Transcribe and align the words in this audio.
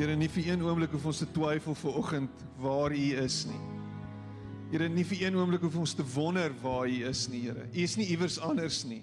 Here, 0.00 0.14
nie 0.16 0.30
vir 0.32 0.46
een 0.54 0.62
oomblik 0.64 0.94
hoef 0.94 1.10
ons 1.10 1.18
te 1.20 1.26
twyfel 1.28 1.74
ver 1.76 1.96
oggend 2.00 2.42
waar 2.56 2.94
U 2.96 3.06
is 3.20 3.42
nie. 3.44 3.58
Here, 4.70 4.86
nie 4.88 5.02
vir 5.04 5.26
een 5.26 5.34
oomblik 5.36 5.66
hoef 5.66 5.74
ons 5.76 5.92
te 5.92 6.06
wonder 6.14 6.54
waar 6.62 6.88
U 6.88 7.02
is 7.04 7.26
nie, 7.28 7.42
Here. 7.44 7.66
U 7.68 7.82
is 7.84 7.98
nie 8.00 8.06
iewers 8.14 8.38
anders 8.40 8.78
nie. 8.88 9.02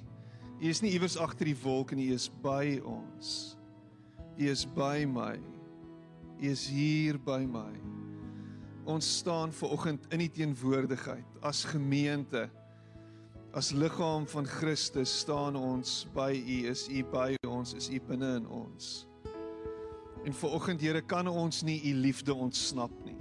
U 0.58 0.66
is 0.66 0.82
nie 0.82 0.96
iewers 0.98 1.14
agter 1.22 1.46
die 1.52 1.60
wolk 1.62 1.94
nie, 1.94 2.08
U 2.10 2.16
is 2.18 2.26
by 2.42 2.80
ons. 2.82 3.34
U 4.42 4.48
is 4.50 4.64
by 4.74 5.06
my. 5.06 5.36
U 6.42 6.50
is 6.50 6.64
hier 6.66 7.20
by 7.22 7.44
my. 7.46 7.70
Ons 8.90 9.12
staan 9.20 9.54
ver 9.54 9.76
oggend 9.76 10.08
in 10.10 10.24
die 10.26 10.32
teenwoordigheid 10.34 11.46
as 11.46 11.62
gemeente. 11.76 12.48
As 13.54 13.70
liggaam 13.70 14.26
van 14.34 14.50
Christus 14.50 15.14
staan 15.22 15.62
ons 15.62 16.08
by 16.18 16.32
U. 16.34 16.58
Is 16.74 16.88
U 16.90 17.06
by 17.14 17.36
ons? 17.46 17.78
Is 17.78 17.92
U 17.94 18.02
binne 18.10 18.40
in 18.40 18.50
ons? 18.50 19.07
En 20.28 20.34
ver 20.36 20.52
oggend 20.52 20.82
Here 20.84 21.00
kan 21.08 21.28
ons 21.32 21.62
nie 21.64 21.78
u 21.88 21.94
liefde 21.96 22.34
ontsnap 22.36 22.92
nie. 23.06 23.16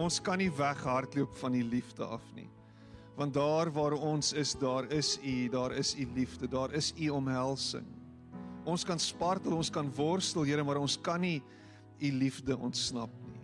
Ons 0.00 0.16
kan 0.24 0.40
nie 0.40 0.48
weghardloop 0.48 1.34
van 1.42 1.52
die 1.52 1.64
liefde 1.64 2.06
af 2.06 2.24
nie. 2.32 2.48
Want 3.18 3.34
daar 3.36 3.68
waar 3.74 3.92
ons 3.92 4.30
is, 4.32 4.54
daar 4.56 4.86
is 4.94 5.18
u, 5.20 5.48
daar 5.52 5.74
is 5.76 5.92
u 5.98 6.06
liefde, 6.14 6.48
daar 6.48 6.72
is 6.72 6.94
u 6.96 7.10
omhelsing. 7.12 7.84
Ons 8.64 8.84
kan 8.86 9.00
spartel, 9.00 9.58
ons 9.58 9.68
kan 9.70 9.90
worstel, 9.96 10.46
Here, 10.46 10.64
maar 10.64 10.80
ons 10.80 10.96
kan 10.96 11.20
nie 11.20 11.42
u 11.98 12.12
liefde 12.12 12.56
ontsnap 12.56 13.12
nie. 13.26 13.42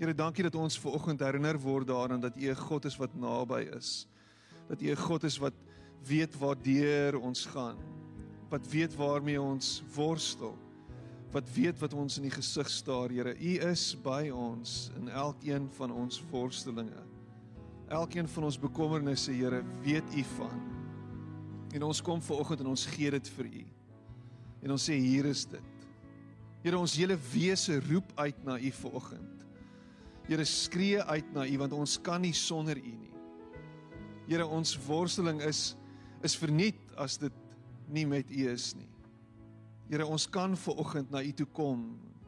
Here, 0.00 0.14
dankie 0.14 0.48
dat 0.48 0.56
ons 0.58 0.78
ver 0.80 0.96
oggend 0.96 1.22
herinner 1.22 1.60
word 1.62 1.86
daaraan 1.92 2.24
dat 2.24 2.36
u 2.36 2.48
'n 2.50 2.56
God 2.56 2.84
is 2.84 2.96
wat 2.96 3.14
naby 3.14 3.68
is. 3.76 4.08
Dat 4.68 4.82
u 4.82 4.90
'n 4.90 4.96
God 4.96 5.24
is 5.24 5.38
wat 5.38 5.54
weet 6.02 6.38
waartoe 6.38 7.20
ons 7.20 7.46
gaan. 7.46 7.78
Wat 8.48 8.66
weet 8.66 8.96
waarmee 8.96 9.40
ons 9.40 9.82
worstel 9.94 10.58
wat 11.30 11.46
weet 11.54 11.78
wat 11.78 11.94
ons 11.94 12.18
in 12.18 12.26
die 12.26 12.34
gesig 12.34 12.70
staar, 12.70 13.12
Here. 13.14 13.34
U 13.34 13.52
is 13.70 13.94
by 14.02 14.30
ons 14.34 14.90
in 14.98 15.08
elkeen 15.08 15.68
van 15.76 15.92
ons 15.94 16.18
worstelinge. 16.30 17.04
Elkeen 17.90 18.28
van 18.30 18.46
ons 18.48 18.58
bekommernisse, 18.58 19.32
Here, 19.34 19.62
weet 19.84 20.14
U 20.14 20.24
van. 20.36 20.62
En 21.74 21.86
ons 21.86 22.02
kom 22.02 22.22
ver 22.22 22.42
oggend 22.42 22.64
en 22.64 22.72
ons 22.72 22.86
gee 22.96 23.10
dit 23.14 23.30
vir 23.36 23.50
U. 23.60 23.66
En 24.66 24.74
ons 24.74 24.88
sê 24.90 24.96
hier 24.98 25.28
is 25.30 25.44
dit. 25.46 25.86
Here, 26.64 26.78
ons 26.78 26.96
hele 26.98 27.16
wese 27.30 27.78
roep 27.86 28.10
uit 28.18 28.42
na 28.44 28.58
U 28.58 28.72
ver 28.82 28.96
oggend. 28.98 29.44
Here, 30.26 30.44
skree 30.46 30.98
uit 31.02 31.30
na 31.34 31.46
U 31.46 31.60
want 31.62 31.78
ons 31.78 31.94
kan 32.02 32.22
nie 32.22 32.34
sonder 32.36 32.78
U 32.78 32.94
nie. 32.96 33.14
Here, 34.26 34.46
ons 34.46 34.74
worsteling 34.86 35.42
is 35.46 35.70
is 36.20 36.34
verniet 36.36 36.76
as 37.00 37.14
dit 37.16 37.36
nie 37.88 38.04
met 38.04 38.28
U 38.28 38.42
is 38.50 38.74
nie. 38.76 38.90
Here, 39.90 40.06
ons 40.06 40.28
kan 40.30 40.54
ver 40.54 40.78
oggend 40.78 41.10
na 41.10 41.18
U 41.18 41.32
toe 41.34 41.48
kom 41.50 41.80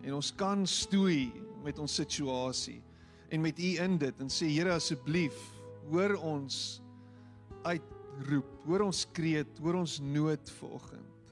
en 0.03 0.17
ons 0.17 0.33
kan 0.35 0.65
stoei 0.67 1.31
met 1.63 1.79
ons 1.79 1.95
situasie 1.95 2.81
en 3.31 3.45
met 3.45 3.55
U 3.55 3.69
in 3.85 3.95
dit 4.03 4.23
en 4.25 4.33
sê 4.35 4.49
Here 4.51 4.75
asseblief, 4.75 5.37
hoor 5.93 6.17
ons 6.19 6.57
uitroep, 7.63 8.51
hoor 8.67 8.89
ons 8.89 9.05
kreet, 9.15 9.63
hoor 9.63 9.79
ons 9.79 10.01
nood 10.03 10.51
ver 10.59 10.75
oggend. 10.81 11.31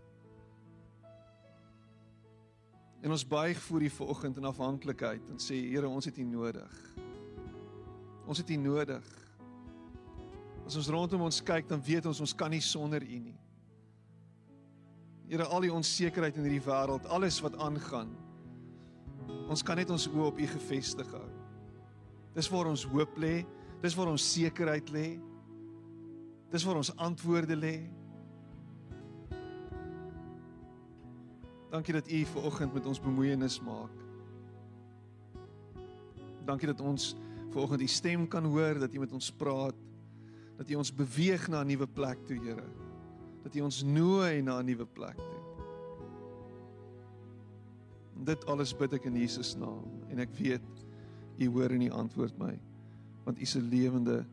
En 3.02 3.10
ons 3.10 3.26
buig 3.26 3.58
voor 3.66 3.82
U 3.82 3.92
ver 3.98 4.14
oggend 4.14 4.38
in 4.38 4.48
afhanklikheid 4.54 5.34
en 5.34 5.42
sê 5.42 5.58
Here, 5.66 5.90
ons 5.90 6.06
het 6.06 6.22
U 6.22 6.30
nodig. 6.30 6.80
Ons 8.30 8.38
het 8.38 8.54
U 8.54 8.62
nodig. 8.70 9.14
As 10.62 10.78
ons 10.78 10.94
rondom 10.94 11.26
ons 11.26 11.42
kyk, 11.42 11.66
dan 11.66 11.82
weet 11.82 12.06
ons 12.06 12.22
ons 12.22 12.38
kan 12.38 12.54
nie 12.54 12.62
sonder 12.62 13.02
U 13.02 13.18
nie. 13.18 13.38
Here 15.30 15.46
al 15.46 15.62
die 15.62 15.70
onsekerheid 15.70 16.34
in 16.40 16.48
hierdie 16.48 16.64
wêreld, 16.64 17.04
alles 17.06 17.36
wat 17.44 17.54
aangaan. 17.62 18.08
Ons 19.46 19.62
kan 19.62 19.78
net 19.78 19.92
ons 19.94 20.08
oë 20.10 20.24
op 20.26 20.40
U 20.42 20.48
gefestig 20.56 21.06
hou. 21.14 21.28
Dis 22.34 22.48
waar 22.50 22.66
ons 22.70 22.82
hoop 22.90 23.14
lê, 23.22 23.44
dis 23.78 23.94
waar 23.94 24.10
ons 24.10 24.26
sekerheid 24.32 24.90
lê. 24.90 25.06
Dis 26.50 26.66
waar 26.66 26.80
ons 26.82 26.90
antwoorde 26.98 27.54
lê. 27.54 27.76
Dankie 31.70 31.94
dat 31.94 32.10
U 32.10 32.24
ver 32.32 32.50
oggend 32.50 32.74
met 32.74 32.90
ons 32.90 32.98
bemoeienis 32.98 33.60
maak. 33.62 33.94
Dankie 36.42 36.74
dat 36.74 36.82
ons 36.82 37.12
ver 37.54 37.62
oggend 37.62 37.86
U 37.86 37.90
stem 37.90 38.26
kan 38.26 38.50
hoor, 38.50 38.82
dat 38.82 38.98
U 38.98 39.06
met 39.06 39.14
ons 39.14 39.30
praat, 39.30 39.78
dat 40.58 40.74
U 40.74 40.82
ons 40.82 40.90
beweeg 40.90 41.46
na 41.46 41.62
'n 41.62 41.70
nuwe 41.70 41.86
plek 41.86 42.26
toe, 42.26 42.42
Here 42.42 42.89
dat 43.42 43.54
U 43.54 43.60
ons 43.60 43.82
nooi 43.82 44.42
na 44.42 44.58
'n 44.60 44.64
nuwe 44.66 44.86
plek 44.86 45.16
toe. 45.16 45.44
Dit 48.24 48.46
alles 48.46 48.76
bid 48.76 48.92
ek 48.92 49.04
in 49.04 49.16
Jesus 49.16 49.56
naam 49.56 49.84
en 50.08 50.18
ek 50.18 50.30
weet 50.36 50.68
U 51.38 51.48
hoor 51.48 51.70
en 51.70 51.82
U 51.82 51.90
antwoord 51.90 52.38
my 52.38 52.58
want 53.24 53.38
U 53.38 53.42
is 53.42 53.56
'n 53.56 53.68
lewende 53.68 54.26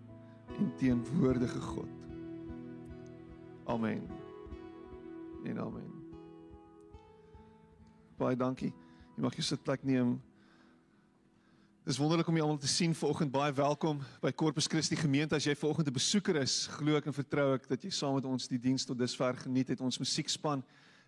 en 0.58 0.76
teenwoordige 0.76 1.62
God. 1.62 1.90
Amen. 3.66 4.02
En 5.44 5.60
amen. 5.60 5.92
Baie 8.18 8.36
dankie. 8.36 8.74
Jy 9.16 9.22
mag 9.22 9.36
jou 9.36 9.44
sitplek 9.44 9.84
neem. 9.84 10.22
Dis 11.88 11.98
wonderlik 11.98 12.28
om 12.28 12.36
julle 12.36 12.44
almal 12.50 12.60
te 12.60 12.68
sien 12.68 12.92
vanoggend. 12.96 13.32
Baie 13.32 13.54
welkom 13.56 14.02
by 14.20 14.34
Corpus 14.36 14.66
Christi 14.68 14.98
Gemeente. 15.00 15.38
As 15.38 15.46
jy 15.48 15.54
vanoggend 15.56 15.88
'n 15.88 15.94
besoeker 15.94 16.36
is, 16.36 16.68
glo 16.68 16.98
ek 16.98 17.06
en 17.06 17.14
vertrou 17.14 17.54
ek 17.56 17.68
dat 17.70 17.82
jy 17.82 17.90
saam 17.90 18.16
met 18.16 18.26
ons 18.26 18.48
die 18.48 18.60
diens 18.60 18.84
tot 18.84 18.98
dusver 18.98 19.38
geniet 19.38 19.70
het. 19.70 19.80
Ons 19.80 19.98
musiekspan 19.98 20.64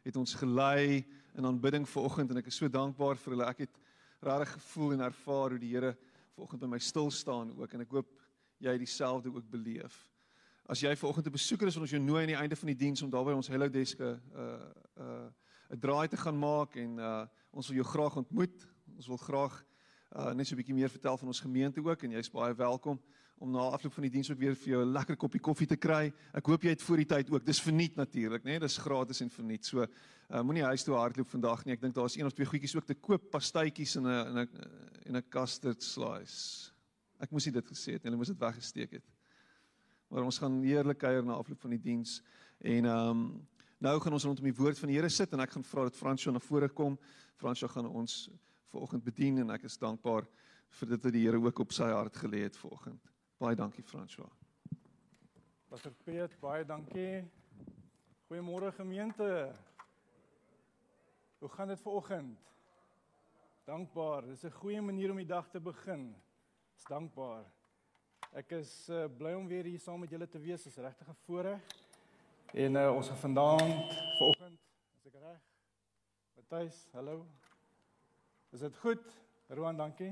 het 0.05 0.15
ons 0.15 0.33
gelei 0.33 1.05
in 1.35 1.45
aanbidding 1.45 1.85
vanoggend 1.85 2.31
en 2.31 2.37
ek 2.37 2.47
is 2.47 2.55
so 2.55 2.69
dankbaar 2.69 3.17
vir 3.17 3.31
hulle. 3.33 3.49
Ek 3.49 3.57
het 3.57 3.69
regtig 4.21 4.53
gevoel 4.53 4.93
en 4.93 5.01
ervaar 5.01 5.49
hoe 5.49 5.59
die 5.59 5.75
Here 5.75 5.97
vanoggend 6.37 6.61
by 6.61 6.67
my 6.67 6.79
stil 6.79 7.11
staan 7.11 7.51
ook 7.59 7.73
en 7.73 7.81
ek 7.81 7.91
hoop 7.91 8.07
jy 8.59 8.77
dieselfde 8.77 9.35
ook 9.35 9.51
beleef. 9.51 10.07
As 10.65 10.79
jy 10.79 10.95
vanoggend 10.95 11.27
'n 11.27 11.31
besoeker 11.31 11.67
is, 11.67 11.75
wil 11.75 11.83
ons 11.83 11.91
jou 11.91 12.01
nooi 12.01 12.21
aan 12.21 12.27
die 12.35 12.41
einde 12.41 12.55
van 12.55 12.67
die 12.67 12.85
diens 12.87 13.01
om 13.01 13.09
daar 13.09 13.25
by 13.25 13.33
ons 13.33 13.49
Hello 13.49 13.67
Desk 13.67 13.99
'n 13.99 14.03
uh, 14.03 14.15
'n 14.95 15.03
uh, 15.03 15.75
'n 15.75 15.79
draai 15.79 16.07
te 16.07 16.15
gaan 16.15 16.39
maak 16.39 16.77
en 16.77 16.99
uh, 16.99 17.27
ons 17.51 17.67
wil 17.67 17.75
jou 17.75 17.85
graag 17.85 18.15
ontmoet. 18.15 18.67
Ons 18.95 19.07
wil 19.07 19.17
graag 19.17 19.65
uh, 20.15 20.33
net 20.33 20.47
so 20.47 20.55
'n 20.55 20.57
bietjie 20.57 20.75
meer 20.75 20.89
vertel 20.89 21.17
van 21.17 21.27
ons 21.27 21.39
gemeente 21.39 21.81
ook 21.83 22.03
en 22.03 22.11
jy's 22.11 22.31
baie 22.31 22.53
welkom 22.53 22.99
om 23.39 23.51
na 23.51 23.69
afloop 23.71 23.93
van 23.93 24.03
die 24.03 24.11
diens 24.11 24.31
ook 24.31 24.39
weer 24.39 24.55
vir 24.55 24.69
jou 24.73 24.81
'n 24.83 24.91
lekker 24.91 25.15
koppie 25.15 25.39
koffie 25.39 25.67
te 25.67 25.77
kry. 25.77 26.11
Ek 26.33 26.45
hoop 26.45 26.63
jy 26.63 26.69
het 26.69 26.81
voor 26.81 26.97
die 26.97 27.05
tyd 27.05 27.29
ook. 27.31 27.45
Dis 27.45 27.61
verniet 27.61 27.95
natuurlik, 27.95 28.43
né? 28.43 28.51
Nee? 28.51 28.59
Dis 28.59 28.77
gratis 28.77 29.21
en 29.21 29.29
verniet. 29.29 29.65
So 29.65 29.81
uh, 29.81 30.41
moenie 30.41 30.63
huis 30.63 30.83
toe 30.83 30.95
hardloop 30.95 31.27
vandag 31.27 31.65
nie. 31.65 31.73
Ek 31.73 31.81
dink 31.81 31.95
daar's 31.95 32.17
een 32.17 32.25
of 32.25 32.33
twee 32.33 32.45
goedjies 32.45 32.75
ook 32.75 32.85
te 32.85 32.95
koop, 32.95 33.29
pastytjies 33.31 33.95
en 33.95 34.03
'n 34.03 34.07
en 34.07 34.37
'n 34.37 34.49
en 35.05 35.15
'n 35.15 35.29
custard 35.29 35.83
slice. 35.83 36.71
Ek 37.19 37.31
moes 37.31 37.43
dit 37.43 37.65
gesê 37.65 37.93
het. 37.93 38.03
Hulle 38.03 38.15
moes 38.15 38.27
dit 38.27 38.39
weggesteek 38.39 38.91
het. 38.91 39.05
Maar 40.09 40.23
ons 40.23 40.37
gaan 40.37 40.61
heerlik 40.63 40.97
kuier 40.97 41.23
na 41.23 41.33
afloop 41.33 41.61
van 41.61 41.69
die 41.69 41.81
diens 41.81 42.21
en 42.59 42.85
ehm 42.85 43.09
um, 43.09 43.47
nou 43.79 43.99
gaan 43.99 44.13
ons 44.13 44.23
rondom 44.23 44.43
die 44.43 44.53
woord 44.53 44.79
van 44.79 44.89
die 44.89 44.97
Here 44.97 45.09
sit 45.09 45.31
en 45.33 45.39
ek 45.39 45.51
gaan 45.51 45.63
vra 45.63 45.83
dat 45.83 45.95
Fransjo 45.95 46.31
na 46.31 46.39
vore 46.39 46.69
kom. 46.69 46.99
Fransjo 47.37 47.67
gaan 47.67 47.87
ons 47.87 48.29
vanoggend 48.69 49.03
bedien 49.03 49.37
en 49.43 49.49
ek 49.55 49.65
is 49.69 49.77
dankbaar 49.77 50.27
vir 50.79 50.91
dit 50.93 51.03
wat 51.03 51.13
die 51.13 51.23
Here 51.25 51.39
ook 51.41 51.59
op 51.59 51.73
sy 51.73 51.89
hart 51.89 52.17
gelê 52.21 52.43
het 52.45 52.57
vanoggend. 52.57 53.01
Baie 53.39 53.55
dankie 53.55 53.83
François. 53.83 54.29
Pastor 55.69 55.93
Piet, 56.05 56.35
baie 56.41 56.65
dankie. 56.65 57.23
Goeiemôre 58.29 58.71
gemeente. 58.77 59.29
Hoe 61.39 61.49
gaan 61.49 61.67
dit 61.67 61.81
vanoggend? 61.81 62.37
Dankbaar. 63.65 64.25
Dis 64.25 64.43
'n 64.43 64.51
goeie 64.51 64.81
manier 64.81 65.11
om 65.11 65.17
die 65.17 65.25
dag 65.25 65.49
te 65.49 65.59
begin. 65.59 66.15
Is 66.77 66.83
dankbaar. 66.83 67.45
Ek 68.33 68.51
is 68.51 68.89
uh, 68.89 69.05
bly 69.17 69.33
om 69.33 69.47
weer 69.47 69.63
hier 69.63 69.79
saam 69.79 69.99
met 69.99 70.09
julle 70.09 70.27
te 70.27 70.39
wees. 70.39 70.63
Dis 70.63 70.77
regtig 70.77 71.07
'n 71.07 71.17
voorreg. 71.25 71.61
En 72.53 72.75
uh, 72.75 72.95
ons 72.95 73.07
gaan 73.07 73.17
vanaand 73.17 73.93
vanoggend, 74.17 74.59
as 74.95 75.05
ek 75.05 75.13
reg. 75.13 75.41
Matthys, 76.35 76.87
hallo. 76.93 77.38
Is 78.49 78.59
dit 78.59 78.77
goed? 78.81 79.03
Roan, 79.53 79.77
dankie. 79.77 80.09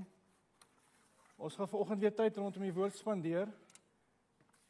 Ons 1.41 1.55
gaan 1.57 1.69
vanoggend 1.69 2.03
weer 2.03 2.13
tyd 2.13 2.35
rondom 2.37 2.61
die 2.61 2.73
woord 2.73 2.93
spandeer. 2.93 3.49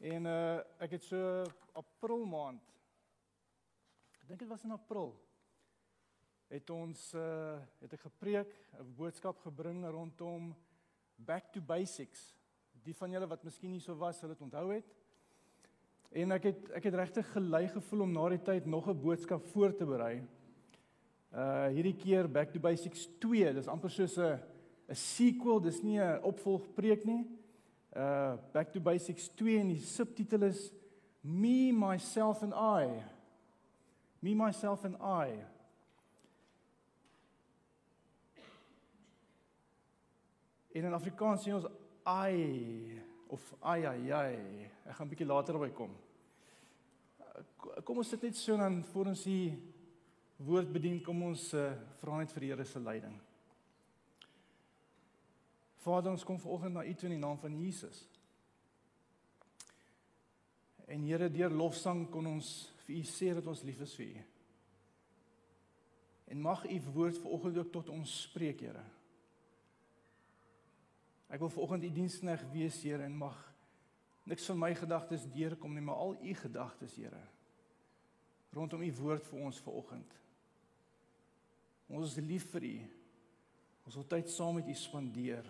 En 0.00 0.28
uh 0.28 0.60
ek 0.80 0.94
het 0.96 1.04
so 1.04 1.42
April 1.76 2.24
maand. 2.24 2.64
Ek 4.22 4.30
dink 4.30 4.40
dit 4.40 4.48
was 4.48 4.64
in 4.64 4.72
April. 4.72 5.12
Het 6.48 6.72
ons 6.72 7.02
uh 7.12 7.58
het 7.82 7.92
ek 7.98 8.06
gepreek, 8.06 8.56
'n 8.80 8.88
boodskap 8.96 9.44
gebring 9.44 9.84
rondom 9.84 10.54
back 11.16 11.52
to 11.52 11.60
basics. 11.60 12.24
Die 12.72 12.96
van 12.96 13.12
julle 13.12 13.28
wat 13.28 13.44
miskien 13.44 13.76
nie 13.76 13.84
so 13.84 14.00
was, 14.00 14.16
sal 14.16 14.32
dit 14.32 14.40
onthou 14.48 14.72
het. 14.72 14.96
En 16.16 16.32
ek 16.32 16.48
het 16.48 16.72
ek 16.72 16.88
het 16.88 17.00
regtig 17.04 17.32
gelei 17.36 17.66
gevoel 17.68 18.08
om 18.08 18.16
na 18.16 18.28
die 18.32 18.42
tyd 18.42 18.64
nog 18.64 18.88
'n 18.88 19.00
boodskap 19.00 19.44
voor 19.52 19.76
te 19.76 19.84
berei. 19.84 20.24
Uh 21.32 21.68
hierdie 21.74 21.96
keer 21.96 22.28
Back 22.28 22.52
to 22.52 22.60
Basics 22.60 23.06
2, 23.20 23.52
dis 23.52 23.68
amper 23.68 23.90
soos 23.90 24.16
'n 24.16 24.40
'n 24.88 24.94
sequel, 24.94 25.60
dis 25.60 25.82
nie 25.82 26.00
'n 26.00 26.22
opvolgpreek 26.22 27.04
nie. 27.04 27.26
Uh 27.94 28.36
Back 28.52 28.72
to 28.72 28.80
Basics 28.80 29.28
2 29.28 29.60
en 29.60 29.68
die 29.68 29.80
subtitel 29.80 30.42
is 30.42 30.72
Me 31.22 31.72
myself 31.72 32.42
and 32.42 32.54
I. 32.54 33.02
Me 34.20 34.34
myself 34.34 34.84
and 34.84 34.96
I. 35.02 35.44
En 40.72 40.84
in 40.84 40.94
Afrikaans 40.94 41.42
sê 41.42 41.52
ons 41.52 41.66
ai 42.04 43.02
of 43.28 43.54
ai 43.60 43.84
ai 43.84 44.12
ai. 44.12 44.36
Ek 44.86 44.94
gaan 44.96 45.06
'n 45.06 45.10
bietjie 45.10 45.26
later 45.26 45.52
daarby 45.52 45.74
kom. 45.74 45.90
Kom 47.84 47.98
ons 47.98 48.08
sit 48.08 48.22
net 48.22 48.36
so 48.36 48.56
dan 48.56 48.84
voor 48.84 49.06
ons 49.06 49.22
die 49.24 49.58
woord 50.38 50.70
bedien, 50.72 51.00
kom 51.02 51.22
ons 51.26 51.48
uh, 51.58 51.72
vra 51.98 52.20
net 52.20 52.32
vir 52.34 52.44
die 52.44 52.52
Here 52.52 52.66
se 52.66 52.82
leiding. 52.82 53.16
Vader, 55.82 56.12
ons 56.14 56.26
kom 56.26 56.38
vanoggend 56.38 56.76
na 56.76 56.84
U 56.86 56.94
toe 56.94 57.08
in 57.08 57.16
die 57.16 57.22
naam 57.22 57.38
van 57.42 57.54
Jesus. 57.58 58.04
En 60.86 61.02
Here, 61.06 61.30
deur 61.32 61.54
lofsang 61.54 62.06
kon 62.12 62.28
ons 62.30 62.52
vir 62.84 63.00
U 63.00 63.02
sê 63.08 63.32
dat 63.36 63.48
ons 63.50 63.64
lief 63.66 63.82
is 63.84 63.96
vir 63.98 64.12
U. 64.12 64.26
En 66.34 66.44
mag 66.44 66.64
U 66.68 66.78
woord 66.92 67.18
vanoggend 67.22 67.58
ook 67.62 67.74
tot 67.74 67.90
ons 67.94 68.14
spreek, 68.28 68.62
Here. 68.62 68.84
Ek 71.28 71.42
wil 71.42 71.52
vanoggend 71.52 71.88
U 71.88 71.92
dienskneg 71.98 72.46
wees, 72.54 72.78
Here, 72.84 73.02
en 73.04 73.18
mag 73.18 73.42
niks 74.28 74.46
van 74.52 74.60
my 74.60 74.70
gedagtes 74.76 75.26
deurkom 75.32 75.74
nie, 75.74 75.82
maar 75.82 75.98
al 76.04 76.16
U 76.20 76.38
gedagtes, 76.44 76.94
Here, 77.00 77.24
rondom 78.54 78.86
U 78.86 78.92
woord 79.02 79.26
vir 79.32 79.44
ons 79.50 79.60
vanoggend. 79.66 80.18
Ons 81.88 82.12
is 82.12 82.24
lief 82.24 82.44
vir 82.52 82.66
U. 82.68 82.74
Ons 83.88 83.96
wil 83.96 84.06
tyd 84.12 84.28
saam 84.30 84.58
met 84.58 84.68
U 84.68 84.74
spandeer. 84.76 85.46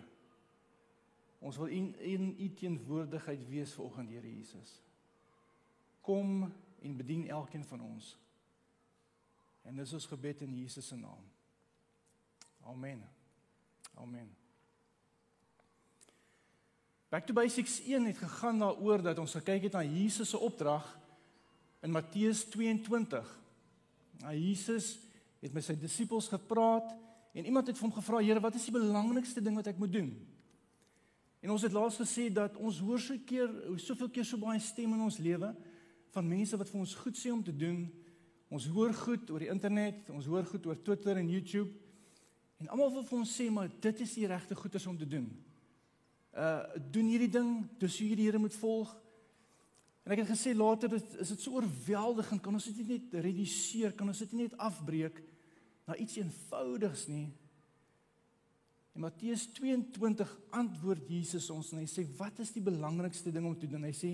Ons 1.43 1.59
wil 1.59 1.71
in 1.75 1.91
in 2.03 2.31
U 2.39 2.47
teenwoordigheid 2.55 3.43
wees 3.49 3.75
vanoggend, 3.75 4.09
Here 4.15 4.35
Jesus. 4.35 4.73
Kom 6.01 6.47
en 6.81 6.97
bedien 6.97 7.27
elkeen 7.27 7.63
van 7.67 7.81
ons. 7.83 8.15
En 9.67 9.75
dis 9.75 9.93
ons 9.93 10.05
gebed 10.05 10.41
in 10.41 10.55
Jesus 10.55 10.87
se 10.87 10.95
naam. 10.95 11.25
Amen. 12.63 13.03
Amen. 13.99 14.29
Back 17.09 17.25
to 17.25 17.33
Basics 17.33 17.79
1 17.81 18.05
het 18.05 18.17
gegaan 18.17 18.59
daaroor 18.59 19.01
dat 19.01 19.19
ons 19.19 19.33
gekyk 19.33 19.63
het 19.67 19.75
na 19.75 19.83
Jesus 19.83 20.29
se 20.29 20.37
opdrag 20.37 20.85
in 21.81 21.91
Matteus 21.91 22.43
22. 22.53 23.29
Nou 24.21 24.35
Jesus 24.35 24.97
het 25.39 25.53
met 25.55 25.63
sy 25.63 25.75
disippels 25.79 26.27
gepraat 26.31 26.91
en 27.33 27.45
iemand 27.45 27.67
het 27.67 27.77
vir 27.77 27.87
hom 27.87 27.95
gevra: 27.95 28.19
"Here, 28.19 28.39
wat 28.39 28.55
is 28.55 28.65
die 28.65 28.75
belangrikste 28.75 29.41
ding 29.41 29.55
wat 29.55 29.67
ek 29.67 29.77
moet 29.77 29.93
doen?" 29.93 30.11
En 31.39 31.53
ons 31.55 31.61
het 31.63 31.71
laas 31.71 31.95
gesê 31.99 32.27
dat 32.33 32.57
ons 32.59 32.79
hoor 32.83 32.99
so 32.99 33.15
keer, 33.25 33.49
soveel 33.79 34.09
keer 34.09 34.25
so 34.27 34.37
baie 34.37 34.59
stemme 34.59 34.97
in 34.97 35.05
ons 35.05 35.19
lewe 35.23 35.53
van 36.11 36.27
mense 36.27 36.57
wat 36.57 36.69
vir 36.69 36.79
ons 36.81 36.95
goed 36.99 37.17
sê 37.17 37.31
om 37.31 37.43
te 37.43 37.55
doen. 37.55 37.85
Ons 38.49 38.65
hoor 38.73 38.93
goed 38.93 39.29
oor 39.29 39.39
die 39.39 39.51
internet, 39.51 40.09
ons 40.09 40.25
hoor 40.25 40.47
goed 40.49 40.65
oor 40.65 40.79
Twitter 40.83 41.17
en 41.21 41.29
YouTube. 41.29 41.71
En 42.59 42.67
almal 42.73 42.91
wil 42.97 43.05
vir 43.07 43.19
ons 43.21 43.35
sê 43.41 43.47
maar 43.53 43.69
dit 43.81 44.01
is 44.03 44.15
die 44.19 44.27
regte 44.27 44.57
goeders 44.57 44.87
om 44.89 44.97
te 44.97 45.07
doen. 45.07 45.29
Uh 46.35 46.81
doen 46.91 47.07
hierdie 47.13 47.31
ding, 47.31 47.53
dis 47.79 47.99
hoe 48.01 48.09
jy 48.09 48.17
die 48.19 48.27
Here 48.27 48.41
moet 48.41 48.57
volg. 48.59 48.91
En 50.03 50.15
ek 50.15 50.23
het 50.23 50.33
gesê 50.33 50.55
later 50.57 50.91
dit 50.91 51.15
is 51.21 51.31
dit 51.35 51.41
so 51.45 51.55
oorweldigend, 51.55 52.41
kan 52.43 52.53
ons 52.57 52.67
dit 52.71 52.81
nie 52.81 52.97
net 52.97 53.15
reduseer, 53.23 53.93
kan 53.95 54.09
ons 54.09 54.23
dit 54.25 54.35
nie 54.35 54.49
net 54.49 54.59
afbreek 54.59 55.21
na 55.89 55.97
iets 55.97 56.19
eenvoudigs 56.21 57.07
nie. 57.09 57.27
In 58.93 59.05
Matteus 59.05 59.47
22 59.57 60.29
antwoord 60.53 61.07
Jesus 61.09 61.49
ons 61.53 61.71
en 61.73 61.81
hy 61.81 61.87
sê 61.89 62.05
wat 62.19 62.41
is 62.43 62.53
die 62.53 62.63
belangrikste 62.65 63.33
ding 63.33 63.47
om 63.49 63.57
te 63.57 63.69
doen? 63.69 63.87
Hy 63.87 63.95
sê 63.97 64.11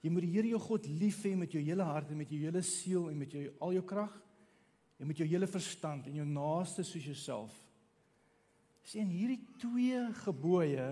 jy 0.00 0.12
moet 0.12 0.24
die 0.24 0.32
Here 0.36 0.52
jou 0.52 0.60
God 0.62 0.86
lief 1.00 1.22
hê 1.26 1.34
met 1.38 1.52
jou 1.54 1.62
hele 1.64 1.86
hart 1.86 2.12
en 2.12 2.20
met 2.20 2.30
jou 2.30 2.38
hele 2.40 2.62
siel 2.66 3.10
en 3.10 3.18
met 3.18 3.34
jou 3.34 3.46
al 3.66 3.74
jou 3.80 3.84
krag 3.90 4.14
en 5.00 5.08
met 5.08 5.18
jou 5.18 5.26
hele 5.28 5.48
verstand 5.50 6.06
en 6.06 6.20
jou 6.20 6.26
naaste 6.28 6.84
soos 6.86 7.08
jouself. 7.10 7.54
Sê 8.86 9.00
in 9.02 9.10
hierdie 9.12 9.40
twee 9.60 10.00
gebooie 10.22 10.88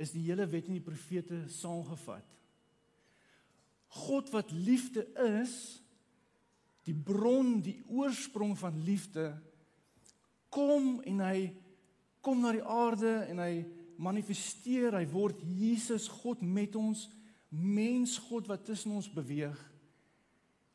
is 0.00 0.12
die 0.14 0.24
hele 0.26 0.48
wet 0.50 0.68
en 0.70 0.78
die 0.78 0.84
profete 0.84 1.44
saamgevat. 1.52 2.26
God 3.92 4.30
wat 4.32 4.52
liefde 4.56 5.04
is, 5.20 5.81
die 6.86 6.94
bron, 6.94 7.60
die 7.62 7.78
oorsprong 7.88 8.56
van 8.58 8.80
liefde 8.84 9.30
kom 10.52 10.98
en 11.08 11.22
hy 11.24 11.36
kom 12.22 12.42
na 12.42 12.52
die 12.54 12.64
aarde 12.64 13.14
en 13.30 13.40
hy 13.42 13.52
manifesteer, 14.02 14.96
hy 14.96 15.06
word 15.10 15.40
Jesus 15.46 16.08
God 16.10 16.42
met 16.42 16.76
ons, 16.78 17.06
mens 17.52 18.16
God 18.28 18.48
wat 18.50 18.64
tussen 18.66 18.94
ons 18.96 19.10
beweeg. 19.12 19.58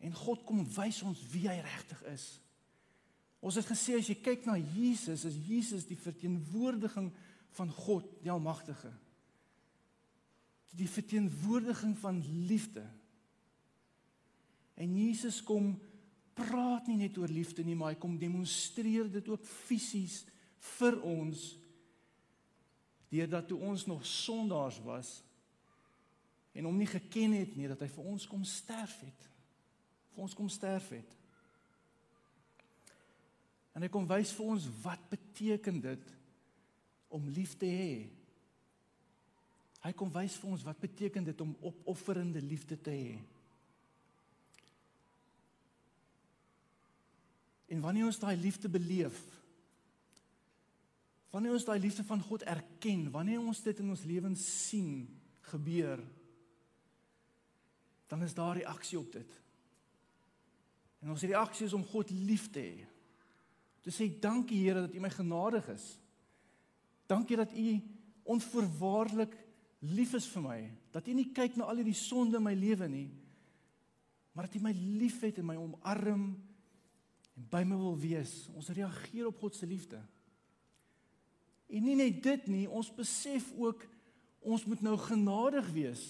En 0.04 0.14
God 0.14 0.44
kom 0.46 0.62
wys 0.78 1.02
ons 1.06 1.24
wie 1.32 1.48
hy 1.50 1.58
regtig 1.64 2.04
is. 2.14 2.28
Ons 3.42 3.58
het 3.60 3.68
gesê 3.70 3.98
as 3.98 4.10
jy 4.10 4.18
kyk 4.22 4.46
na 4.48 4.58
Jesus, 4.58 5.26
is 5.28 5.38
Jesus 5.48 5.86
die 5.90 5.98
verteenwoordiging 6.00 7.12
van 7.58 7.74
God, 7.74 8.08
die 8.24 8.34
Almagtige. 8.34 8.92
Die 10.78 10.90
verteenwoordiging 10.90 11.96
van 12.02 12.22
liefde. 12.50 12.86
En 14.78 14.94
Jesus 14.94 15.40
kom 15.46 15.76
praat 16.38 16.88
nie 16.90 17.00
net 17.02 17.18
oor 17.18 17.32
liefde 17.32 17.64
nie, 17.66 17.76
maar 17.76 17.96
hy 17.96 18.02
kom 18.02 18.18
demonstreer 18.22 19.10
dit 19.12 19.30
ook 19.32 19.46
fisies 19.46 20.22
vir 20.78 21.00
ons 21.06 21.54
deurdat 23.10 23.48
toe 23.50 23.58
ons 23.64 23.86
nog 23.88 24.04
sondaars 24.06 24.78
was 24.86 25.14
en 26.58 26.68
hom 26.68 26.78
nie 26.78 26.90
geken 26.90 27.38
het 27.38 27.56
nie 27.58 27.70
dat 27.70 27.82
hy 27.86 27.90
vir 27.94 28.10
ons 28.14 28.26
kom 28.30 28.44
sterf 28.48 28.96
het. 29.06 29.26
Vir 30.16 30.26
ons 30.26 30.36
kom 30.36 30.50
sterf 30.50 30.90
het. 30.90 31.12
En 33.78 33.86
hy 33.86 33.90
kom 33.94 34.08
wys 34.10 34.32
vir 34.34 34.54
ons 34.56 34.66
wat 34.82 35.04
beteken 35.12 35.78
dit 35.84 36.14
om 37.14 37.30
lief 37.30 37.54
te 37.62 37.70
hê. 37.70 37.94
Hy 39.86 39.94
kom 39.96 40.10
wys 40.18 40.36
vir 40.42 40.56
ons 40.56 40.66
wat 40.66 40.82
beteken 40.82 41.30
dit 41.30 41.46
om 41.46 41.54
opofferende 41.70 42.42
liefde 42.42 42.80
te 42.82 42.94
hê 42.94 43.37
en 47.68 47.82
wanneer 47.84 48.06
ons 48.06 48.20
daai 48.20 48.38
liefde 48.40 48.70
beleef 48.70 49.18
Wanneer 51.34 51.58
ons 51.58 51.66
daai 51.68 51.80
liefde 51.84 52.06
van 52.08 52.22
God 52.24 52.46
erken, 52.48 53.10
wanneer 53.12 53.42
ons 53.42 53.60
dit 53.62 53.80
in 53.84 53.92
ons 53.92 54.06
lewens 54.08 54.44
sien 54.68 54.92
gebeur, 55.52 56.00
dan 58.08 58.24
is 58.24 58.36
daar 58.36 58.56
reaksie 58.58 59.00
op 59.00 59.12
dit. 59.12 59.34
En 61.04 61.12
ons 61.12 61.26
reaksie 61.28 61.68
is 61.68 61.76
om 61.76 61.84
God 61.86 62.10
lief 62.10 62.48
te 62.52 62.64
hê. 62.64 62.88
Te 63.84 63.92
sê 63.94 64.08
dankie 64.24 64.64
Here 64.64 64.86
dat 64.88 64.96
U 64.96 65.04
my 65.04 65.12
genadig 65.12 65.68
is. 65.76 65.86
Dankie 67.08 67.38
dat 67.40 67.52
U 67.52 67.68
onvoorwaardelik 68.34 69.36
lief 69.94 70.16
is 70.18 70.28
vir 70.32 70.44
my. 70.44 70.58
Dat 70.96 71.08
U 71.08 71.16
nie 71.16 71.30
kyk 71.36 71.60
na 71.60 71.68
al 71.68 71.84
hierdie 71.84 72.00
sonde 72.00 72.40
in 72.40 72.48
my 72.48 72.56
lewe 72.58 72.88
nie, 72.92 73.10
maar 74.34 74.48
dat 74.48 74.58
U 74.58 74.64
my 74.64 74.74
liefhet 74.74 75.38
en 75.38 75.52
my 75.52 75.60
omarm 75.60 76.32
en 77.38 77.46
by 77.52 77.64
my 77.68 77.78
wil 77.78 77.98
wees. 78.02 78.48
Ons 78.58 78.72
reageer 78.74 79.30
op 79.30 79.40
God 79.42 79.56
se 79.56 79.70
liefde. 79.70 80.00
En 81.68 81.84
nie 81.84 81.98
net 82.00 82.22
dit 82.24 82.48
nie, 82.52 82.66
ons 82.70 82.90
besef 82.96 83.52
ook 83.60 83.84
ons 84.48 84.64
moet 84.70 84.82
nou 84.86 84.96
genadig 85.02 85.68
wees 85.76 86.04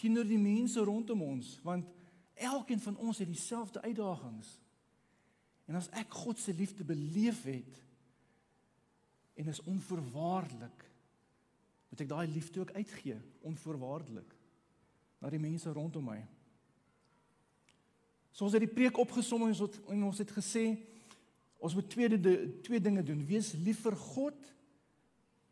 teenoor 0.00 0.26
die 0.26 0.40
mense 0.40 0.82
rondom 0.82 1.20
ons, 1.22 1.52
want 1.62 1.86
elkeen 2.34 2.80
van 2.82 2.96
ons 2.98 3.20
het 3.22 3.28
dieselfde 3.30 3.78
uitdagings. 3.84 4.48
En 5.70 5.78
as 5.78 5.86
ek 5.94 6.10
God 6.24 6.40
se 6.42 6.54
liefde 6.56 6.82
beleef 6.84 7.44
het 7.46 7.78
en 9.38 9.52
is 9.52 9.62
onvoorwaardelik, 9.70 10.82
moet 11.92 12.02
ek 12.02 12.10
daai 12.10 12.26
liefde 12.32 12.64
ook 12.64 12.74
uitgee, 12.74 13.20
onvoorwaardelik 13.46 14.34
na 15.22 15.30
die 15.30 15.40
mense 15.42 15.70
rondom 15.70 16.10
my. 16.10 16.18
So 18.42 18.48
ons 18.48 18.56
het 18.56 18.64
die 18.64 18.74
preek 18.74 18.96
opgesom 18.98 19.44
en 19.44 19.52
ons 19.52 19.60
het, 19.62 19.76
en 19.86 20.00
ons 20.02 20.18
het 20.18 20.30
gesê 20.34 20.64
ons 21.62 21.74
moet 21.78 21.86
twee 21.86 22.16
twee 22.66 22.80
dinge 22.82 23.04
doen. 23.06 23.20
Wees 23.22 23.52
lief 23.54 23.84
vir 23.84 23.94
God 23.94 24.48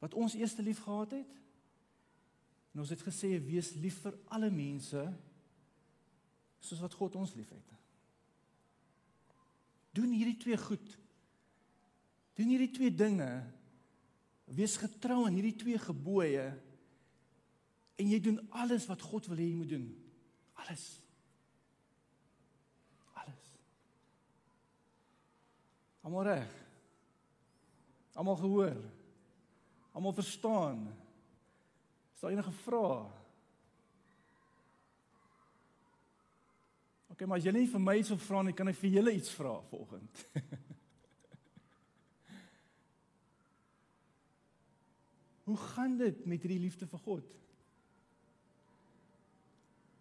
wat 0.02 0.16
ons 0.18 0.34
eerste 0.34 0.64
lief 0.66 0.80
gehad 0.82 1.12
het. 1.20 1.36
En 2.74 2.82
ons 2.82 2.90
het 2.90 3.04
gesê 3.06 3.28
wees 3.44 3.68
lief 3.78 4.00
vir 4.02 4.16
alle 4.34 4.48
mense 4.50 5.04
soos 6.66 6.80
wat 6.82 6.96
God 6.98 7.14
ons 7.20 7.36
liefhet. 7.38 7.76
Doen 9.94 10.10
hierdie 10.10 10.40
twee 10.42 10.58
goed. 10.58 10.96
Doen 12.40 12.50
hierdie 12.50 12.72
twee 12.74 12.90
dinge. 12.90 13.28
Wees 14.50 14.74
getrou 14.82 15.20
aan 15.28 15.38
hierdie 15.38 15.54
twee 15.62 15.78
gebooie 15.78 16.48
en 18.02 18.10
jy 18.10 18.18
doen 18.26 18.42
alles 18.50 18.88
wat 18.90 19.06
God 19.12 19.30
wil 19.30 19.38
hê 19.38 19.46
jy 19.46 19.60
moet 19.62 19.72
doen. 19.76 19.86
Alles. 20.66 20.88
Almal 26.10 26.22
reg. 26.26 26.50
Almal 28.12 28.36
gehoor. 28.36 28.76
Almal 29.92 30.12
verstaan. 30.12 30.96
Is 32.14 32.20
daar 32.20 32.30
enige 32.30 32.52
vrae? 32.52 33.06
OK, 37.08 37.20
maar 37.26 37.38
as 37.38 37.44
jy 37.46 37.52
nie 37.54 37.68
vir 37.70 37.80
my 37.84 37.94
iets 38.00 38.10
wil 38.10 38.18
vra 38.24 38.42
nie, 38.42 38.54
kan 38.58 38.68
ek 38.72 38.80
vir 38.80 38.90
julle 38.96 39.12
iets 39.14 39.30
vra 39.38 39.54
vanoggend. 39.70 40.14
Hoe 45.46 45.58
gaan 45.70 45.94
dit 46.02 46.18
met 46.26 46.42
hierdie 46.42 46.64
liefde 46.66 46.86
vir 46.90 47.02
God? 47.06 47.28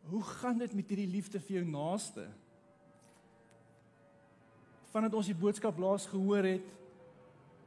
Hoe 0.09 0.25
gaan 0.41 0.57
dit 0.57 0.73
met 0.73 0.89
hierdie 0.89 1.13
liefde 1.13 1.37
vir 1.37 1.61
jou 1.61 1.69
naaste? 1.69 2.25
Vandat 4.93 5.13
ons 5.13 5.29
die 5.29 5.37
boodskap 5.37 5.77
laas 5.77 6.07
gehoor 6.09 6.47
het, 6.47 6.65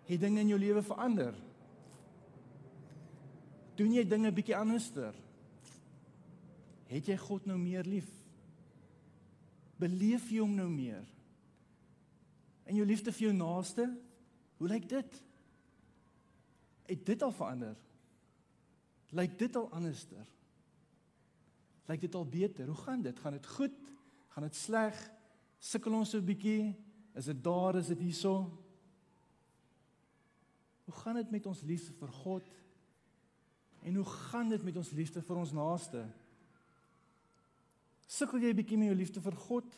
het 0.09 0.21
dinge 0.21 0.43
in 0.43 0.51
jou 0.51 0.59
lewe 0.59 0.83
verander. 0.83 1.37
Doen 3.79 3.95
jy 3.95 4.05
dinge 4.09 4.33
bietjie 4.35 4.57
anderster? 4.59 5.15
Het 6.91 7.13
jy 7.13 7.17
God 7.17 7.47
nou 7.49 7.57
meer 7.61 7.87
lief? 7.89 8.11
Beleef 9.81 10.29
jy 10.31 10.43
hom 10.43 10.57
nou 10.59 10.69
meer? 10.71 11.07
En 12.69 12.77
jou 12.77 12.85
liefde 12.87 13.15
vir 13.15 13.29
jou 13.29 13.37
naaste, 13.37 13.87
hoe 14.59 14.69
lyk 14.71 14.85
dit? 14.91 15.17
Het 16.91 17.07
dit 17.07 17.25
al 17.25 17.33
verander? 17.35 17.79
Lyk 19.13 19.35
dit 19.41 19.57
al 19.57 19.67
anderster? 19.75 20.29
Lyk 21.89 22.05
dit 22.05 22.15
al 22.15 22.29
beter? 22.29 22.69
Hoe 22.69 22.83
gaan 22.85 23.03
dit? 23.03 23.19
Gaan 23.19 23.37
dit 23.37 23.49
goed? 23.57 23.75
Gaan 24.33 24.47
dit 24.47 24.57
sleg? 24.57 25.01
Sukkel 25.59 25.95
ons 25.95 26.15
'n 26.15 26.25
bietjie? 26.25 26.75
Is 27.15 27.25
dit 27.25 27.45
daar? 27.45 27.77
Is 27.77 27.87
dit 27.87 27.99
hierso? 27.99 28.51
Hoe 30.85 30.95
gaan 30.95 31.15
dit 31.15 31.31
met 31.31 31.47
ons 31.47 31.61
liefde 31.63 31.93
vir 31.93 32.09
God? 32.09 32.49
En 33.83 33.95
hoe 33.95 34.05
gaan 34.05 34.49
dit 34.49 34.63
met 34.63 34.77
ons 34.77 34.91
liefde 34.91 35.23
vir 35.23 35.37
ons 35.37 35.53
naaste? 35.53 36.05
Sukkel 38.07 38.39
jy 38.39 38.53
'n 38.53 38.57
bietjie 38.57 38.79
met 38.79 38.93
jou 38.93 38.97
liefde 38.97 39.21
vir 39.21 39.37
God? 39.37 39.69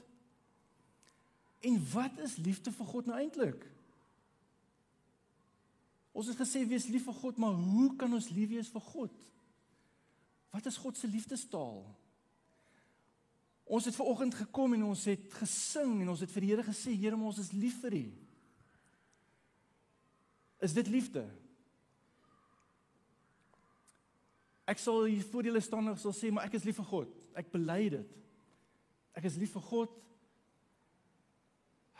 En 1.60 1.92
wat 1.92 2.18
is 2.18 2.36
liefde 2.36 2.72
vir 2.72 2.86
God 2.86 3.06
nou 3.06 3.18
eintlik? 3.18 3.66
Ons 6.12 6.26
het 6.26 6.36
gesê 6.36 6.66
wees 6.68 6.86
lief 6.86 7.04
vir 7.04 7.14
God, 7.14 7.36
maar 7.36 7.52
hoe 7.52 7.96
kan 7.96 8.12
ons 8.12 8.28
lief 8.28 8.48
wees 8.48 8.68
vir 8.68 8.80
God? 8.80 9.14
Wat 10.50 10.66
is 10.66 10.76
God 10.76 10.96
se 10.96 11.08
liefdestaal? 11.08 11.80
Ons 13.64 13.88
het 13.88 13.96
ver 13.96 14.06
oggend 14.06 14.34
gekom 14.36 14.74
en 14.76 14.84
ons 14.90 15.04
het 15.08 15.32
gesing 15.40 16.02
en 16.02 16.12
ons 16.12 16.20
het 16.20 16.30
vir 16.30 16.44
die 16.44 16.50
Here 16.52 16.66
gesê, 16.66 16.92
Here, 16.92 17.16
ons 17.16 17.40
is 17.40 17.52
lief 17.56 17.80
vir 17.84 17.96
U. 17.96 18.04
Is 20.64 20.76
dit 20.76 20.88
liefde? 20.92 21.24
Ek 24.68 24.80
sal 24.80 25.04
hier 25.10 25.24
voor 25.28 25.48
julle 25.48 25.60
staan 25.64 25.88
en 25.90 25.96
sal 26.00 26.14
sê, 26.16 26.30
maar 26.32 26.48
ek 26.48 26.56
is 26.56 26.64
lief 26.64 26.78
vir 26.80 26.88
God. 26.88 27.24
Ek 27.36 27.50
bely 27.52 27.82
dit. 27.92 28.14
Ek 29.16 29.26
is 29.28 29.36
lief 29.40 29.52
vir 29.56 29.64
God. 29.68 30.00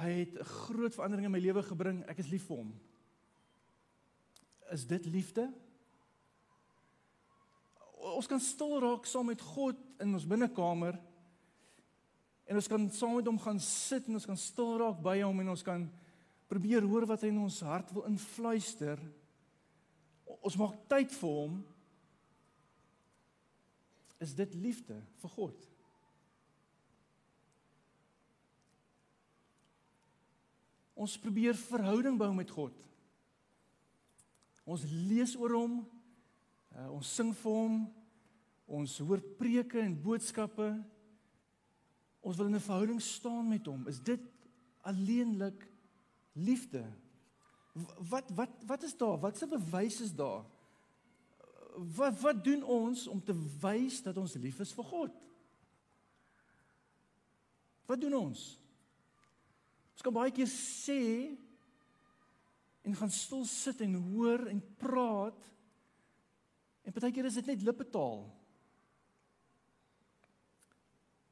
Hy 0.00 0.11
het 0.11 0.35
'n 0.35 0.44
groot 0.44 0.94
verandering 0.94 1.26
in 1.26 1.33
my 1.33 1.38
lewe 1.38 1.62
gebring. 1.62 2.02
Ek 2.09 2.18
is 2.18 2.28
lief 2.28 2.47
vir 2.49 2.56
hom. 2.56 2.73
Is 4.73 4.87
dit 4.87 5.04
liefde? 5.06 5.52
Ons 8.00 8.26
kan 8.26 8.40
stil 8.40 8.80
raak 8.80 9.06
saam 9.06 9.26
met 9.26 9.40
God 9.40 9.76
in 10.00 10.12
ons 10.12 10.26
binnekamer 10.26 10.99
en 12.44 12.60
ons 12.60 12.68
kan 12.68 12.88
saam 12.92 13.14
met 13.18 13.28
hom 13.28 13.40
gaan 13.40 13.60
sit 13.62 14.08
en 14.08 14.18
ons 14.18 14.28
kan 14.28 14.40
stil 14.40 14.74
raak 14.80 14.98
by 15.04 15.18
hom 15.22 15.40
en 15.40 15.52
ons 15.54 15.64
kan 15.64 15.86
probeer 16.50 16.84
hoor 16.84 17.06
wat 17.08 17.24
hy 17.24 17.32
in 17.32 17.40
ons 17.44 17.60
hart 17.64 17.92
wil 17.96 18.04
influister. 18.10 19.00
Ons 20.44 20.58
maak 20.60 20.76
tyd 20.92 21.12
vir 21.16 21.38
hom. 21.38 21.60
Is 24.22 24.34
dit 24.36 24.56
liefde 24.60 24.98
vir 25.22 25.32
God? 25.36 25.70
Ons 30.94 31.16
probeer 31.20 31.56
verhouding 31.58 32.16
bou 32.20 32.30
met 32.36 32.52
God. 32.54 32.76
Ons 34.64 34.84
lees 34.88 35.34
oor 35.36 35.56
hom. 35.58 35.80
Uh, 36.74 36.88
ons 36.94 37.08
sing 37.18 37.32
vir 37.40 37.56
hom. 37.58 37.80
Ons 38.78 38.96
hoor 39.02 39.20
preke 39.40 39.82
en 39.82 39.96
boodskappe. 40.06 40.70
Ons 42.25 42.37
wil 42.40 42.49
in 42.49 42.57
'n 42.57 42.61
verhouding 42.61 43.02
staan 43.02 43.49
met 43.49 43.66
hom. 43.66 43.87
Is 43.88 44.00
dit 44.02 44.21
alleenlik 44.81 45.69
liefde? 46.33 46.85
Wat 48.09 48.31
wat 48.31 48.50
wat 48.66 48.83
is 48.83 48.97
daar? 48.97 49.19
Wat 49.19 49.38
se 49.38 49.47
bewys 49.47 50.00
is 50.00 50.14
daar? 50.14 50.45
Wat 51.76 52.21
wat 52.21 52.45
doen 52.45 52.62
ons 52.62 53.07
om 53.07 53.23
te 53.25 53.35
wys 53.61 54.02
dat 54.02 54.16
ons 54.16 54.35
lief 54.35 54.61
is 54.61 54.73
vir 54.73 54.85
God? 54.85 55.12
Wat 57.87 58.00
doen 58.00 58.14
ons? 58.14 58.61
Ons 59.93 60.02
kan 60.02 60.12
baie 60.12 60.33
keer 60.33 60.49
sê 60.49 61.37
en 62.83 62.97
gaan 62.97 63.11
stil 63.11 63.45
sit 63.45 63.81
en 63.81 63.95
hoor 63.95 64.47
en 64.47 64.62
praat. 64.76 65.52
En 66.85 66.93
partykeer 66.93 67.25
is 67.25 67.35
dit 67.35 67.47
net 67.47 67.62
lippetaal. 67.62 68.25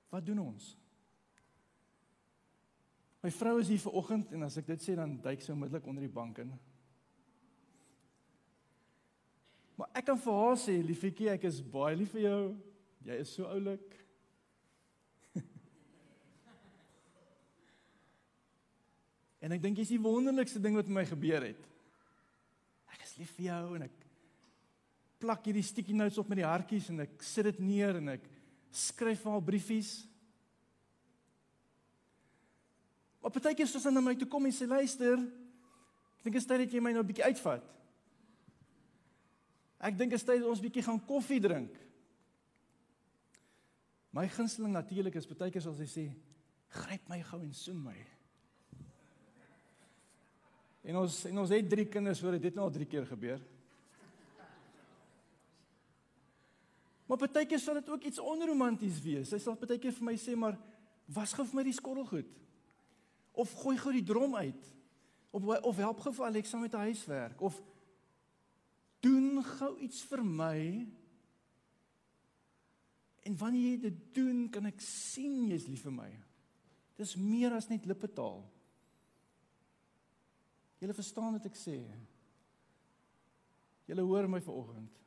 Wat 0.09 0.27
doen 0.27 0.39
ons? 0.39 0.82
My 3.23 3.31
vrou 3.31 3.61
is 3.63 3.71
hier 3.71 3.79
ver 3.79 3.95
oggend 3.95 4.33
en 4.35 4.43
as 4.49 4.59
ek 4.59 4.67
dit 4.73 4.83
sê 4.83 4.97
dan 4.99 5.15
duik 5.23 5.43
sy 5.45 5.53
onmiddellik 5.55 5.87
onder 5.87 6.03
die 6.03 6.11
bank 6.11 6.41
in. 6.43 6.51
Maar 9.79 9.89
ek 9.99 10.09
kan 10.11 10.19
vir 10.21 10.39
haar 10.39 10.59
sê, 10.59 10.75
liefietjie, 10.83 11.31
ek 11.33 11.47
is 11.49 11.63
baie 11.63 11.97
lief 11.99 12.13
vir 12.17 12.25
jou. 12.27 12.43
Jy 13.07 13.17
is 13.23 13.31
so 13.35 13.47
oulik. 13.51 13.87
En 19.43 19.51
ek 19.51 19.63
dink 19.63 19.75
dis 19.81 19.91
die 19.91 20.03
wonderlikste 20.03 20.61
ding 20.63 20.77
wat 20.79 20.87
my 20.87 21.03
gebeur 21.09 21.43
het. 21.49 21.63
Ek 22.95 23.01
is 23.03 23.17
lief 23.19 23.33
vir 23.39 23.49
jou 23.49 23.65
en 23.75 23.83
ek 23.89 23.97
plak 25.23 25.47
hierdie 25.47 25.65
sticky 25.67 25.95
notes 25.99 26.19
op 26.19 26.31
met 26.31 26.39
die 26.43 26.47
hartjies 26.47 26.91
en 26.93 27.03
ek 27.07 27.23
sit 27.27 27.47
dit 27.51 27.59
neer 27.63 27.99
en 27.99 28.15
ek 28.15 28.25
skryf 28.71 29.21
vir 29.23 29.35
haar 29.35 29.45
briefies. 29.47 29.91
Maar 33.23 33.31
partykeer 33.31 33.71
sê 33.71 33.79
sy 33.79 33.93
na 33.95 34.03
my 34.03 34.17
toe 34.19 34.27
kom 34.29 34.49
en 34.49 34.55
sê 34.55 34.67
luister, 34.67 35.21
ek 36.19 36.25
dink 36.27 36.35
dit 36.35 36.43
is 36.43 36.49
tyd 36.49 36.65
dat 36.65 36.75
jy 36.75 36.81
my 36.83 36.93
nou 36.93 37.03
'n 37.03 37.07
bietjie 37.07 37.29
uitvat. 37.31 37.63
Ek 39.81 39.97
dink 39.99 40.11
dit 40.11 40.19
is 40.19 40.27
tyd 40.27 40.41
dat 40.41 40.49
ons 40.49 40.61
bietjie 40.61 40.83
gaan 40.83 41.01
koffie 41.07 41.41
drink. 41.41 41.75
My 44.13 44.29
gunsteling 44.29 44.73
natuurlik 44.73 45.15
is 45.15 45.27
partykeer 45.27 45.63
sal 45.63 45.75
sy 45.75 45.87
sê, 45.87 46.13
"Gryp 46.69 47.09
my 47.09 47.23
gou 47.23 47.41
en 47.43 47.55
soen 47.55 47.83
my." 47.83 47.97
En 50.85 50.97
ons 50.97 51.25
en 51.25 51.39
ons 51.39 51.51
het 51.51 51.69
drie 51.69 51.87
kinders, 51.87 52.21
hoor 52.21 52.39
dit 52.39 52.55
nou 52.55 52.65
al 52.65 52.71
drie 52.71 52.87
keer 52.87 53.07
gebeur. 53.07 53.41
Maar 57.07 57.19
partykeer 57.19 57.59
sal 57.59 57.75
dit 57.75 57.89
ook 57.89 58.05
iets 58.05 58.19
onromanties 58.19 59.01
wees. 59.01 59.29
Sy 59.29 59.39
sal 59.39 59.57
partykeer 59.57 59.93
vir 59.93 60.05
my 60.05 60.15
sê 60.17 60.37
maar 60.37 60.59
was 61.07 61.33
gou 61.33 61.45
vir 61.45 61.57
my 61.57 61.63
die 61.63 61.73
skottelgoed. 61.77 62.27
Of 63.33 63.53
gooi 63.63 63.77
gou 63.81 63.93
die 63.95 64.05
drom 64.05 64.37
uit. 64.37 64.73
Of 65.33 65.47
of 65.65 65.77
help 65.81 66.01
gou 66.05 66.13
vir 66.15 66.27
Alexa 66.27 66.59
met 66.61 66.73
haar 66.73 66.91
huiswerk 66.91 67.41
of 67.41 67.57
doen 69.01 69.43
gou 69.45 69.73
iets 69.81 70.03
vir 70.11 70.25
my. 70.25 70.59
En 73.23 73.37
wanneer 73.39 73.71
jy 73.71 73.79
dit 73.87 74.01
doen, 74.15 74.49
kan 74.51 74.67
ek 74.69 74.83
sien 74.83 75.47
jy's 75.49 75.67
lief 75.71 75.85
vir 75.87 75.95
my. 75.95 76.11
Dis 76.99 77.15
meer 77.17 77.55
as 77.57 77.69
net 77.71 77.87
lippetaal. 77.89 78.43
Julle 80.83 80.97
verstaan 80.99 81.39
wat 81.39 81.47
ek 81.47 81.59
sê. 81.59 81.79
Julle 83.87 84.05
hoor 84.07 84.29
my 84.31 84.41
vanoggend. 84.43 84.99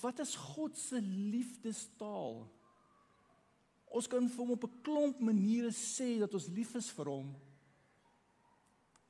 Wat 0.00 0.22
is 0.22 0.36
God 0.38 0.78
se 0.78 1.00
liefdestaal? 1.02 2.44
Ons 3.90 4.06
kan 4.06 4.28
vir 4.28 4.44
hom 4.44 4.54
op 4.54 4.64
'n 4.64 4.82
klomp 4.82 5.20
maniere 5.20 5.72
sê 5.74 6.18
dat 6.18 6.34
ons 6.34 6.46
lief 6.48 6.74
is 6.74 6.90
vir 6.90 7.06
hom. 7.06 7.34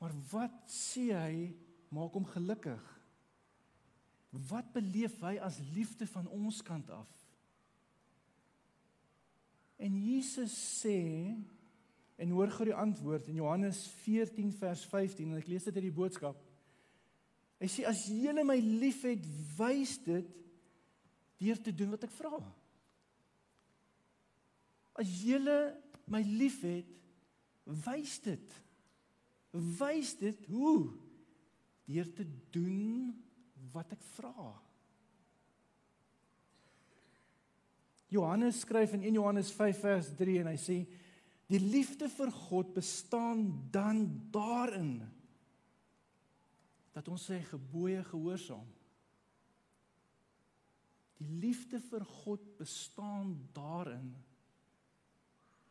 Maar 0.00 0.12
wat 0.32 0.68
sê 0.68 1.12
hy 1.12 1.54
maak 1.90 2.12
hom 2.12 2.24
gelukkig? 2.24 2.82
Wat 4.30 4.72
beleef 4.72 5.20
hy 5.20 5.38
as 5.38 5.60
liefde 5.74 6.06
van 6.06 6.26
ons 6.28 6.62
kant 6.62 6.90
af? 6.90 7.08
En 9.76 9.96
Jesus 9.96 10.80
sê 10.80 11.36
En 12.20 12.34
hoor 12.36 12.50
gou 12.52 12.66
die 12.68 12.76
antwoord 12.76 13.30
in 13.32 13.38
Johannes 13.40 13.86
14 14.02 14.52
vers 14.52 14.82
15 14.92 15.30
en 15.30 15.40
ek 15.40 15.48
lees 15.48 15.64
dit 15.64 15.76
uit 15.78 15.86
die 15.86 15.94
boodskap. 15.94 16.36
Hy 17.60 17.68
sê 17.72 17.86
as 17.88 18.02
julle 18.12 18.44
my 18.44 18.58
liefhet, 18.60 19.24
wys 19.56 19.96
dit 20.04 20.28
deur 21.40 21.62
te 21.64 21.72
doen 21.72 21.94
wat 21.94 22.04
ek 22.04 22.12
vra. 22.12 22.42
As 25.00 25.10
julle 25.24 25.58
my 26.10 26.20
liefhet, 26.26 26.88
wys 27.86 28.18
dit. 28.24 28.56
Wys 29.80 30.14
dit 30.20 30.48
hoe? 30.52 30.90
Deur 31.90 32.10
te 32.14 32.26
doen 32.54 33.14
wat 33.72 33.94
ek 33.96 34.02
vra. 34.14 34.50
Johannes 38.10 38.64
skryf 38.64 38.92
in 38.98 39.06
1 39.06 39.20
Johannes 39.20 39.52
5 39.54 39.84
vers 39.84 40.10
3 40.18 40.40
en 40.42 40.50
hy 40.50 40.58
sê 40.58 40.80
Die 41.50 41.58
liefde 41.58 42.06
vir 42.12 42.30
God 42.30 42.68
bestaan 42.76 43.40
dan 43.74 44.04
daarin 44.30 45.00
dat 46.94 47.08
ons 47.10 47.24
sy 47.26 47.40
gebooie 47.48 48.04
gehoorsaam. 48.06 48.68
Die 51.18 51.30
liefde 51.42 51.80
vir 51.82 52.04
God 52.06 52.44
bestaan 52.58 53.34
daarin 53.54 54.12
dat 54.14 54.29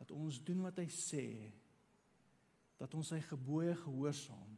ons 0.08 0.38
doen 0.40 0.62
wat 0.64 0.80
hy 0.80 0.86
sê. 0.88 1.26
Dat 2.80 2.94
ons 2.96 3.12
sy 3.12 3.20
gebooie 3.28 3.74
gehoorsaam. 3.82 4.56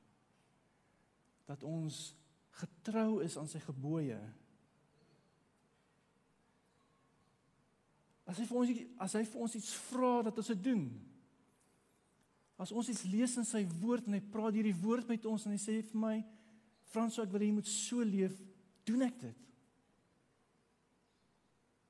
Dat 1.51 1.67
ons 1.67 2.13
getrou 2.63 3.19
is 3.27 3.35
aan 3.41 3.51
sy 3.51 3.59
gebooie. 3.65 4.21
As 8.31 8.39
hy 8.39 8.47
vir 8.47 8.61
ons 8.61 8.85
as 9.03 9.17
hy 9.19 9.25
vir 9.27 9.43
ons 9.45 9.57
iets 9.59 9.73
vra 9.91 10.13
dat 10.29 10.39
ons 10.39 10.53
dit 10.55 10.63
doen. 10.71 10.85
As 12.63 12.71
ons 12.71 12.89
iets 12.93 13.03
lees 13.11 13.35
in 13.41 13.49
sy 13.49 13.65
woord 13.81 14.07
en 14.07 14.15
hy 14.15 14.23
praat 14.33 14.55
hierdie 14.55 14.77
woord 14.85 15.11
met 15.11 15.27
ons 15.27 15.49
en 15.49 15.57
hy 15.57 15.61
sê 15.61 15.81
vir 15.83 15.99
my 15.99 16.17
Frans, 16.93 17.17
ek 17.23 17.31
wil 17.33 17.41
hê 17.41 17.47
jy 17.49 17.57
moet 17.57 17.69
so 17.71 18.05
leef, 18.05 18.35
doen 18.85 19.07
ek 19.07 19.15
dit. 19.23 19.52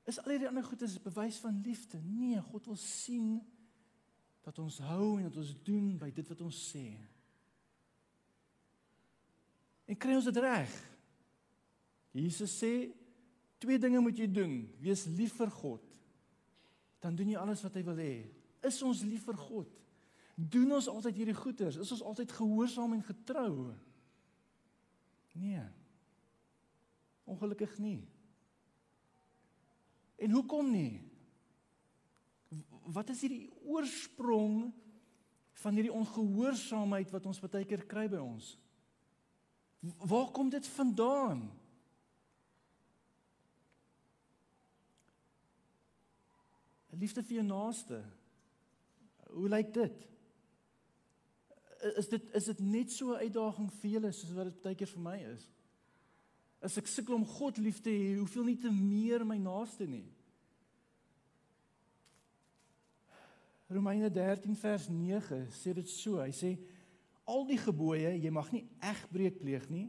Is 0.09 0.19
al 0.19 0.33
hierdie 0.33 0.49
ander 0.49 0.65
goedes 0.67 0.97
bewys 1.01 1.39
van 1.43 1.61
liefde? 1.63 1.99
Nee, 2.03 2.41
God 2.51 2.65
wil 2.71 2.79
sien 2.79 3.37
dat 4.43 4.59
ons 4.59 4.81
hou 4.83 5.17
en 5.17 5.29
dat 5.29 5.37
ons 5.39 5.53
doen 5.63 5.93
by 5.99 6.09
dit 6.11 6.27
wat 6.27 6.41
ons 6.43 6.59
sê. 6.73 6.87
En 9.87 9.99
kry 9.99 10.17
ons 10.17 10.27
dit 10.27 10.41
reg? 10.43 10.73
Jesus 12.13 12.51
sê 12.59 12.73
twee 13.63 13.79
dinge 13.79 14.01
moet 14.03 14.19
jy 14.19 14.27
doen. 14.27 14.57
Wees 14.83 15.05
lief 15.07 15.37
vir 15.39 15.51
God. 15.55 15.87
Dan 17.03 17.15
doen 17.15 17.31
jy 17.31 17.39
alles 17.39 17.63
wat 17.63 17.79
hy 17.79 17.83
wil 17.87 17.99
hê. 17.99 18.13
Is 18.63 18.81
ons 18.83 19.03
lief 19.07 19.25
vir 19.27 19.39
God? 19.39 19.71
Doen 20.35 20.75
ons 20.75 20.89
altyd 20.91 21.19
hierdie 21.19 21.37
goeders? 21.37 21.77
Is 21.79 21.91
ons 21.95 22.03
altyd 22.03 22.31
gehoorsaam 22.35 22.95
en 22.95 23.03
getrou? 23.05 23.53
Nee. 25.37 25.63
Ongelukkig 27.29 27.75
nie. 27.79 28.01
En 30.23 30.31
hoekom 30.31 30.69
nie? 30.71 31.01
Wat 32.93 33.09
is 33.11 33.23
hierdie 33.25 33.47
oorsprong 33.67 34.69
van 35.63 35.77
hierdie 35.77 35.93
ongehoorsaamheid 35.93 37.11
wat 37.11 37.27
ons 37.27 37.41
baie 37.43 37.65
keer 37.67 37.83
kry 37.89 38.05
by 38.11 38.21
ons? 38.23 38.53
Waar 40.07 40.31
kom 40.35 40.51
dit 40.51 40.67
vandaan? 40.77 41.43
Liefde 46.93 47.23
vir 47.25 47.39
jou 47.41 47.45
naaste. 47.47 47.99
Hoe 49.33 49.49
lyk 49.49 49.73
dit? 49.75 50.05
Is 51.99 52.07
dit 52.07 52.29
is 52.37 52.45
dit 52.47 52.59
net 52.63 52.91
so 52.91 53.11
'n 53.11 53.25
uitdaging 53.25 53.71
vir 53.81 53.89
julle 53.91 54.11
soos 54.11 54.33
wat 54.33 54.45
dit 54.45 54.61
baie 54.61 54.75
keer 54.75 54.87
vir 54.87 55.01
my 55.01 55.17
is? 55.33 55.49
As 56.61 56.77
ek 56.77 56.87
sukkel 56.87 57.15
om 57.15 57.25
God 57.25 57.57
lief 57.57 57.81
te 57.81 57.89
hê, 57.89 58.15
hoeveel 58.15 58.43
nie 58.43 58.57
te 58.57 58.71
meer 58.71 59.25
my 59.25 59.37
naaste 59.37 59.87
nie. 59.87 60.12
Romeine 63.71 64.11
13 64.11 64.55
vers 64.59 64.87
9 64.89 65.47
sê 65.55 65.73
dit 65.73 65.89
so. 65.89 66.19
Hy 66.21 66.31
sê 66.35 66.53
al 67.29 67.45
die 67.47 67.59
gebooie, 67.61 68.11
jy 68.19 68.31
mag 68.33 68.51
nie 68.53 68.65
egbreek 68.83 69.39
pleeg 69.41 69.69
nie. 69.71 69.87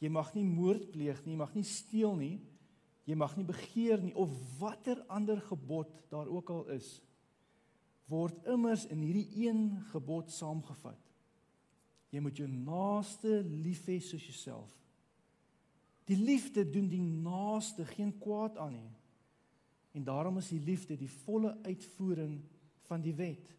Jy 0.00 0.10
mag 0.12 0.32
nie 0.36 0.44
moord 0.44 0.90
pleeg 0.92 1.20
nie, 1.24 1.34
jy 1.34 1.40
mag 1.40 1.54
nie 1.56 1.66
steel 1.68 2.16
nie. 2.18 2.36
Jy 3.04 3.16
mag 3.20 3.34
nie 3.36 3.44
begeer 3.44 4.00
nie 4.00 4.14
of 4.16 4.32
watter 4.58 5.02
ander 5.12 5.40
gebod 5.50 5.90
daar 6.12 6.30
ook 6.32 6.50
al 6.54 6.64
is 6.72 6.96
word 8.10 8.36
immers 8.52 8.84
in 8.92 9.00
hierdie 9.00 9.46
een 9.46 9.60
gebod 9.92 10.32
saamgevat. 10.32 11.00
Jy 12.12 12.20
moet 12.22 12.38
jou 12.38 12.48
naaste 12.48 13.40
lief 13.42 13.86
hê 13.88 13.98
soos 14.04 14.24
jouself. 14.28 14.72
Die 16.04 16.18
liefde 16.20 16.66
doen 16.68 16.90
die 16.90 17.00
naaste 17.00 17.86
geen 17.94 18.12
kwaad 18.20 18.58
aan 18.60 18.76
nie. 18.76 18.90
En 19.96 20.04
daarom 20.04 20.36
is 20.38 20.50
die 20.52 20.60
liefde 20.60 20.98
die 21.00 21.10
volle 21.24 21.54
uitvoering 21.64 22.36
van 22.88 23.00
die 23.00 23.14
wet. 23.14 23.52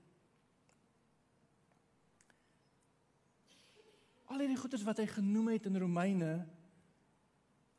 Al 4.26 4.42
hierdie 4.42 4.60
goeders 4.60 4.84
wat 4.84 4.98
hy 4.98 5.08
genoem 5.08 5.54
het 5.54 5.66
in 5.70 5.78
Romeine 5.78 6.34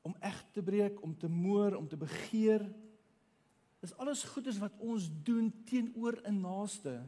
om 0.06 0.14
eg 0.22 0.36
te 0.54 0.62
breek, 0.62 1.02
om 1.02 1.16
te 1.18 1.28
moor, 1.28 1.74
om 1.74 1.88
te 1.88 1.98
begeer, 1.98 2.62
is 3.82 3.94
alles 3.98 4.22
goeders 4.24 4.58
wat 4.62 4.74
ons 4.78 5.08
doen 5.26 5.50
teenoor 5.66 6.20
'n 6.24 6.40
naaste 6.40 7.02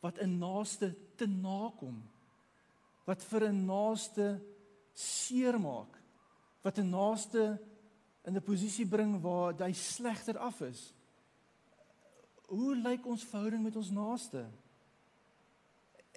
wat 0.00 0.18
'n 0.18 0.38
naaste 0.38 0.94
te 1.16 1.26
nakom. 1.26 2.02
Wat 3.04 3.24
vir 3.24 3.42
'n 3.48 3.64
naaste 3.64 4.42
seermaak. 4.92 6.02
Wat 6.62 6.78
'n 6.78 6.90
naaste 6.90 7.60
in 8.24 8.36
'n 8.36 8.42
posisie 8.42 8.86
bring 8.86 9.20
waar 9.20 9.54
hy 9.58 9.72
slegter 9.72 10.38
af 10.38 10.60
is. 10.60 10.94
Hoe 12.46 12.76
lyk 12.78 13.06
ons 13.06 13.24
verhouding 13.26 13.62
met 13.62 13.76
ons 13.76 13.90
naaste? 13.90 14.44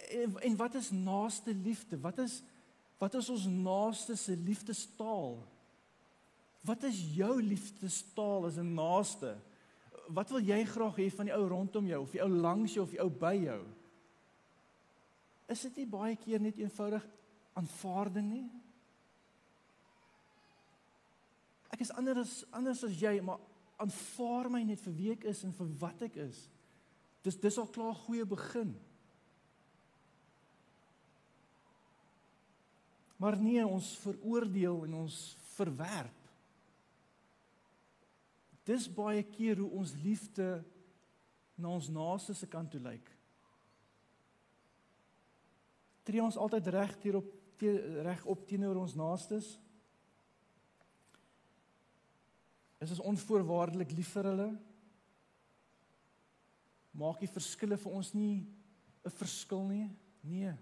En, 0.09 0.35
en 0.39 0.55
wat 0.55 0.75
is 0.79 0.91
naaste 0.93 1.53
liefde? 1.53 1.99
Wat 1.99 2.17
is 2.17 2.41
wat 2.99 3.13
is 3.15 3.29
ons 3.31 3.45
naaste 3.47 4.17
se 4.19 4.33
liefdestaal? 4.35 5.37
Wat 6.67 6.83
is 6.83 6.97
jou 7.15 7.37
liefdestaal 7.41 8.45
as 8.45 8.57
'n 8.59 8.73
naaste? 8.75 9.37
Wat 10.07 10.29
wil 10.29 10.43
jy 10.43 10.65
graag 10.65 10.95
hê 10.95 11.09
van 11.11 11.25
die 11.25 11.35
ou 11.35 11.47
rondom 11.47 11.87
jou 11.87 12.01
of 12.01 12.11
die 12.11 12.21
ou 12.21 12.29
langs 12.29 12.73
jou 12.73 12.83
of 12.83 12.91
die 12.91 12.99
ou 12.99 13.09
by 13.09 13.35
jou? 13.35 13.63
Is 15.47 15.61
dit 15.61 15.75
nie 15.75 15.85
baie 15.85 16.15
keer 16.15 16.41
net 16.41 16.57
eenvoudig 16.57 17.07
aanvaarding 17.53 18.29
nie? 18.29 18.49
Ek 21.69 21.79
is 21.79 21.91
anders 21.91 22.45
anders 22.51 22.83
as 22.83 22.99
jy, 22.99 23.21
maar 23.21 23.39
aanvaar 23.79 24.49
my 24.51 24.61
net 24.67 24.81
vir 24.83 24.95
wie 24.97 25.11
ek 25.15 25.25
is 25.31 25.43
en 25.47 25.55
vir 25.55 25.71
wat 25.81 26.01
ek 26.09 26.19
is. 26.27 26.43
Dis 27.23 27.39
dis 27.39 27.57
al 27.57 27.67
klaar 27.67 27.95
'n 27.95 28.03
goeie 28.05 28.25
begin. 28.25 28.75
Maar 33.19 33.37
nee, 33.37 33.65
ons 33.67 33.97
veroordeel 33.99 34.85
en 34.85 34.93
ons 34.93 35.37
verwerp. 35.55 36.19
Dis 38.63 38.87
baie 38.87 39.23
keer 39.23 39.57
hoe 39.57 39.69
ons 39.69 39.93
liefde 40.03 40.63
na 41.55 41.73
ons 41.75 41.89
naaste 41.91 42.33
se 42.33 42.47
kant 42.47 42.71
toe 42.71 42.79
lyk. 42.79 43.09
Tree 46.07 46.23
ons 46.23 46.37
altyd 46.37 46.67
reg 46.67 46.95
hierop 47.03 47.27
te, 47.59 47.73
reg 48.05 48.23
op 48.25 48.45
teenoor 48.47 48.79
ons 48.85 48.95
naastes? 48.95 49.59
Is 52.79 52.93
ons 52.95 53.03
onvoorwaardelik 53.11 53.91
lief 53.91 54.13
vir 54.15 54.29
hulle? 54.31 54.49
Maak 56.95 57.19
die 57.19 57.31
verskille 57.31 57.77
vir 57.77 57.91
ons 57.91 58.13
nie 58.13 58.47
'n 59.05 59.11
verskil 59.11 59.63
nie? 59.67 59.89
Nee. 60.23 60.53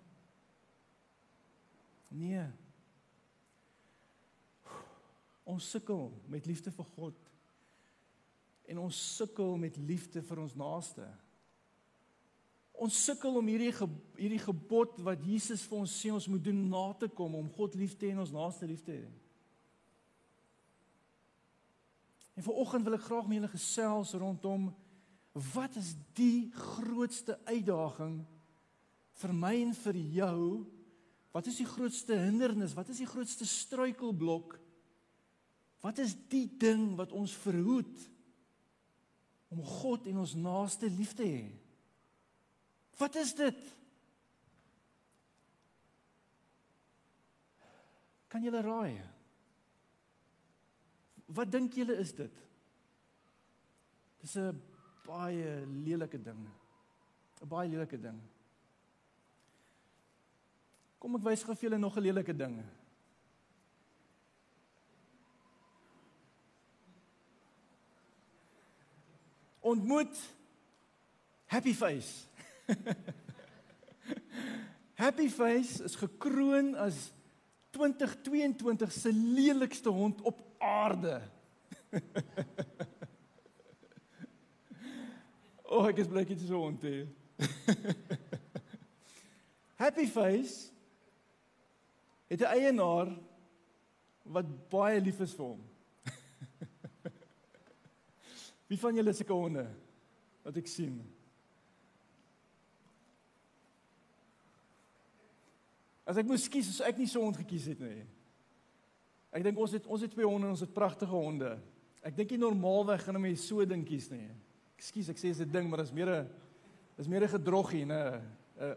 Nee. 2.09 2.45
Ons 5.45 5.69
sukkel 5.69 6.11
met 6.27 6.45
liefde 6.45 6.71
vir 6.71 6.85
God. 6.85 7.15
En 8.67 8.77
ons 8.77 9.15
sukkel 9.15 9.57
met 9.57 9.77
liefde 9.77 10.21
vir 10.21 10.39
ons 10.39 10.55
naaste. 10.55 11.07
Ons 12.77 12.97
sukkel 13.05 13.39
om 13.39 13.47
hierdie 13.47 13.71
ge, 13.73 13.87
hierdie 14.19 14.43
gebod 14.43 14.99
wat 15.01 15.23
Jesus 15.25 15.63
vir 15.65 15.79
ons 15.79 15.93
sê 16.03 16.11
ons 16.13 16.27
moet 16.27 16.43
doen 16.43 16.59
na 16.69 16.93
te 16.93 17.07
kom 17.07 17.35
om 17.35 17.49
God 17.49 17.75
lief 17.75 17.95
te 17.97 18.05
hê 18.05 18.11
en 18.11 18.19
ons 18.19 18.35
naaste 18.35 18.67
lief 18.69 18.83
te 18.85 18.91
hê. 18.91 19.07
En 22.37 22.45
vanoggend 22.45 22.85
wil 22.85 22.95
ek 22.99 23.05
graag 23.07 23.25
met 23.25 23.39
julle 23.39 23.49
gesels 23.49 24.13
rondom 24.13 24.69
wat 25.53 25.75
is 25.77 25.95
die 26.17 26.49
grootste 26.53 27.37
uitdaging 27.49 28.19
vir 29.21 29.33
my 29.33 29.53
en 29.63 29.73
vir 29.77 29.97
jou? 30.17 30.41
Wat 31.33 31.49
is 31.49 31.57
die 31.61 31.69
grootste 31.69 32.17
hindernis? 32.17 32.75
Wat 32.77 32.89
is 32.93 33.01
die 33.01 33.09
grootste 33.09 33.45
struikelblok? 33.49 34.55
Wat 35.81 35.97
is 36.01 36.13
die 36.29 36.45
ding 36.61 36.93
wat 36.97 37.13
ons 37.13 37.33
verhoed 37.41 38.05
om 39.53 39.61
God 39.65 40.05
en 40.09 40.21
ons 40.21 40.37
naaste 40.37 40.89
lief 40.93 41.13
te 41.17 41.25
hê? 41.25 41.43
Wat 43.01 43.17
is 43.17 43.33
dit? 43.37 43.67
Kan 48.29 48.45
julle 48.45 48.61
raai? 48.61 49.16
Wat 51.27 51.51
dink 51.51 51.75
julle 51.75 51.97
is 51.99 52.13
dit? 52.15 52.43
Dis 54.21 54.35
'n 54.35 54.61
baie 55.05 55.65
lelike 55.65 56.21
ding. 56.21 56.47
'n 57.41 57.47
Baie 57.47 57.69
lelike 57.69 57.99
ding. 57.99 58.19
Kom 60.99 61.15
ek 61.15 61.23
wys 61.23 61.43
gou 61.43 61.55
vir 61.55 61.69
julle 61.69 61.79
nog 61.79 61.97
'n 61.97 62.01
lelike 62.01 62.35
ding. 62.35 62.63
Ontmoet 69.61 70.15
Happy 71.45 71.73
Face. 71.73 72.25
Happy 74.95 75.29
Face 75.29 75.83
is 75.83 75.95
gekroon 75.95 76.75
as 76.75 77.11
2022 77.71 78.91
se 78.91 79.11
lelikste 79.13 79.89
hond 79.89 80.21
op 80.21 80.46
aarde. 80.59 81.21
o, 85.63 85.79
oh, 85.79 85.87
ek 85.89 85.97
is 86.03 86.09
bly 86.11 86.21
ek 86.25 86.33
het 86.33 86.41
so 86.47 86.61
onte. 86.67 87.07
Happy 89.83 90.07
Face 90.09 90.71
het 92.27 92.41
'n 92.41 92.53
eienaar 92.53 93.13
wat 94.23 94.69
baie 94.69 95.01
lief 95.01 95.19
is 95.19 95.33
vir 95.33 95.45
hom. 95.45 95.61
Wie 98.69 98.79
van 98.79 98.95
julle 98.95 99.13
sulke 99.13 99.33
honde 99.33 99.67
wat 100.43 100.57
ek 100.57 100.67
sien? 100.67 100.97
As 106.07 106.17
ek 106.17 106.27
moes 106.27 106.47
kies, 106.47 106.69
sou 106.75 106.87
ek 106.87 106.99
nie 106.99 107.07
so 107.11 107.19
hond 107.23 107.39
gekies 107.39 107.65
het 107.67 107.79
nie. 107.83 108.05
Ek 109.31 109.43
dink 109.43 109.59
ons 109.59 109.71
het 109.71 109.87
ons 109.87 110.01
het 110.01 110.11
twee 110.11 110.25
honde, 110.25 110.47
ons 110.47 110.63
het 110.63 110.73
pragtige 110.73 111.11
honde. 111.11 111.57
Ek 112.01 112.15
dink 112.15 112.31
nie 112.31 112.39
normaalweg 112.39 113.03
gaan 113.03 113.15
'n 113.15 113.21
mens 113.21 113.47
so 113.47 113.65
ding 113.65 113.85
kies 113.85 114.09
nie. 114.09 114.29
Ekskuus, 114.77 115.09
ek 115.09 115.17
sê 115.17 115.27
dis 115.33 115.41
'n 115.41 115.51
ding, 115.51 115.69
maar 115.69 115.79
dit 115.79 115.87
is 115.87 115.93
meer 115.93 116.09
'n 116.09 116.29
is 116.97 117.07
meer 117.07 117.23
'n 117.23 117.27
gedroggie, 117.27 117.85
'n 117.85 117.91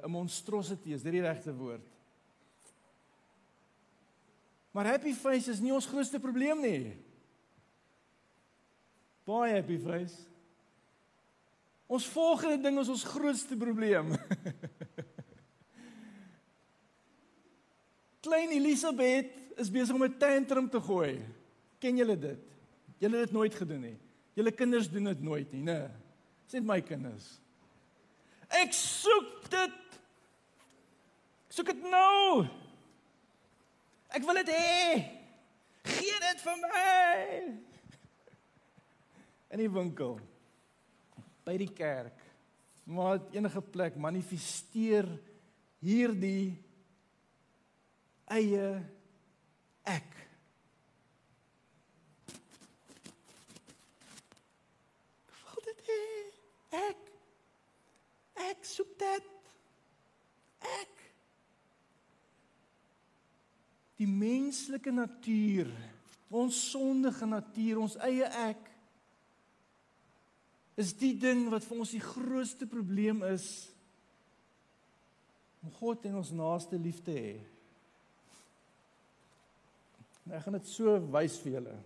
'n 0.05 0.11
monstrosity, 0.11 0.93
is 0.93 1.03
dit 1.03 1.13
die 1.13 1.23
regte 1.23 1.55
woord? 1.55 1.87
Maar 4.73 4.87
happy 4.87 5.13
face 5.13 5.51
is 5.51 5.61
nie 5.61 5.73
ons 5.75 5.87
grootste 5.87 6.21
probleem 6.21 6.61
nie. 6.61 6.97
Baie 9.27 9.55
happy 9.55 9.79
face. 9.79 10.15
Ons 11.91 12.07
volgende 12.07 12.63
ding 12.63 12.79
is 12.79 12.89
ons 12.89 13.05
grootste 13.05 13.57
probleem. 13.59 14.15
Klein 18.25 18.51
Elisabeth 18.55 19.50
is 19.61 19.71
besig 19.71 19.95
om 19.95 20.05
'n 20.05 20.19
tantrum 20.19 20.69
te 20.69 20.81
gooi. 20.81 21.21
Ken 21.79 21.97
julle 21.97 22.19
dit? 22.19 22.41
Julle 22.99 23.17
het 23.17 23.29
dit 23.29 23.33
nooit 23.33 23.55
gedoen 23.55 23.81
nie. 23.81 23.99
Julle 24.35 24.53
kinders 24.53 24.91
doen 24.91 25.05
dit 25.05 25.23
nooit 25.23 25.53
nie, 25.53 25.63
né? 25.63 25.91
Sê 26.49 26.61
my 26.63 26.81
kinders. 26.81 27.41
Ek 28.49 28.73
soek 28.73 29.49
dit. 29.51 29.79
Ek 31.49 31.55
soek 31.55 31.67
dit 31.67 31.83
nou. 31.83 32.47
Ek 34.11 34.25
wil 34.27 34.41
dit 34.43 34.53
hê. 34.55 35.05
Gee 35.87 36.19
dit 36.27 36.43
vir 36.45 36.57
my. 36.65 37.59
In 39.51 39.59
die 39.59 39.71
winkel. 39.71 40.19
By 41.47 41.57
die 41.57 41.71
kerk. 41.73 42.19
Maar 42.85 43.21
enige 43.33 43.63
plek 43.63 43.97
manifesteer 43.97 45.07
hierdie 45.81 46.59
eie 48.31 48.83
ek. 49.89 50.17
Wat 55.45 55.69
dit 55.71 55.85
hê? 55.91 56.01
Ek. 56.81 57.13
Ek 58.51 58.65
soek 58.67 58.97
dit. 59.01 59.31
Ek 60.61 61.01
die 64.01 64.09
menslike 64.09 64.93
natuur, 64.93 65.69
ons 66.33 66.57
sondige 66.71 67.27
natuur, 67.29 67.83
ons 67.83 67.99
eie 68.07 68.29
ek 68.47 68.69
is 70.81 70.95
die 70.97 71.13
ding 71.21 71.51
wat 71.53 71.67
vir 71.67 71.83
ons 71.83 71.93
die 71.93 72.01
grootste 72.01 72.65
probleem 72.71 73.21
is 73.29 73.45
om 75.61 75.75
God 75.77 76.07
en 76.09 76.17
ons 76.23 76.31
naaste 76.33 76.79
lief 76.81 77.03
te 77.05 77.13
hê. 77.13 77.35
Nou 80.25 80.37
ek 80.37 80.45
gaan 80.45 80.59
dit 80.59 80.69
so 80.69 80.99
wys 81.13 81.39
vir 81.43 81.59
julle. 81.59 81.79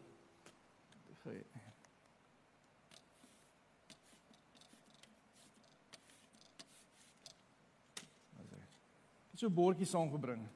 So 9.34 9.50
'n 9.50 9.54
bordjie 9.54 9.86
saamgebring. 9.86 10.46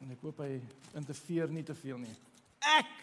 En 0.00 0.10
ek 0.10 0.20
hoop 0.20 0.38
hy 0.38 0.60
interfereer 0.94 1.52
nie 1.52 1.62
te 1.62 1.74
veel 1.74 1.98
nie. 1.98 2.16
Ek 2.58 3.02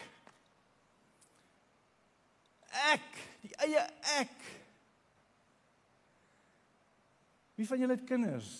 ek, 2.90 3.20
die 3.44 3.52
eie 3.66 3.84
ek. 4.18 4.36
Wie 7.54 7.66
van 7.68 7.80
julle 7.82 7.96
het 7.96 8.06
kinders? 8.08 8.50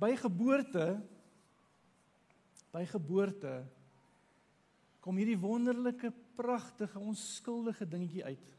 By 0.00 0.14
geboorte 0.16 0.94
by 2.70 2.84
geboorte 2.86 3.64
kom 5.02 5.16
hierdie 5.18 5.38
wonderlike, 5.40 6.12
pragtige, 6.38 7.00
onskuldige 7.02 7.86
dingetjie 7.88 8.22
uit. 8.24 8.52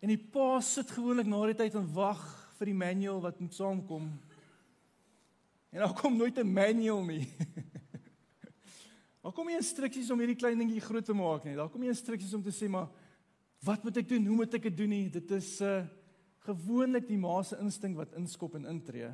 En 0.00 0.08
die 0.08 0.20
pa 0.32 0.60
sit 0.64 0.88
gewoonlik 0.94 1.28
na 1.28 1.42
die 1.50 1.58
tyd 1.58 1.76
en 1.76 1.90
wag 1.92 2.22
vir 2.56 2.70
die 2.70 2.78
manual 2.80 3.20
wat 3.20 3.42
moet 3.42 3.56
saamkom. 3.56 4.08
En 5.70 5.84
daar 5.84 5.94
kom 5.98 6.16
nooit 6.16 6.38
'n 6.38 6.52
manual 6.52 7.04
nie. 7.04 7.28
Daar 9.22 9.32
kom 9.36 9.46
nie 9.46 9.58
instruksies 9.60 10.10
om 10.10 10.18
hierdie 10.18 10.38
klein 10.40 10.56
dingetjie 10.56 10.80
groot 10.80 11.04
te 11.04 11.12
maak 11.12 11.44
nie. 11.44 11.54
Daar 11.54 11.68
kom 11.68 11.80
nie 11.80 11.92
instruksies 11.92 12.32
om 12.34 12.42
te 12.42 12.50
sê 12.50 12.68
maar 12.68 12.88
wat 13.60 13.82
moet 13.84 13.96
ek 13.96 14.08
doen? 14.08 14.26
Hoe 14.26 14.36
moet 14.36 14.54
ek 14.54 14.62
dit 14.62 14.76
doen 14.76 14.88
nie? 14.88 15.10
Dit 15.10 15.30
is 15.30 15.60
'n 15.60 15.64
uh, 15.64 15.84
gewoonlik 16.46 17.08
die 17.08 17.18
ma 17.20 17.42
se 17.42 17.58
instink 17.60 17.96
wat 18.00 18.14
inskop 18.18 18.54
en 18.58 18.68
intree. 18.70 19.10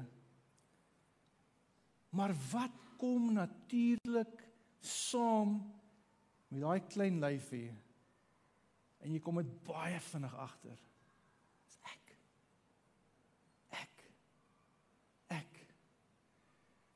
Maar 2.17 2.35
wat 2.53 2.77
kom 2.97 3.33
natuurlik 3.37 4.45
saam 4.81 5.59
met 6.49 6.63
daai 6.63 6.81
klein 6.89 7.21
lyfie? 7.21 7.71
En 9.05 9.13
jy 9.13 9.21
kom 9.21 9.43
dit 9.43 9.53
baie 9.67 9.99
vinnig 10.01 10.35
agter. 10.35 10.79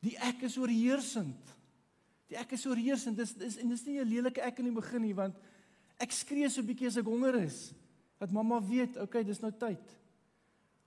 Die 0.04 0.16
ek 0.16 0.46
is 0.48 0.56
oorheersend. 0.56 1.56
Die 2.30 2.38
ek 2.40 2.54
is 2.56 2.64
oorheersend. 2.68 3.18
Dis 3.20 3.34
dis 3.36 3.58
en 3.60 3.68
dis 3.68 3.84
nie 3.86 4.00
'n 4.00 4.08
lelike 4.08 4.40
ek 4.40 4.58
in 4.58 4.70
die 4.70 4.80
begin 4.80 5.02
nie 5.02 5.14
want 5.14 5.36
ek 6.00 6.12
skree 6.12 6.48
so 6.48 6.62
bietjie 6.62 6.88
as 6.88 6.96
ek 6.96 7.04
honger 7.04 7.36
is. 7.44 7.74
Dat 8.18 8.32
mamma 8.32 8.60
weet, 8.60 8.96
okay, 8.96 9.22
dis 9.24 9.40
nou 9.40 9.52
tyd. 9.52 9.99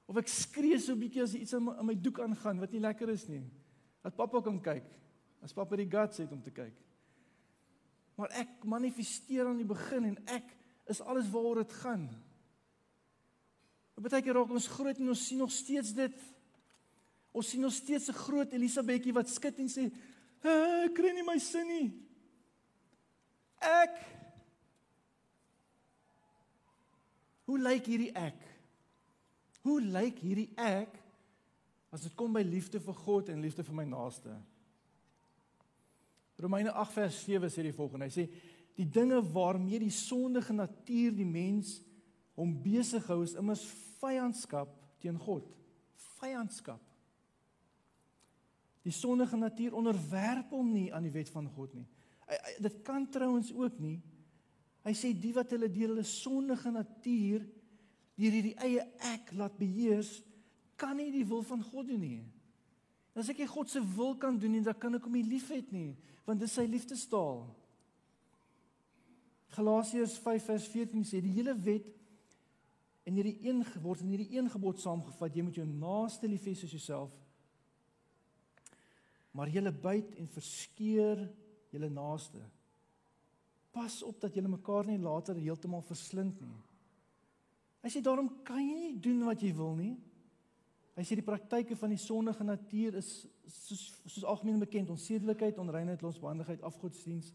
Of 0.07 0.19
ek 0.19 0.31
skree 0.31 0.79
so 0.79 0.95
bietjie 0.99 1.23
as 1.23 1.35
iets 1.37 1.55
in 1.55 1.63
my, 1.63 1.77
in 1.79 1.87
my 1.91 1.95
doek 1.95 2.19
aangaan 2.19 2.59
wat 2.59 2.73
nie 2.75 2.83
lekker 2.83 3.09
is 3.13 3.27
nie. 3.31 3.43
Dat 4.03 4.17
pappa 4.17 4.41
kan 4.43 4.59
kyk. 4.63 4.89
As 5.43 5.55
pappa 5.55 5.79
die 5.79 5.89
guts 5.89 6.19
het 6.23 6.31
om 6.31 6.41
te 6.43 6.51
kyk. 6.51 6.75
Maar 8.19 8.35
ek 8.43 8.65
manifesteer 8.69 9.47
aan 9.47 9.57
die 9.57 9.67
begin 9.67 10.11
en 10.11 10.19
ek 10.35 10.51
is 10.91 11.01
alles 11.01 11.29
waaroor 11.31 11.63
dit 11.63 11.73
gaan. 11.81 12.09
'n 13.93 14.09
tydjie 14.09 14.33
raak 14.33 14.51
ons 14.51 14.67
groot 14.67 14.97
en 14.99 15.09
ons 15.09 15.27
sien 15.27 15.37
nog 15.37 15.51
steeds 15.51 15.93
dit 15.93 16.17
Ons 17.33 17.49
sien 17.49 17.61
nog 17.65 17.73
steeds 17.73 18.07
'n 18.09 18.13
groot 18.13 18.51
Elisabetjie 18.53 19.13
wat 19.13 19.29
skud 19.29 19.57
en 19.57 19.67
sê, 19.67 19.91
"Ek 20.41 20.93
kry 20.93 21.11
nie 21.11 21.23
my 21.23 21.37
sin 21.39 21.67
nie." 21.67 21.93
Ek 23.59 24.13
Hoe 27.43 27.59
lyk 27.59 27.85
hierdie 27.85 28.11
ek? 28.15 28.39
Hoe 29.63 29.79
lyk 29.81 30.19
hierdie 30.23 30.49
ek 30.59 30.97
as 31.93 32.03
dit 32.03 32.15
kom 32.19 32.33
by 32.35 32.41
liefde 32.43 32.81
vir 32.83 32.97
God 33.05 33.29
en 33.31 33.43
liefde 33.43 33.63
vir 33.63 33.77
my 33.77 33.85
naaste? 33.87 34.33
Romeine 36.43 36.73
8 36.73 36.95
vers 36.97 37.19
7 37.23 37.51
sê 37.51 37.63
die 37.63 37.75
volgende. 37.75 38.09
Hy 38.09 38.13
sê 38.13 38.25
die 38.75 38.87
dinge 38.89 39.21
waarmee 39.33 39.79
die 39.83 39.93
sondige 39.93 40.55
natuur 40.55 41.13
die 41.15 41.27
mens 41.27 41.77
hom 42.35 42.55
besig 42.63 43.05
hou 43.07 43.21
is 43.23 43.35
immers 43.39 43.63
vyandskap 44.01 44.71
teen 45.03 45.19
God. 45.21 45.45
Vyandskap. 46.19 46.81
Die 48.83 48.91
sondige 48.91 49.37
natuur 49.39 49.77
onderwerp 49.79 50.51
hom 50.51 50.73
nie 50.73 50.89
aan 50.91 51.05
die 51.07 51.13
wet 51.13 51.29
van 51.31 51.47
God 51.55 51.75
nie. 51.77 51.85
Hy, 52.27 52.35
hy, 52.35 52.55
dit 52.65 52.81
kan 52.83 53.05
trouens 53.11 53.53
ook 53.55 53.77
nie. 53.79 53.99
Hy 54.83 54.95
sê 54.97 55.13
die 55.15 55.31
wat 55.37 55.53
hulle 55.55 55.69
deur 55.71 55.93
hulle 55.93 56.07
sondige 56.07 56.73
natuur 56.73 57.45
deur 58.19 58.35
hierdie 58.35 58.55
eie 58.61 58.83
ek 59.13 59.33
laat 59.37 59.57
beheers, 59.57 60.21
kan 60.77 60.97
nie 60.97 61.11
die 61.13 61.25
wil 61.27 61.43
van 61.47 61.63
God 61.63 61.89
doen 61.89 62.01
nie. 62.01 62.21
As 63.17 63.29
ek 63.29 63.41
nie 63.41 63.49
God 63.49 63.69
se 63.69 63.81
wil 63.95 64.15
kan 64.17 64.37
doen 64.41 64.55
nie, 64.55 64.63
dan 64.65 64.77
kan 64.77 64.97
ek 64.97 65.05
hom 65.05 65.17
nie 65.17 65.25
liefhet 65.27 65.71
nie, 65.73 65.93
want 66.27 66.41
dit 66.41 66.49
is 66.49 66.55
sy 66.57 66.65
liefdestaal. 66.69 67.43
Galasiërs 69.53 70.17
5:14 70.21 71.05
sê 71.05 71.21
die 71.21 71.35
hele 71.35 71.53
wet 71.53 71.91
en 73.05 73.17
hierdie 73.19 73.37
een 73.43 73.61
word 73.83 74.01
in 74.01 74.15
hierdie 74.15 74.37
een 74.37 74.49
gebod 74.49 74.79
saamgevat, 74.81 75.35
jy 75.35 75.43
moet 75.45 75.59
jou 75.59 75.67
naaste 75.67 76.27
lief 76.27 76.47
hê 76.47 76.55
soos 76.57 76.71
jouself 76.73 77.11
maar 79.33 79.49
julle 79.49 79.71
byt 79.73 80.13
en 80.21 80.29
verskeur 80.29 81.23
julle 81.73 81.89
naaste. 81.89 82.41
Pas 83.73 83.95
op 84.05 84.19
dat 84.21 84.35
julle 84.37 84.51
mekaar 84.53 84.85
nie 84.85 84.99
later 85.01 85.39
heeltemal 85.41 85.81
verslind 85.87 86.37
nie. 86.41 86.59
Hy 87.83 87.91
sê 87.91 88.01
daarom 88.03 88.29
kan 88.47 88.63
jy 88.63 88.75
nie 88.79 88.97
doen 89.03 89.25
wat 89.27 89.43
jy 89.43 89.51
wil 89.55 89.75
nie. 89.75 89.93
Hy 90.95 91.03
sê 91.03 91.17
die 91.17 91.25
praktyke 91.25 91.75
van 91.75 91.91
die 91.91 91.99
sondige 91.99 92.45
natuur 92.45 92.99
is 93.01 93.09
soos 93.49 93.81
soos 94.05 94.25
algemeen 94.29 94.61
bekend, 94.61 94.91
onsedelikheid, 94.93 95.57
onreinheid, 95.59 96.03
losbandigheid, 96.05 96.61
afgodsdiens, 96.63 97.31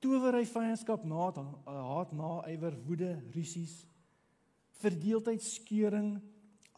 towery, 0.00 0.46
vyandskap, 0.48 1.04
naad, 1.04 1.40
haat, 1.66 2.12
naaiwer, 2.16 2.76
woede, 2.86 3.10
rusies, 3.34 3.82
verdeeldheid, 4.80 5.42
skeuring, 5.44 6.14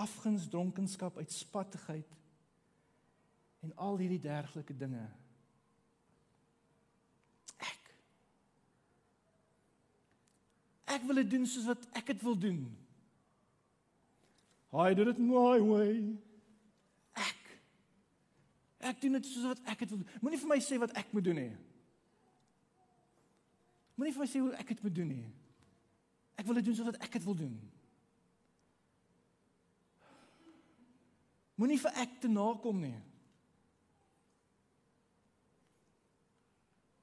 afguns, 0.03 0.49
dronkenskap, 0.51 1.21
uitspattigheid 1.21 2.19
en 3.63 3.75
al 3.79 4.01
hierdie 4.01 4.23
dergelike 4.23 4.75
dinge. 4.75 5.05
Ek 7.63 7.93
Ek 10.93 11.05
wil 11.09 11.21
dit 11.23 11.31
doen 11.31 11.45
soos 11.49 11.69
wat 11.71 11.85
ek 11.99 12.13
dit 12.13 12.23
wil 12.27 12.39
doen. 12.39 12.63
I 14.73 14.95
did 14.95 15.09
it 15.09 15.19
my 15.19 15.61
way. 15.61 16.17
Ek. 17.21 17.43
Ek 18.93 19.01
doen 19.03 19.19
dit 19.19 19.29
soos 19.29 19.51
wat 19.53 19.61
ek 19.69 19.85
dit 19.85 19.93
wil. 19.93 20.03
Moenie 20.25 20.41
vir 20.41 20.51
my 20.55 20.59
sê 20.65 20.81
wat 20.81 20.95
ek 20.97 21.13
moet 21.13 21.29
doen 21.29 21.41
nie. 21.43 21.53
Moenie 24.01 24.15
vir 24.17 24.25
my 24.25 24.29
sê 24.33 24.41
hoe 24.41 24.53
ek 24.57 24.73
dit 24.73 24.83
moet 24.83 24.97
doen 24.97 25.13
nie. 25.13 25.29
Ek 26.41 26.49
wil 26.49 26.59
dit 26.59 26.69
doen 26.71 26.77
soos 26.79 26.89
wat 26.89 27.01
ek 27.05 27.17
dit 27.19 27.29
wil 27.29 27.39
doen. 27.39 27.55
Moenie 31.61 31.79
vir 31.79 32.01
ek 32.03 32.21
te 32.25 32.33
nakom 32.33 32.81
nie. 32.83 32.97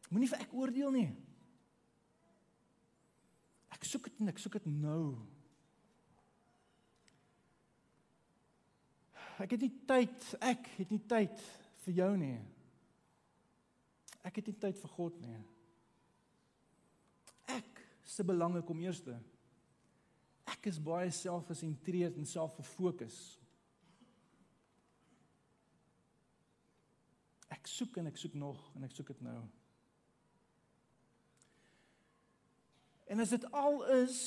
Moenie 0.10 0.30
vir 0.32 0.42
ek 0.42 0.54
oordeel 0.58 0.92
nie. 0.94 1.10
Ek 3.80 3.88
soek 3.88 4.10
dit 4.12 4.20
en 4.20 4.32
ek 4.32 4.42
soek 4.44 4.60
dit 4.60 4.72
nou. 4.76 5.18
ek 9.40 9.56
het 9.56 9.62
nie 9.64 9.74
tyd, 9.88 10.30
ek 10.44 10.68
het 10.76 10.90
nie 10.92 11.02
tyd 11.08 11.44
vir 11.86 11.96
jou 12.02 12.10
nie. 12.20 12.38
Ek 14.28 14.40
het 14.42 14.50
nie 14.52 14.58
tyd 14.60 14.80
vir 14.82 14.92
God 14.98 15.20
nie. 15.24 15.38
Ek 17.56 17.84
se 18.04 18.26
belange 18.28 18.62
kom 18.68 18.82
eerste. 18.84 19.16
Ek 20.50 20.68
is 20.68 20.82
baie 20.84 21.12
selfgesentreerd 21.14 22.18
en 22.20 22.28
selfgefokus. 22.28 23.20
Ek 27.54 27.70
soek 27.70 28.02
en 28.02 28.12
ek 28.12 28.20
soek 28.20 28.36
nog 28.38 28.60
en 28.76 28.86
ek 28.90 28.96
soek 28.98 29.14
dit 29.14 29.24
nou. 29.24 29.40
En 33.10 33.20
as 33.20 33.34
dit 33.34 33.46
al 33.52 33.82
is, 34.04 34.18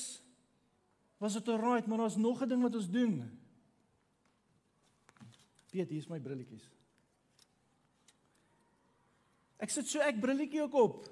was 1.23 1.37
dit 1.39 1.47
alright, 1.47 1.87
maar 1.87 2.03
daar's 2.03 2.19
nog 2.19 2.43
'n 2.43 2.47
ding 2.47 2.61
wat 2.61 2.75
ons 2.75 2.89
doen. 2.89 3.39
Piet, 5.71 5.89
hier 5.89 5.97
is 5.97 6.07
my 6.07 6.19
brilletjies. 6.19 6.69
Ek 9.57 9.69
sit 9.69 9.87
so 9.87 10.03
ek 10.03 10.19
brilletjie 10.19 10.61
ook 10.61 10.73
op. 10.73 11.07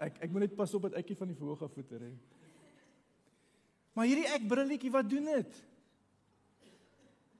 Ek 0.00 0.16
ek 0.24 0.30
moet 0.30 0.40
net 0.46 0.56
pas 0.56 0.74
op 0.74 0.82
dat 0.88 0.96
ekie 1.02 1.16
van 1.16 1.28
die 1.28 1.36
verhoog 1.36 1.62
af 1.62 1.72
voeter 1.76 2.00
hè. 2.00 2.12
Maar 3.92 4.06
hierdie 4.06 4.30
ek 4.32 4.48
brilletjie, 4.48 4.90
wat 4.90 5.10
doen 5.10 5.24
dit? 5.24 5.60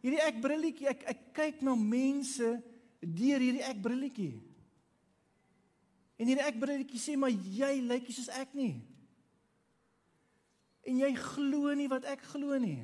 Hierdie 0.04 0.20
ek 0.20 0.40
brilletjie, 0.44 0.88
ek 0.92 1.02
ek 1.14 1.26
kyk 1.32 1.64
na 1.64 1.74
mense 1.74 2.62
deur 3.00 3.40
hierdie 3.40 3.64
ek 3.64 3.80
brilletjie. 3.80 4.49
En 6.20 6.28
hierdie 6.28 6.44
ek 6.44 6.60
brilletjie 6.60 7.00
sê 7.00 7.16
maar 7.16 7.32
jy 7.32 7.80
lyk 7.80 8.08
nie 8.08 8.16
soos 8.16 8.28
ek 8.36 8.52
nie 8.54 8.74
en 10.90 11.00
jy 11.00 11.10
glo 11.14 11.74
nie 11.76 11.88
wat 11.90 12.06
ek 12.08 12.22
glo 12.32 12.58
nie. 12.60 12.82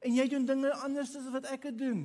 En 0.00 0.16
jy 0.16 0.26
doen 0.32 0.46
dinge 0.48 0.72
anders 0.80 1.12
as 1.18 1.28
wat 1.32 1.48
ek 1.52 1.68
dit 1.70 1.80
doen. 1.82 2.04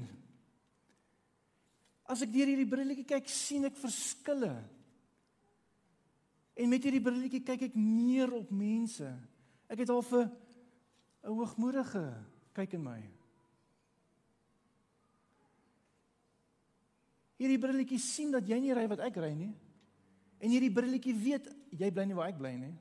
As 2.12 2.22
ek 2.26 2.34
deur 2.34 2.50
hierdie 2.52 2.70
brilletjie 2.70 3.08
kyk, 3.08 3.30
sien 3.32 3.66
ek 3.70 3.78
verskille. 3.80 4.52
En 6.56 6.72
met 6.72 6.84
hierdie 6.84 7.04
brilletjie 7.04 7.44
kyk 7.46 7.70
ek 7.70 7.78
neer 7.80 8.34
op 8.36 8.52
mense. 8.54 9.08
Ek 9.72 9.82
het 9.82 9.90
al 9.90 10.04
vir 10.06 10.28
'n 10.28 11.34
hoogmoedige 11.34 12.06
kyk 12.54 12.74
in 12.74 12.84
my. 12.84 13.02
Hierdie 17.40 17.60
brilletjie 17.60 18.00
sien 18.00 18.32
dat 18.32 18.48
jy 18.48 18.60
nie 18.64 18.76
ry 18.76 18.86
wat 18.88 19.04
ek 19.04 19.20
ry 19.20 19.34
nie. 19.36 19.52
En 20.40 20.52
hierdie 20.52 20.72
brilletjie 20.74 21.16
weet 21.16 21.50
jy 21.76 21.90
bly 21.92 22.06
nie 22.08 22.18
waar 22.18 22.32
ek 22.32 22.40
bly 22.40 22.54
nie. 22.58 22.74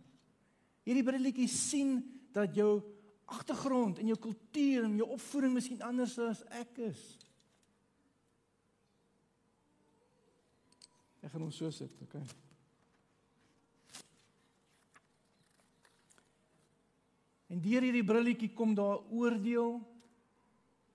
Hierdie 0.87 1.07
brilletjie 1.07 1.49
sien 1.51 1.97
dat 2.35 2.55
jou 2.55 2.83
agtergrond 3.31 3.99
en 3.99 4.11
jou 4.11 4.19
kultuur 4.21 4.85
en 4.85 4.97
jou 4.99 5.09
opvoeding 5.17 5.55
miskien 5.57 5.83
anders 5.87 6.17
is 6.19 6.25
as 6.29 6.43
ek 6.61 6.81
is. 6.91 7.05
Ek 11.25 11.33
gaan 11.33 11.47
ons 11.47 11.57
so 11.57 11.71
sit, 11.73 11.95
okay? 12.05 12.21
En 17.49 17.63
deur 17.65 17.87
hierdie 17.87 18.05
brilletjie 18.05 18.51
kom 18.53 18.75
daar 18.77 19.01
oordeel. 19.15 19.79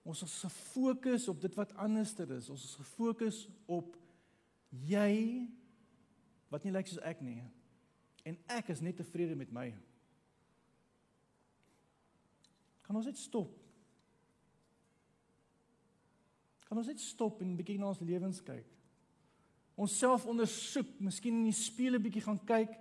Ons 0.10 0.24
is 0.26 0.40
gefokus 0.42 1.28
op 1.30 1.42
dit 1.42 1.56
wat 1.58 1.76
anderster 1.78 2.32
is. 2.34 2.50
Ons 2.50 2.64
is 2.66 2.76
gefokus 2.80 3.44
op 3.70 3.94
jy 4.90 5.46
wat 6.50 6.66
nie 6.66 6.74
lyk 6.74 6.90
soos 6.90 7.02
ek 7.06 7.22
nie 7.22 7.44
en 8.28 8.36
ek 8.52 8.72
is 8.74 8.82
net 8.86 8.98
tevrede 9.00 9.38
met 9.38 9.52
my. 9.54 9.70
Kan 12.86 12.98
ons 12.98 13.08
net 13.10 13.18
stop? 13.22 13.54
Kan 16.66 16.78
ons 16.78 16.90
net 16.90 17.02
stop 17.02 17.42
en 17.42 17.54
'n 17.54 17.58
bietjie 17.58 17.78
na 17.80 17.90
ons 17.90 18.02
lewens 18.02 18.42
kyk? 18.42 18.66
Ons 19.78 19.98
self 19.98 20.26
ondersoek, 20.26 21.00
miskien 21.00 21.38
in 21.38 21.50
die 21.50 21.54
spieël 21.54 21.96
'n 21.96 22.04
bietjie 22.04 22.26
gaan 22.26 22.42
kyk 22.46 22.74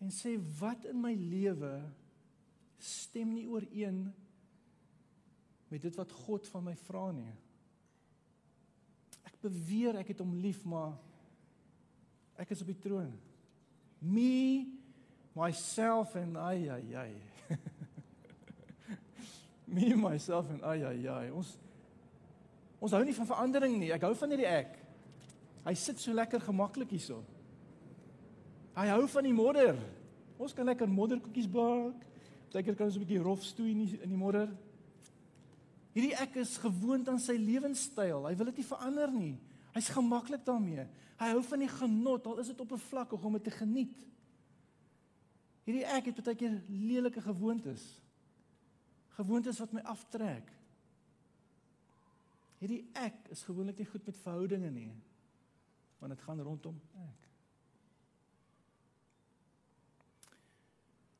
en 0.00 0.10
sê 0.10 0.36
wat 0.58 0.84
in 0.84 1.00
my 1.00 1.14
lewe 1.14 1.82
stem 2.78 3.32
nie 3.34 3.46
ooreen 3.48 4.06
met 5.68 5.82
dit 5.82 5.96
wat 5.98 6.12
God 6.26 6.46
van 6.48 6.64
my 6.68 6.76
vra 6.86 7.08
nie. 7.12 7.32
Ek 9.26 9.40
beweer 9.42 9.98
ek 10.00 10.14
het 10.14 10.22
hom 10.22 10.36
lief, 10.38 10.62
maar 10.64 10.94
Ek 12.36 12.52
is 12.52 12.60
op 12.60 12.70
die 12.70 12.80
troon. 12.80 13.12
Me 14.04 14.66
myself 15.36 16.14
and 16.20 16.36
ay 16.40 16.68
ay 16.72 16.96
ay. 17.04 17.12
Me 19.76 19.94
myself 19.96 20.50
and 20.52 20.64
ay 20.64 20.84
ay 20.84 21.06
ay. 21.08 21.30
Ons 21.32 21.56
ons 22.76 22.92
hou 22.92 23.00
nie 23.04 23.16
van 23.16 23.28
verandering 23.28 23.78
nie. 23.80 23.90
Ek 23.96 24.04
hou 24.04 24.12
van 24.20 24.34
hierdie 24.34 24.48
ek. 24.48 24.76
Hy 25.66 25.74
sit 25.80 25.98
so 25.98 26.12
lekker 26.14 26.44
gemaklik 26.44 26.92
hierso. 26.92 27.22
Hy 28.76 28.90
hou 28.92 29.06
van 29.10 29.26
die 29.26 29.34
modder. 29.34 29.80
Ons 30.36 30.52
kan 30.54 30.68
lekker 30.68 30.90
modderkoekies 30.92 31.48
bak. 31.50 32.04
Partykeer 32.46 32.76
kan 32.78 32.86
ons 32.86 32.96
'n 32.96 33.04
bietjie 33.04 33.22
rof 33.22 33.42
stoei 33.44 33.70
in 33.70 33.84
die, 33.84 33.98
in 34.02 34.08
die 34.08 34.16
modder. 34.16 34.48
Hierdie 35.92 36.14
ek 36.14 36.36
is 36.36 36.56
gewoond 36.56 37.08
aan 37.08 37.20
sy 37.20 37.36
lewenstyl. 37.40 38.26
Hy 38.26 38.34
wil 38.36 38.46
dit 38.46 38.56
nie 38.56 38.68
verander 38.68 39.12
nie. 39.12 39.38
Hy's 39.72 39.88
gemaklik 39.88 40.44
daarmee. 40.44 40.86
Hy 41.16 41.28
hou 41.32 41.42
van 41.42 41.58
die 41.58 41.68
genot, 41.68 42.26
al 42.26 42.38
is 42.38 42.46
dit 42.52 42.60
oppervlakkig 42.60 43.24
om 43.24 43.32
dit 43.32 43.44
te 43.44 43.50
geniet. 43.50 43.96
Hierdie 45.64 45.86
ek 45.88 46.10
het 46.10 46.22
baie 46.22 46.36
keer 46.36 46.62
lelike 46.68 47.20
gewoontes. 47.24 47.82
Gewoontes 49.16 49.58
wat 49.58 49.72
my 49.72 49.80
aftrek. 49.88 50.52
Hierdie 52.60 52.84
ek 52.94 53.32
is 53.34 53.42
gewoonlik 53.48 53.80
nie 53.80 53.88
goed 53.88 54.06
met 54.06 54.20
verhoudinge 54.22 54.70
nie. 54.70 54.90
Want 55.98 56.12
dit 56.12 56.24
gaan 56.28 56.40
rondom 56.40 56.76
ek. 57.08 57.25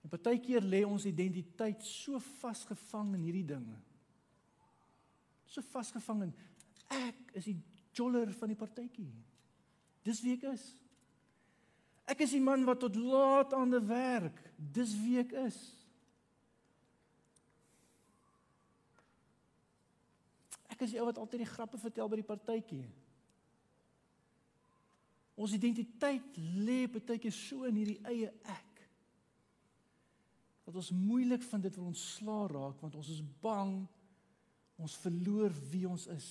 En 0.06 0.12
baie 0.12 0.38
keer 0.38 0.62
lê 0.62 0.84
ons 0.86 1.04
identiteit 1.08 1.82
so 1.82 2.20
vasgevang 2.38 3.16
in 3.16 3.24
hierdie 3.26 3.46
dinge. 3.48 3.78
So 5.50 5.64
vasgevang 5.72 6.28
in 6.28 6.34
ek 6.94 7.32
is 7.40 7.48
die 7.48 7.56
joller 7.96 8.30
van 8.38 8.52
die 8.52 8.58
partytjie. 8.58 9.08
Dis 10.06 10.20
wie 10.22 10.36
ek 10.36 10.44
is. 10.52 10.68
Ek 12.06 12.22
is 12.22 12.36
die 12.36 12.42
man 12.42 12.62
wat 12.68 12.84
tot 12.84 12.94
laat 12.94 13.56
aan 13.56 13.72
die 13.74 13.82
werk. 13.88 14.38
Dis 14.54 14.92
wie 15.00 15.16
ek 15.24 15.34
is. 15.42 15.58
Ek 20.70 20.86
is 20.86 20.94
die 20.94 21.02
ou 21.02 21.08
wat 21.08 21.18
altyd 21.18 21.42
die 21.42 21.50
grappe 21.50 21.80
vertel 21.82 22.12
by 22.12 22.20
die 22.20 22.28
partytjie. 22.30 22.84
Ons 25.34 25.56
identiteit 25.58 26.38
lê 26.38 26.84
baie 26.86 27.18
keer 27.18 27.34
so 27.34 27.66
in 27.66 27.82
hierdie 27.82 27.98
eie 28.06 28.30
ek. 28.54 28.65
Dat 30.66 30.74
ons 30.74 30.90
moeilik 30.90 31.44
van 31.46 31.62
dit 31.62 31.78
wil 31.78 31.92
ontslaa 31.92 32.46
raak 32.50 32.82
want 32.82 32.98
ons 32.98 33.08
is 33.14 33.22
bang 33.42 33.78
ons 34.76 34.98
verloor 35.00 35.54
wie 35.70 35.86
ons 35.88 36.04
is. 36.12 36.28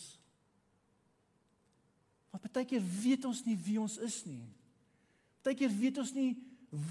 Want 2.29 2.45
baie 2.51 2.67
keer 2.67 2.83
weet 2.83 3.25
ons 3.25 3.41
nie 3.47 3.55
wie 3.65 3.79
ons 3.81 3.95
is 4.03 4.19
nie. 4.27 4.43
Partykeer 5.45 5.69
weet 5.77 5.99
ons 6.01 6.11
nie 6.17 6.31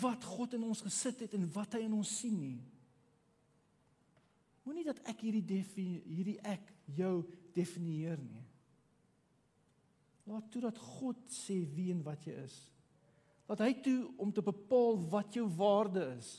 wat 0.01 0.23
God 0.25 0.55
in 0.55 0.63
ons 0.63 0.85
gesit 0.87 1.25
het 1.25 1.33
en 1.35 1.49
wat 1.57 1.75
hy 1.75 1.83
in 1.89 1.97
ons 1.97 2.11
sien 2.21 2.37
nie. 2.39 2.61
Moenie 4.65 4.87
dat 4.87 5.01
ek 5.11 5.25
hierdie 5.27 5.45
definie, 5.45 6.01
hierdie 6.07 6.39
ek 6.47 6.71
jou 6.97 7.17
definieer 7.57 8.21
nie. 8.23 8.45
Laat 10.31 10.47
toe 10.55 10.63
dat 10.65 10.79
God 10.79 11.19
sê 11.35 11.59
wie 11.75 11.91
en 11.93 12.01
wat 12.07 12.23
jy 12.25 12.37
is. 12.45 12.55
Laat 13.51 13.61
hy 13.67 13.75
toe 13.85 13.99
om 14.23 14.31
te 14.33 14.45
bepaal 14.47 15.03
wat 15.13 15.35
jou 15.37 15.45
waarde 15.59 16.07
is. 16.15 16.31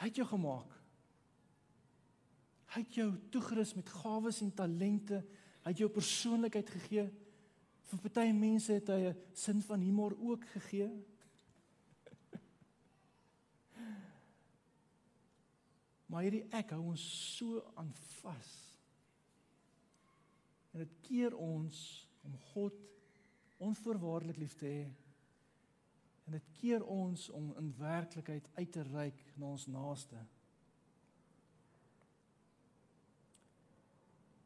Hy 0.00 0.08
het 0.08 0.16
jou 0.16 0.24
gemaak. 0.30 0.70
Hy 2.72 2.80
het 2.80 2.94
jou 2.96 3.10
toegerus 3.34 3.74
met 3.76 3.88
gawes 4.00 4.40
en 4.40 4.52
talente. 4.56 5.18
Hy 5.60 5.68
het 5.74 5.82
jou 5.82 5.90
persoonlikheid 5.92 6.70
gegee. 6.72 7.04
Vir 7.90 7.98
party 8.06 8.30
mense 8.32 8.72
het 8.72 8.88
hy 8.88 9.10
'n 9.10 9.16
sin 9.34 9.60
van 9.62 9.80
humor 9.80 10.16
ook 10.16 10.44
gegee. 10.56 10.90
Maar 16.10 16.22
hierdie 16.22 16.48
ek 16.50 16.70
hou 16.70 16.82
ons 16.82 17.36
so 17.36 17.72
aan 17.74 17.92
vas. 18.22 18.50
En 20.72 20.78
dit 20.78 20.94
keer 21.02 21.36
ons 21.36 22.08
om 22.22 22.38
God 22.54 22.74
onvoorwaardelik 23.58 24.36
lief 24.36 24.54
te 24.54 24.66
hê. 24.66 24.88
En 26.30 26.36
dit 26.36 26.50
keer 26.60 26.84
ons 26.86 27.24
om 27.34 27.48
in 27.58 27.72
werklikheid 27.74 28.44
uit 28.54 28.68
te 28.70 28.82
reik 28.86 29.16
na 29.34 29.48
ons 29.50 29.64
naaste. 29.66 30.14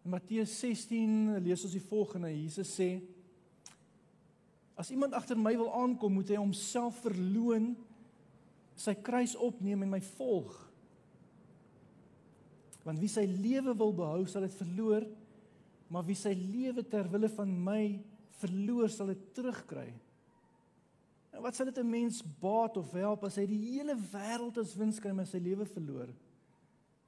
In 0.00 0.14
Matteus 0.14 0.54
16 0.62 1.42
lees 1.44 1.64
ons 1.68 1.74
die 1.76 1.82
volgende. 1.84 2.30
Jesus 2.32 2.70
sê: 2.72 2.88
As 4.80 4.88
iemand 4.96 5.12
agter 5.12 5.36
my 5.36 5.52
wil 5.60 5.68
aankom, 5.76 6.16
moet 6.16 6.32
hy 6.32 6.38
homself 6.40 7.02
verloën, 7.04 7.74
sy 8.80 8.96
kruis 9.04 9.36
opneem 9.36 9.84
en 9.84 9.92
my 9.92 10.00
volg. 10.14 10.56
Want 12.88 13.04
wie 13.04 13.12
sy 13.12 13.26
lewe 13.28 13.76
wil 13.76 13.92
behou, 13.92 14.24
sal 14.24 14.48
dit 14.48 14.56
verloor, 14.56 15.04
maar 15.92 16.08
wie 16.08 16.16
sy 16.16 16.32
lewe 16.32 16.80
ter 16.88 17.12
wille 17.12 17.28
van 17.36 17.52
my 17.68 17.82
verloor, 18.40 18.88
sal 18.88 19.12
dit 19.12 19.28
terugkry. 19.36 19.90
En 21.34 21.42
wat 21.42 21.56
sal 21.56 21.66
dit 21.66 21.78
'n 21.78 21.90
mens 21.90 22.22
baat 22.40 22.76
of 22.76 22.92
help 22.92 23.24
as 23.24 23.36
hy 23.36 23.46
die 23.46 23.62
hele 23.74 23.96
wêreld 23.96 24.58
as 24.58 24.76
wins 24.78 25.00
kry 25.00 25.12
maar 25.12 25.26
sy 25.26 25.38
lewe 25.38 25.66
verloor? 25.66 26.14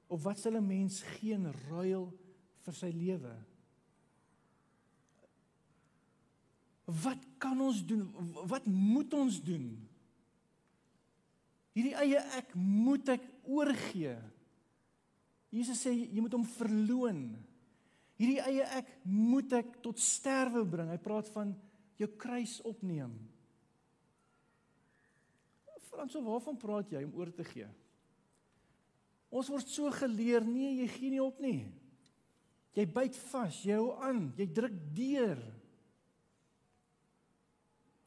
Of 0.07 0.23
wat 0.23 0.39
sal 0.39 0.55
'n 0.55 0.67
mens 0.67 1.01
geen 1.01 1.51
ruil 1.69 2.13
vir 2.65 2.73
sy 2.73 2.91
lewe? 2.91 3.35
Wat 6.85 7.19
kan 7.37 7.61
ons 7.61 7.85
doen? 7.85 8.07
Wat 8.47 8.65
moet 8.65 9.13
ons 9.13 9.43
doen? 9.43 9.87
Hierdie 11.75 11.95
eie 11.95 12.19
ek 12.37 12.55
moet 12.55 13.09
ek 13.09 13.25
oorgee. 13.43 14.15
Jesus 15.51 15.85
sê 15.85 15.91
jy 15.91 16.21
moet 16.21 16.33
hom 16.33 16.45
verloon. 16.45 17.35
Hierdie 18.17 18.41
eie 18.41 18.63
ek 18.79 18.87
moet 19.03 19.51
ek 19.53 19.81
tot 19.81 19.99
sterwe 19.99 20.65
bring. 20.65 20.89
Hy 20.89 20.97
praat 20.97 21.29
van 21.35 21.55
jou 21.99 22.09
kruis 22.17 22.61
opneem. 22.61 23.13
Frans, 25.97 26.13
waarvan 26.21 26.57
praat 26.61 26.91
jy 26.93 27.01
om 27.07 27.15
oor 27.17 27.31
te 27.33 27.41
gee? 27.47 27.65
Ons 29.33 29.49
word 29.49 29.69
so 29.73 29.89
geleer, 29.97 30.45
nee, 30.45 30.75
jy 30.83 30.87
gee 30.93 31.09
nie 31.15 31.23
op 31.23 31.39
nie. 31.41 31.65
Jy 32.77 32.85
byt 32.93 33.17
vas, 33.31 33.57
jy 33.65 33.79
hou 33.79 33.95
aan, 34.05 34.27
jy 34.37 34.45
druk 34.53 34.75
deur. 34.93 35.41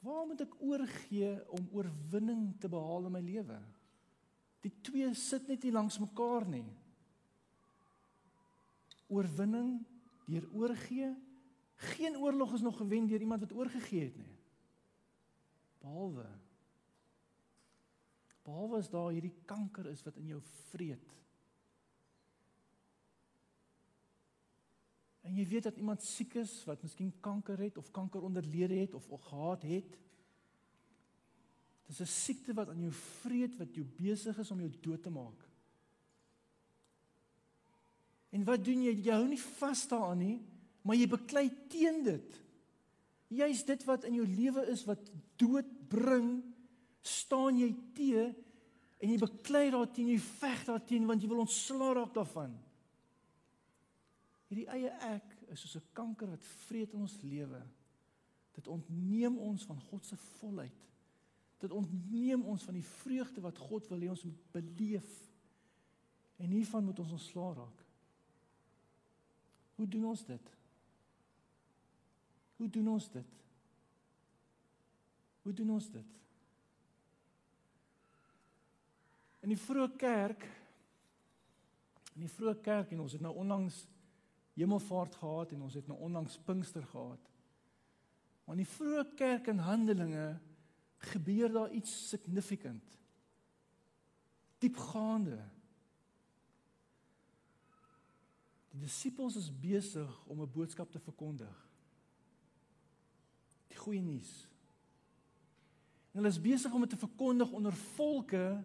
Waar 0.06 0.22
moet 0.28 0.44
ek 0.46 0.54
oorgee 0.62 1.32
om 1.50 1.66
oorwinning 1.74 2.44
te 2.62 2.70
behaal 2.70 3.10
in 3.10 3.16
my 3.18 3.24
lewe? 3.24 3.58
Die 4.62 4.72
twee 4.86 5.10
sit 5.18 5.50
net 5.50 5.66
nie 5.66 5.74
langs 5.74 5.98
mekaar 5.98 6.46
nie 6.48 6.68
oorwinning 9.10 9.80
deur 10.30 10.44
oorgee. 10.54 11.08
Geen 11.90 12.14
oorlog 12.22 12.52
is 12.54 12.62
nog 12.62 12.76
gewen 12.78 13.08
deur 13.10 13.20
iemand 13.20 13.42
wat 13.42 13.56
oorgegee 13.58 14.04
het 14.04 14.16
nie. 14.20 14.36
Behalwe 15.82 16.28
behalwe 18.46 18.78
as 18.78 18.90
daar 18.90 19.10
hierdie 19.12 19.34
kanker 19.48 19.86
is 19.90 20.02
wat 20.06 20.16
in 20.16 20.32
jou 20.34 20.40
vreet. 20.70 21.16
En 25.26 25.36
jy 25.36 25.44
weet 25.46 25.68
dat 25.68 25.76
iemand 25.76 26.02
siek 26.02 26.34
is 26.40 26.52
wat 26.66 26.82
miskien 26.82 27.12
kanker 27.22 27.60
het 27.60 27.76
of 27.78 27.90
kanker 27.94 28.24
onderlede 28.26 28.80
het 28.80 28.94
of 28.94 29.06
gehad 29.28 29.62
het. 29.62 29.98
Dis 31.86 32.00
'n 32.00 32.06
siekte 32.06 32.54
wat 32.54 32.68
aan 32.68 32.80
jou 32.80 32.92
vreet 32.92 33.56
wat 33.56 33.74
jou 33.74 33.84
besig 33.84 34.38
is 34.38 34.50
om 34.50 34.60
jou 34.60 34.72
dood 34.80 35.02
te 35.02 35.10
maak. 35.10 35.48
En 38.30 38.44
wat 38.44 38.64
doen 38.64 38.82
jy? 38.82 38.94
Jy 38.94 39.12
hou 39.12 39.26
nie 39.28 39.42
vas 39.42 39.88
daaraan 39.88 40.18
nie, 40.18 40.40
maar 40.82 40.96
jy 40.96 41.06
beklei 41.06 41.50
teen 41.68 42.02
dit. 42.02 42.38
Jy's 43.28 43.64
dit 43.64 43.84
wat 43.84 44.04
in 44.04 44.14
jou 44.14 44.26
lewe 44.26 44.66
is 44.66 44.84
wat 44.84 45.10
dood 45.36 45.66
bring, 45.88 46.49
staan 47.02 47.58
jy 47.58 47.70
te 47.96 48.24
en 49.00 49.12
jy 49.12 49.18
beklei 49.20 49.70
daarteen, 49.72 50.12
jy 50.12 50.18
veg 50.18 50.64
daarteen 50.68 51.06
want 51.08 51.22
jy 51.22 51.30
wil 51.30 51.44
ontslaa 51.44 51.94
raak 51.96 52.12
daarvan. 52.14 52.52
Hierdie 54.50 54.68
eie 54.74 54.90
ek 55.12 55.36
is 55.54 55.62
soos 55.62 55.76
'n 55.76 55.92
kanker 55.94 56.30
wat 56.30 56.44
vreet 56.66 56.92
in 56.92 57.00
ons 57.06 57.22
lewe. 57.22 57.62
Dit 58.52 58.68
ontneem 58.68 59.38
ons 59.38 59.64
van 59.64 59.80
God 59.80 60.04
se 60.04 60.16
volheid. 60.16 60.88
Dit 61.58 61.70
ontneem 61.70 62.42
ons 62.42 62.62
van 62.62 62.74
die 62.74 62.84
vreugde 62.84 63.40
wat 63.40 63.58
God 63.58 63.86
wil 63.88 64.00
hê 64.00 64.08
ons 64.08 64.24
moet 64.24 64.52
beleef. 64.52 65.10
En 66.36 66.50
hiervan 66.50 66.84
moet 66.84 66.98
ons 66.98 67.12
ontslaa 67.12 67.52
raak. 67.52 67.84
Hoe 69.74 69.88
doen 69.88 70.04
ons 70.04 70.24
dit? 70.24 70.56
Hoe 72.56 72.68
doen 72.68 72.88
ons 72.88 73.10
dit? 73.10 73.36
Hoe 75.42 75.52
doen 75.52 75.70
ons 75.70 75.90
dit? 75.90 76.18
In 79.40 79.48
die 79.48 79.60
vroeë 79.60 79.96
kerk 79.96 80.48
in 82.20 82.26
die 82.26 82.34
vroeë 82.34 82.58
kerk 82.64 82.90
en 82.92 83.00
ons 83.04 83.14
het 83.16 83.22
nou 83.24 83.32
onlangs 83.40 83.86
Hemelvaart 84.58 85.14
gehad 85.16 85.52
en 85.54 85.62
ons 85.64 85.76
het 85.78 85.86
nou 85.88 85.96
onlangs 86.04 86.36
Pinkster 86.44 86.84
gehad. 86.90 87.28
Maar 88.44 88.58
in 88.58 88.64
die 88.64 88.72
vroeë 88.74 89.04
kerk 89.16 89.46
in 89.48 89.62
Handelinge 89.64 90.26
gebeur 91.12 91.52
daar 91.54 91.72
iets 91.72 91.94
significant. 92.10 92.98
Diepgaande. 94.60 95.38
Die 98.74 98.82
disippels 98.82 99.38
is 99.40 99.48
besig 99.48 100.10
om 100.26 100.42
'n 100.42 100.52
boodskap 100.52 100.90
te 100.90 101.00
verkondig. 101.00 101.56
Die 103.68 103.78
goeie 103.78 104.02
nuus. 104.02 104.48
En 106.12 106.20
hulle 106.20 106.28
is 106.28 106.40
besig 106.40 106.72
om 106.72 106.80
dit 106.80 106.90
te 106.90 106.96
verkondig 107.06 107.50
onder 107.50 107.72
volke 107.72 108.64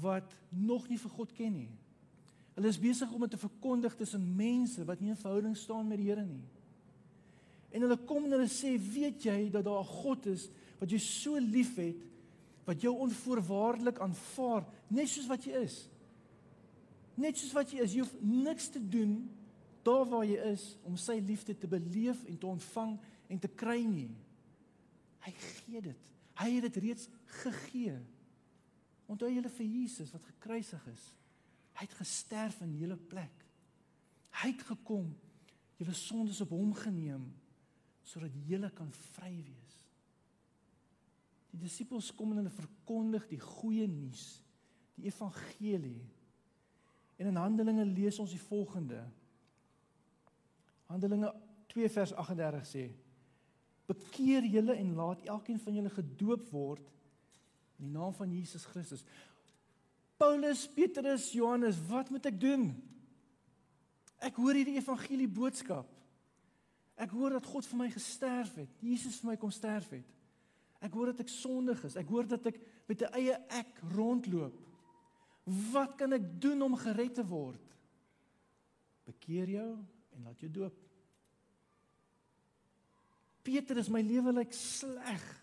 wat 0.00 0.34
nog 0.48 0.88
nie 0.88 0.98
vir 0.98 1.10
God 1.10 1.32
ken 1.36 1.54
nie. 1.56 1.70
Hulle 2.56 2.68
is 2.68 2.80
besig 2.80 3.12
om 3.12 3.20
dit 3.24 3.32
te 3.32 3.40
verkondig 3.40 3.94
tussen 3.96 4.24
mense 4.36 4.84
wat 4.88 5.00
nie 5.00 5.12
in 5.12 5.20
verhouding 5.20 5.56
staan 5.56 5.88
met 5.88 6.00
die 6.00 6.10
Here 6.10 6.24
nie. 6.24 6.44
En 7.72 7.86
hulle 7.86 7.96
kom 8.04 8.26
en 8.26 8.36
hulle 8.36 8.48
sê, 8.48 8.76
"Weet 8.76 9.24
jy 9.24 9.50
dat 9.50 9.64
daar 9.64 9.80
'n 9.80 9.94
God 10.02 10.26
is 10.26 10.48
wat 10.78 10.90
jou 10.90 11.00
so 11.00 11.36
liefhet, 11.36 11.96
wat 12.64 12.80
jou 12.80 12.94
onvoorwaardelik 12.98 13.98
aanvaar, 13.98 14.66
net 14.88 15.08
soos 15.08 15.26
wat 15.26 15.44
jy 15.44 15.52
is?" 15.62 15.88
Net 17.16 17.36
soos 17.36 17.52
wat 17.52 17.70
jy 17.70 17.80
is, 17.80 17.92
jy 17.94 18.00
hoef 18.00 18.14
niks 18.20 18.68
te 18.68 18.88
doen 18.88 19.30
daar 19.82 20.06
waar 20.08 20.24
jy 20.24 20.38
is 20.52 20.76
om 20.82 20.96
sy 20.96 21.18
liefde 21.18 21.58
te 21.58 21.66
beleef 21.66 22.24
en 22.24 22.38
te 22.38 22.46
ontvang 22.46 22.98
en 23.28 23.38
te 23.38 23.48
kry 23.48 23.82
nie. 23.82 24.10
Hy 25.20 25.30
gee 25.30 25.80
dit. 25.80 25.96
Hy 26.38 26.50
het 26.50 26.62
dit 26.62 26.76
reeds 26.76 27.08
gegee. 27.42 27.98
Onthou 29.12 29.28
julle 29.30 29.50
vir 29.52 29.68
Jesus 29.68 30.12
wat 30.14 30.24
gekruisig 30.30 30.86
is. 30.92 31.04
Hy 31.76 31.84
het 31.86 31.98
gesterf 31.98 32.60
in 32.64 32.72
julle 32.80 32.96
plek. 32.96 33.44
Hy 34.40 34.50
het 34.54 34.64
gekom, 34.64 35.10
julle 35.80 35.94
sondes 35.96 36.40
op 36.44 36.54
hom 36.56 36.74
geneem 36.78 37.30
sodat 38.02 38.34
julle 38.48 38.66
kan 38.74 38.88
vry 39.14 39.30
wees. 39.46 39.76
Die 41.52 41.60
disippels 41.62 42.08
kom 42.16 42.32
en 42.32 42.40
hulle 42.40 42.50
verkondig 42.52 43.28
die 43.30 43.38
goeie 43.40 43.86
nuus, 43.88 44.24
die 44.96 45.06
evangelie 45.06 46.00
En 47.22 47.28
in 47.28 47.36
Handelinge 47.36 47.84
lees 47.86 48.18
ons 48.18 48.32
die 48.34 48.40
volgende. 48.40 48.98
Handelinge 50.90 51.28
2 51.70 51.90
vers 51.94 52.12
38 52.18 52.64
sê: 52.66 52.82
Bekeer 53.86 54.46
julle 54.50 54.74
en 54.74 54.94
laat 54.98 55.22
elkeen 55.30 55.60
van 55.62 55.76
julle 55.78 55.92
gedoop 55.94 56.48
word 56.50 56.88
in 57.82 57.90
die 57.90 57.98
naam 57.98 58.14
van 58.14 58.30
Jesus 58.30 58.64
Christus. 58.70 59.02
Paulus, 60.16 60.68
Petrus, 60.70 61.32
Johannes, 61.34 61.80
wat 61.88 62.10
moet 62.14 62.28
ek 62.30 62.38
doen? 62.40 62.68
Ek 64.22 64.38
hoor 64.38 64.54
hierdie 64.54 64.78
evangelie 64.78 65.26
boodskap. 65.26 65.88
Ek 67.02 67.10
hoor 67.10 67.34
dat 67.34 67.48
God 67.48 67.66
vir 67.66 67.80
my 67.80 67.88
gesterf 67.90 68.54
het. 68.60 68.70
Jesus 68.84 69.18
vir 69.18 69.32
my 69.32 69.36
kom 69.40 69.50
sterf 69.50 69.90
het. 69.96 70.06
Ek 70.82 70.94
hoor 70.94 71.10
dat 71.10 71.24
ek 71.24 71.32
sondig 71.32 71.82
is. 71.88 71.96
Ek 71.98 72.10
hoor 72.10 72.28
dat 72.30 72.46
ek 72.46 72.60
met 72.86 73.02
'n 73.02 73.14
eie 73.18 73.34
ek 73.50 73.82
rondloop. 73.96 74.54
Wat 75.72 75.96
kan 75.98 76.12
ek 76.12 76.40
doen 76.40 76.62
om 76.62 76.76
gered 76.76 77.14
te 77.14 77.26
word? 77.26 77.74
Bekeer 79.06 79.48
jou 79.48 79.78
en 80.14 80.22
laat 80.24 80.38
jou 80.38 80.50
doop. 80.50 80.74
Petrus, 83.42 83.88
my 83.88 84.02
lewe 84.02 84.32
lyk 84.32 84.52
sleg. 84.52 85.41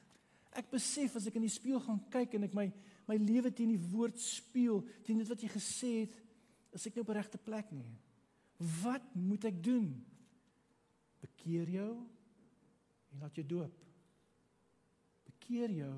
Ek 0.60 0.70
besef 0.72 1.16
as 1.16 1.28
ek 1.30 1.40
in 1.40 1.48
die 1.48 1.54
spieël 1.54 1.82
gaan 1.84 2.02
kyk 2.12 2.36
en 2.36 2.48
ek 2.50 2.56
my 2.58 2.68
my 3.10 3.18
lewe 3.18 3.50
teen 3.50 3.72
die 3.74 3.90
woord 3.90 4.20
spieël, 4.22 4.84
teen 5.02 5.18
dit 5.18 5.30
wat 5.32 5.42
jy 5.42 5.48
gesê 5.50 5.92
het, 6.04 6.14
is 6.78 6.86
ek 6.86 6.94
nie 6.94 7.02
op 7.02 7.10
die 7.10 7.18
regte 7.18 7.40
plek 7.42 7.72
nie. 7.74 7.88
Wat 8.84 9.06
moet 9.18 9.48
ek 9.50 9.58
doen? 9.66 9.88
Bekeer 11.24 11.72
jou 11.74 11.94
en 13.10 13.24
laat 13.24 13.40
jou 13.40 13.46
doop. 13.50 13.80
Bekeer 15.32 15.74
jou 15.80 15.96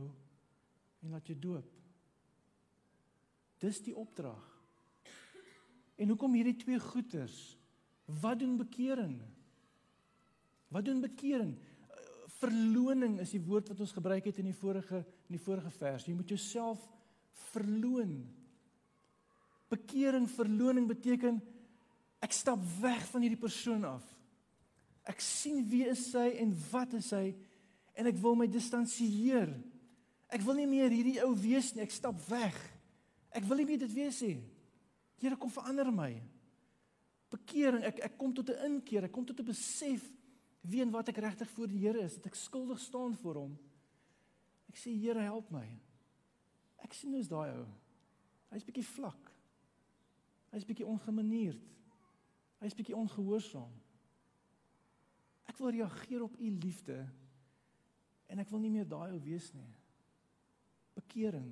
en 1.01 1.12
laat 1.12 1.28
jou 1.28 1.36
doop. 1.36 1.68
Dis 3.62 3.82
die 3.84 3.95
opdrag. 3.97 4.47
En 5.99 6.14
hoekom 6.14 6.38
hierdie 6.38 6.55
twee 6.64 6.80
goeters? 6.82 7.36
Wat 8.22 8.39
doen 8.39 8.55
bekering? 8.57 9.20
Wat 10.72 10.88
doen 10.88 11.03
bekering? 11.03 11.57
Verloning 12.42 13.20
is 13.22 13.34
die 13.36 13.44
woord 13.44 13.70
wat 13.70 13.82
ons 13.84 13.94
gebruik 13.94 14.26
het 14.26 14.39
in 14.42 14.50
die 14.50 14.58
vorige 14.58 15.04
in 15.30 15.36
die 15.38 15.42
vorige 15.42 15.72
vers. 15.78 16.08
Jy 16.08 16.16
moet 16.18 16.34
jouself 16.34 16.82
verloon. 17.52 18.16
Bekering, 19.72 20.28
verloning 20.30 20.88
beteken 20.89 21.39
ek 22.22 22.34
stap 22.36 22.62
weg 22.82 23.06
van 23.12 23.24
hierdie 23.24 23.39
persoon 23.39 23.86
af. 23.88 24.06
Ek 25.10 25.22
sien 25.24 25.62
wie 25.70 25.86
is 25.89 26.04
hy 26.18 26.28
en 26.44 26.52
wat 26.72 26.94
is 26.98 27.10
hy 27.16 27.32
en 27.98 28.10
ek 28.10 28.20
wil 28.22 28.38
my 28.39 28.48
distansieer. 28.50 29.54
Ek 30.32 30.44
wil 30.46 30.60
nie 30.62 30.70
meer 30.70 30.94
hierdie 30.94 31.20
ou 31.26 31.34
wees 31.38 31.74
nie, 31.76 31.84
ek 31.86 31.94
stap 31.94 32.18
weg. 32.30 32.58
Ek 33.36 33.46
wil 33.48 33.62
nie 33.62 33.68
meer 33.70 33.82
dit 33.84 33.94
wees 33.96 34.22
nie. 34.24 34.38
Here 35.22 35.38
kom 35.39 35.52
verander 35.54 35.92
my. 35.94 36.14
Bekering, 37.32 37.84
ek 37.88 38.02
ek 38.10 38.18
kom 38.20 38.34
tot 38.36 38.50
'n 38.50 38.74
inkeer, 38.74 39.06
ek 39.06 39.12
kom 39.12 39.26
tot 39.26 39.39
'n 39.39 39.46
besef 39.46 40.04
wie 40.62 40.82
en 40.84 40.93
wat 40.93 41.09
ek 41.09 41.22
regtig 41.24 41.49
voor 41.55 41.70
die 41.72 41.82
Here 41.82 42.03
is, 42.05 42.18
dat 42.20 42.30
ek 42.32 42.38
skuldig 42.38 42.80
staan 42.80 43.16
voor 43.22 43.43
hom. 43.43 43.53
Ek 44.70 44.78
sê 44.80 44.93
Here, 44.93 45.24
help 45.26 45.49
my. 45.53 45.66
Ek 46.86 46.93
sien 46.97 47.14
hoe 47.14 47.22
is 47.22 47.30
daai 47.32 47.49
ou. 47.55 47.68
Hy's 48.51 48.66
bietjie 48.68 48.86
vlak. 48.86 49.30
Hy's 50.51 50.68
bietjie 50.68 50.88
ongemanierd. 50.88 51.64
Hy's 52.62 52.76
bietjie 52.78 52.97
ongehoorsaam. 52.97 53.72
Ek 55.49 55.57
wil 55.59 55.74
reageer 55.76 56.24
op 56.24 56.38
u 56.39 56.49
liefde 56.62 56.99
en 58.32 58.39
ek 58.39 58.51
wil 58.53 58.62
nie 58.64 58.72
meer 58.72 58.88
daai 58.88 59.12
ou 59.12 59.20
wees 59.24 59.49
nie. 59.55 59.72
Bekering. 60.95 61.49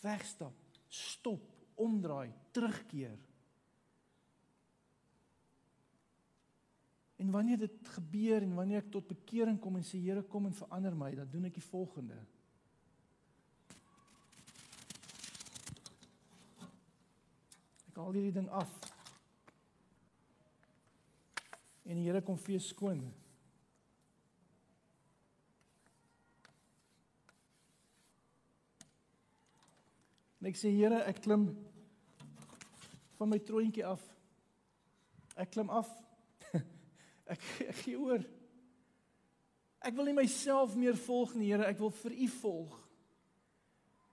Wegstap, 0.00 0.56
stop, 0.88 1.44
omdraai, 1.80 2.30
terugkeer. 2.56 3.18
En 7.20 7.30
wanneer 7.30 7.58
dit 7.58 7.88
gebeur 7.88 8.42
en 8.42 8.54
wanneer 8.54 8.80
ek 8.80 8.92
tot 8.94 9.08
bekering 9.10 9.58
kom 9.60 9.76
en 9.76 9.84
sê 9.84 9.98
Here 10.00 10.22
kom 10.24 10.46
en 10.48 10.56
verander 10.56 10.94
my, 10.96 11.10
dan 11.18 11.28
doen 11.28 11.50
ek 11.50 11.58
die 11.58 11.66
volgende. 11.66 12.16
Ek 17.90 18.00
haal 18.00 18.16
hierdie 18.16 18.32
ding 18.38 18.48
af. 18.48 18.72
En 21.84 22.00
die 22.00 22.08
Here 22.08 22.24
kom 22.24 22.40
vee 22.40 22.62
skoon. 22.64 23.04
En 30.40 30.48
ek 30.48 30.56
sê 30.56 30.72
Here, 30.72 31.04
ek 31.04 31.26
klim 31.28 31.50
van 33.20 33.28
my 33.28 33.44
troontjie 33.44 33.84
af. 33.84 34.00
Ek 35.36 35.52
klim 35.52 35.68
af 35.68 35.98
Ek 37.30 37.42
ek 37.70 37.82
gee 37.84 37.98
oor. 37.98 38.24
Ek 39.80 39.96
wil 39.96 40.10
nie 40.10 40.16
myself 40.16 40.74
meer 40.76 40.98
volg 41.06 41.32
nie, 41.38 41.52
Here, 41.52 41.68
ek 41.70 41.78
wil 41.80 41.92
vir 42.02 42.16
U 42.26 42.30
volg. 42.40 42.78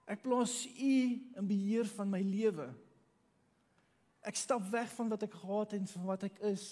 Ek 0.08 0.22
plaas 0.24 0.62
U 0.72 0.98
in 1.42 1.48
beheer 1.50 1.90
van 1.98 2.12
my 2.12 2.22
lewe. 2.24 2.70
Ek 4.28 4.40
stap 4.40 4.64
weg 4.72 4.92
van 4.96 5.12
wat 5.12 5.26
ek 5.28 5.36
gehad 5.36 5.74
het 5.74 5.82
en 5.82 5.90
van 5.92 6.06
wat 6.08 6.24
ek 6.30 6.40
is. 6.48 6.70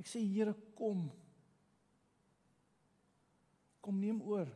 Ek 0.00 0.08
sê 0.10 0.20
Here, 0.20 0.52
kom. 0.76 1.06
Kom 3.84 3.96
neem 4.00 4.20
oor. 4.20 4.50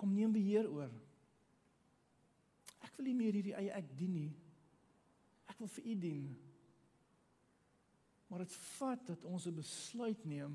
Kom 0.00 0.14
neem 0.16 0.32
beheer 0.32 0.70
oor. 0.70 0.90
Ek 2.82 2.96
wil 2.96 3.10
nie 3.10 3.18
meer 3.18 3.36
hierdie 3.36 3.58
eie 3.58 3.74
ek 3.76 3.92
dien 3.98 4.16
nie. 4.16 4.32
Ek 5.52 5.60
wil 5.60 5.70
vir 5.76 5.92
U 5.92 5.98
dien. 6.06 6.32
Maar 8.32 8.46
dit 8.46 8.52
vat 8.56 9.06
dat 9.06 9.24
ons 9.28 9.44
'n 9.46 9.54
besluit 9.54 10.24
neem. 10.24 10.54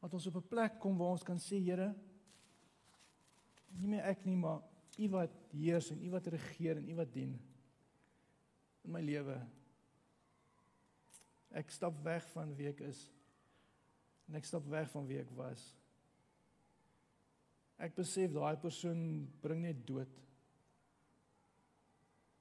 Dat 0.00 0.12
ons 0.12 0.26
op 0.26 0.36
'n 0.36 0.48
plek 0.48 0.78
kom 0.80 0.96
waar 0.96 1.10
ons 1.10 1.22
kan 1.22 1.38
sê, 1.38 1.60
Here, 1.60 1.94
nie 3.68 3.88
meer 3.88 4.04
ek 4.04 4.24
nie, 4.24 4.36
maar 4.36 4.62
U 4.98 5.08
wat 5.08 5.30
heers 5.52 5.90
en 5.90 6.02
U 6.04 6.10
wat 6.10 6.26
regeer 6.26 6.76
en 6.76 6.88
U 6.88 6.94
wat 6.94 7.12
dien 7.12 7.38
in 8.84 8.90
my 8.90 9.00
lewe. 9.00 9.36
Ek 11.50 11.70
stap 11.70 12.02
weg 12.04 12.24
van 12.30 12.56
wie 12.56 12.68
ek 12.68 12.80
is. 12.80 13.10
En 14.28 14.34
ek 14.34 14.44
stap 14.44 14.66
weg 14.66 14.90
van 14.90 15.06
wie 15.06 15.18
ek 15.18 15.30
was. 15.30 15.76
Ek 17.76 17.94
besef 17.94 18.32
daai 18.32 18.56
persoon 18.56 19.28
bring 19.40 19.62
net 19.62 19.86
dood. 19.86 20.20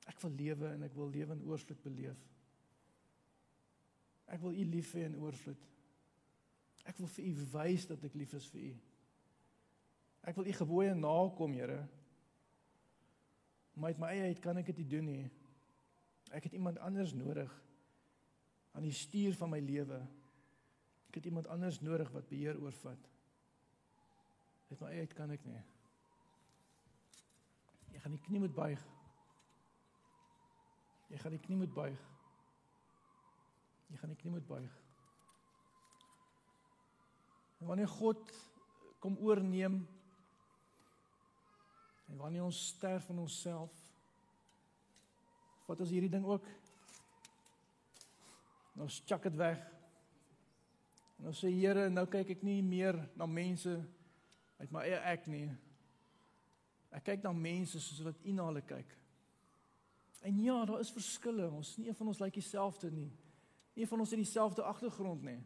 Ek 0.08 0.22
wil 0.22 0.32
lewe 0.32 0.74
en 0.74 0.84
ek 0.84 0.94
wil 0.94 1.10
lewe 1.10 1.32
in 1.32 1.44
oorvloed 1.44 1.82
beleef. 1.84 2.39
Ek 4.30 4.42
wil 4.44 4.54
U 4.54 4.66
lief 4.70 4.94
hê 4.94 5.08
in 5.08 5.18
oorvloed. 5.18 5.62
Ek 6.90 6.98
wil 7.02 7.10
vir 7.16 7.30
U 7.30 7.48
wys 7.54 7.88
dat 7.90 8.04
ek 8.06 8.18
lief 8.18 8.34
is 8.38 8.48
vir 8.54 8.70
U. 8.70 8.74
Ek 10.30 10.38
wil 10.38 10.50
U 10.50 10.54
gebooie 10.60 10.94
nakom, 10.98 11.56
Here. 11.58 11.82
Maar 13.80 13.94
uit 13.94 14.02
my 14.02 14.12
eie 14.14 14.30
uit 14.30 14.42
kan 14.44 14.58
ek 14.60 14.72
dit 14.72 14.82
nie 14.84 14.90
doen 14.92 15.06
nie. 15.08 15.26
Ek 16.36 16.46
het 16.46 16.54
iemand 16.58 16.78
anders 16.84 17.14
nodig 17.18 17.52
aan 18.76 18.86
die 18.86 18.94
stuur 18.94 19.38
van 19.40 19.50
my 19.54 19.60
lewe. 19.64 20.02
Ek 21.10 21.22
het 21.22 21.30
iemand 21.30 21.48
anders 21.50 21.80
nodig 21.82 22.12
wat 22.14 22.28
beheer 22.30 22.60
oorvat. 22.62 23.10
Uit 24.70 24.82
my 24.84 24.92
eie 24.94 25.08
uit 25.08 25.16
kan 25.18 25.32
ek 25.34 25.46
nie. 25.48 25.62
Jy 27.96 28.04
gaan 28.04 28.14
die 28.14 28.26
knie 28.28 28.44
moet 28.44 28.54
buig. 28.56 28.84
Jy 31.10 31.18
gaan 31.24 31.34
die 31.34 31.42
knie 31.48 31.58
moet 31.58 31.74
buig. 31.74 32.04
Jy 33.90 33.98
gaan 33.98 34.14
die 34.14 34.20
knie 34.20 34.34
moet 34.34 34.48
buig. 34.48 34.76
En 37.60 37.68
wanneer 37.68 37.90
God 37.92 38.22
kom 39.00 39.18
oorneem 39.18 39.82
en 42.10 42.18
wanneer 42.18 42.44
ons 42.44 42.60
sterf 42.68 43.06
van 43.06 43.20
onsself, 43.20 43.74
vat 45.68 45.82
ons 45.84 45.92
hierdie 45.94 46.10
ding 46.10 46.26
ook. 46.26 46.48
Nou 48.80 48.88
chak 48.90 49.28
dit 49.28 49.36
weg. 49.38 49.62
En 51.20 51.30
ons 51.30 51.42
sê 51.44 51.52
Here, 51.52 51.90
nou 51.92 52.06
kyk 52.10 52.32
ek 52.38 52.46
nie 52.48 52.62
meer 52.64 52.98
na 53.20 53.28
mense 53.30 53.76
uit 54.60 54.72
my 54.72 54.86
eie 54.88 55.02
ek 55.12 55.28
nie. 55.30 55.48
Ek 56.96 57.06
kyk 57.12 57.26
na 57.26 57.34
mense 57.36 57.82
soos 57.84 58.02
wat 58.08 58.24
U 58.24 58.34
na 58.34 58.48
hulle 58.48 58.64
kyk. 58.66 58.96
En 60.26 60.40
ja, 60.44 60.58
daar 60.68 60.82
is 60.84 60.92
verskille. 60.92 61.48
Ons 61.52 61.76
nie 61.78 61.92
een 61.92 61.96
van 61.96 62.10
ons 62.12 62.20
lyk 62.20 62.34
like 62.34 62.42
dieselfde 62.42 62.90
nie. 62.92 63.12
Nie 63.80 63.88
van 63.88 64.04
ons 64.04 64.12
het 64.12 64.20
dieselfde 64.20 64.66
agtergrond 64.68 65.24
nie. 65.24 65.40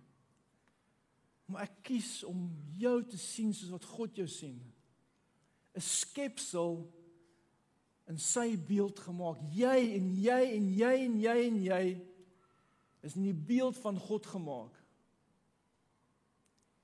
Maar 1.45 1.67
ek 1.67 1.75
kies 1.85 2.23
om 2.25 2.47
jou 2.79 2.95
te 3.05 3.19
sien 3.21 3.51
soos 3.53 3.69
wat 3.75 3.85
God 3.85 4.17
jou 4.17 4.25
sien. 4.27 4.57
'n 5.77 5.81
Skepsel 5.81 6.81
in 8.09 8.17
sy 8.17 8.57
beeld 8.57 8.99
gemaak. 8.99 9.37
Jy 9.53 9.77
en 9.99 10.09
jy 10.17 10.41
en 10.57 10.67
jy 10.73 10.93
en 11.05 11.19
jy 11.21 11.37
en 11.47 11.61
jy 11.61 11.83
is 13.03 13.15
in 13.15 13.27
die 13.27 13.37
beeld 13.37 13.77
van 13.77 13.99
God 13.99 14.25
gemaak. 14.25 14.75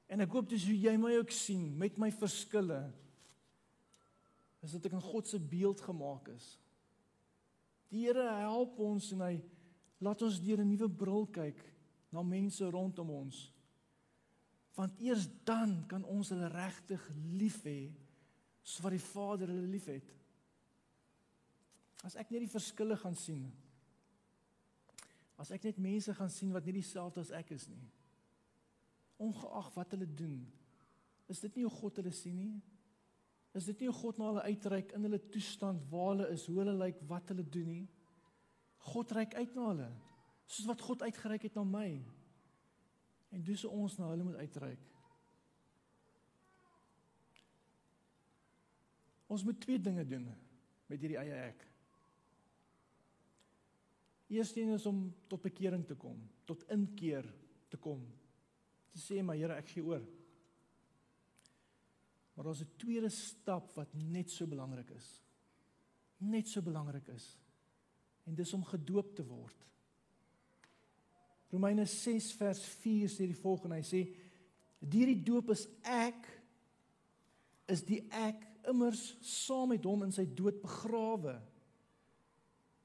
En 0.09 0.21
ek 0.21 0.31
hoop 0.33 0.49
dis 0.49 0.65
hoe 0.65 0.77
jy 0.77 0.95
my 0.97 1.17
ook 1.17 1.31
sien 1.31 1.77
met 1.77 1.97
my 1.97 2.11
verskille. 2.11 2.81
Is 4.61 4.73
dat 4.75 4.85
ek 4.85 4.97
in 4.97 5.05
God 5.05 5.27
se 5.27 5.39
beeld 5.39 5.81
gemaak 5.81 6.27
is. 6.33 6.57
Die 7.89 8.05
Here 8.05 8.25
help 8.41 8.79
ons 8.79 9.11
en 9.15 9.21
hy 9.21 9.35
Laat 9.99 10.21
ons 10.21 10.41
deur 10.41 10.59
'n 10.61 10.69
nuwe 10.69 10.89
bril 10.89 11.27
kyk 11.27 11.59
na 12.11 12.23
mense 12.23 12.63
rondom 12.63 13.09
ons. 13.09 13.51
Want 14.75 14.99
eers 14.99 15.27
dan 15.43 15.85
kan 15.87 16.03
ons 16.03 16.29
hulle 16.29 16.47
regtig 16.47 17.09
lief 17.35 17.63
hê 17.63 17.91
soos 18.63 18.83
wat 18.83 18.95
die 18.95 19.07
Vader 19.11 19.51
hulle 19.51 19.67
liefhet. 19.67 20.13
As 22.05 22.15
ek 22.15 22.31
net 22.31 22.45
die 22.45 22.53
verskille 22.53 22.95
gaan 22.97 23.15
sien. 23.15 23.51
As 25.39 25.51
ek 25.51 25.63
net 25.63 25.77
mense 25.77 26.13
gaan 26.15 26.31
sien 26.31 26.53
wat 26.55 26.65
nie 26.65 26.77
dieselfde 26.79 27.23
as 27.23 27.31
ek 27.35 27.51
is 27.55 27.67
nie. 27.67 27.85
Ongeag 29.19 29.71
wat 29.75 29.95
hulle 29.95 30.07
doen. 30.07 30.39
Is 31.27 31.41
dit 31.43 31.55
nie 31.55 31.65
hoe 31.67 31.75
God 31.75 31.99
hulle 31.99 32.11
sien 32.15 32.37
nie? 32.37 32.61
Is 33.57 33.65
dit 33.65 33.81
nie 33.81 33.89
hoe 33.89 33.97
God 33.97 34.19
na 34.19 34.29
hulle 34.29 34.45
uitreik 34.47 34.93
in 34.95 35.07
hulle 35.07 35.19
toestand 35.33 35.83
waar 35.91 36.13
hulle 36.13 36.29
is, 36.35 36.45
hoe 36.47 36.59
hulle 36.61 36.75
lyk, 36.77 37.01
wat 37.09 37.31
hulle 37.33 37.43
doen 37.43 37.67
nie? 37.67 37.87
God 38.79 39.11
reik 39.11 39.35
uit 39.35 39.55
na 39.55 39.67
hulle 39.71 39.89
soos 40.49 40.65
wat 40.65 40.81
God 40.81 41.03
uitgereik 41.05 41.43
het 41.45 41.57
na 41.57 41.63
my. 41.63 41.89
En 43.29 43.43
dis 43.45 43.65
ons 43.69 43.97
na 43.99 44.07
hulle 44.09 44.25
moet 44.25 44.39
uitreik. 44.41 44.85
Ons 49.29 49.43
moet 49.45 49.59
twee 49.61 49.77
dinge 49.77 50.05
doen 50.09 50.25
met 50.89 50.97
hierdie 50.97 51.19
eie 51.21 51.41
ek. 51.51 51.65
Eerstens 54.33 54.79
is 54.79 54.87
om 54.89 55.03
tot 55.29 55.41
bekering 55.41 55.85
te 55.85 55.97
kom, 55.97 56.17
tot 56.49 56.65
inkeer 56.73 57.25
te 57.69 57.77
kom. 57.81 58.01
Te 58.89 59.01
sê 59.01 59.21
maar 59.25 59.37
Here, 59.37 59.57
ek 59.57 59.69
gee 59.69 59.85
oor. 59.85 60.01
Maar 62.33 62.49
daar's 62.49 62.61
'n 62.61 62.77
tweede 62.77 63.09
stap 63.09 63.71
wat 63.75 63.93
net 63.93 64.31
so 64.31 64.47
belangrik 64.47 64.89
is. 64.89 65.21
Net 66.17 66.47
so 66.47 66.61
belangrik 66.61 67.07
is. 67.07 67.37
En 68.29 68.37
dis 68.37 68.53
om 68.53 68.63
gedoop 68.69 69.15
te 69.17 69.25
word. 69.25 69.65
Romeine 71.49 71.87
6 71.89 72.29
vers 72.37 72.61
4 72.83 73.09
sê 73.09 73.25
die 73.25 73.37
volgende, 73.37 73.79
hy 73.81 73.85
sê: 73.85 74.01
"Deur 74.79 75.09
die 75.09 75.23
doop 75.25 75.49
is 75.55 75.65
ek 75.81 76.27
is 77.69 77.83
die 77.85 78.03
ek 78.13 78.45
immers 78.69 79.15
saam 79.25 79.73
met 79.73 79.85
hom 79.87 80.03
in 80.05 80.13
sy 80.13 80.25
dood 80.37 80.59
begrawe 80.61 81.37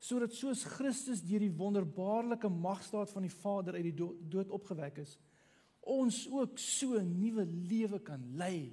sodat 0.04 0.34
soos 0.36 0.66
Christus 0.68 1.22
deur 1.24 1.40
die 1.40 1.54
wonderbaarlike 1.56 2.50
magstaat 2.52 3.12
van 3.14 3.24
die 3.24 3.32
Vader 3.32 3.78
uit 3.78 3.88
die 3.88 4.08
dood 4.34 4.52
opgewek 4.52 5.00
is 5.04 5.16
ons 5.94 6.24
ook 6.32 6.58
so 6.60 6.98
'n 7.00 7.18
nuwe 7.20 7.44
lewe 7.44 8.00
kan 8.00 8.22
lei 8.36 8.72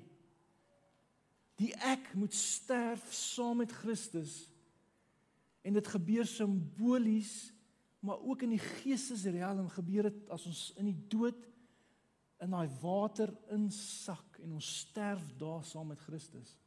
die 1.59 1.73
ek 1.75 2.13
moet 2.15 2.33
sterf 2.33 3.13
saam 3.13 3.57
met 3.57 3.71
Christus 3.71 4.50
en 5.61 5.77
dit 5.77 5.87
gebeur 5.95 6.27
simbolies 6.27 7.51
maar 8.01 8.21
ook 8.25 8.41
in 8.47 8.55
die 8.55 8.63
geestesriem 8.81 9.69
gebeur 9.69 10.09
dit 10.09 10.29
as 10.33 10.47
ons 10.49 10.63
in 10.81 10.89
die 10.89 11.01
dood 11.11 11.47
in 12.41 12.53
daai 12.55 12.69
water 12.81 13.29
insak 13.53 14.41
en 14.41 14.57
ons 14.57 14.73
sterf 14.81 15.21
daar 15.37 15.63
saam 15.67 15.93
met 15.93 16.01
Christus 16.07 16.57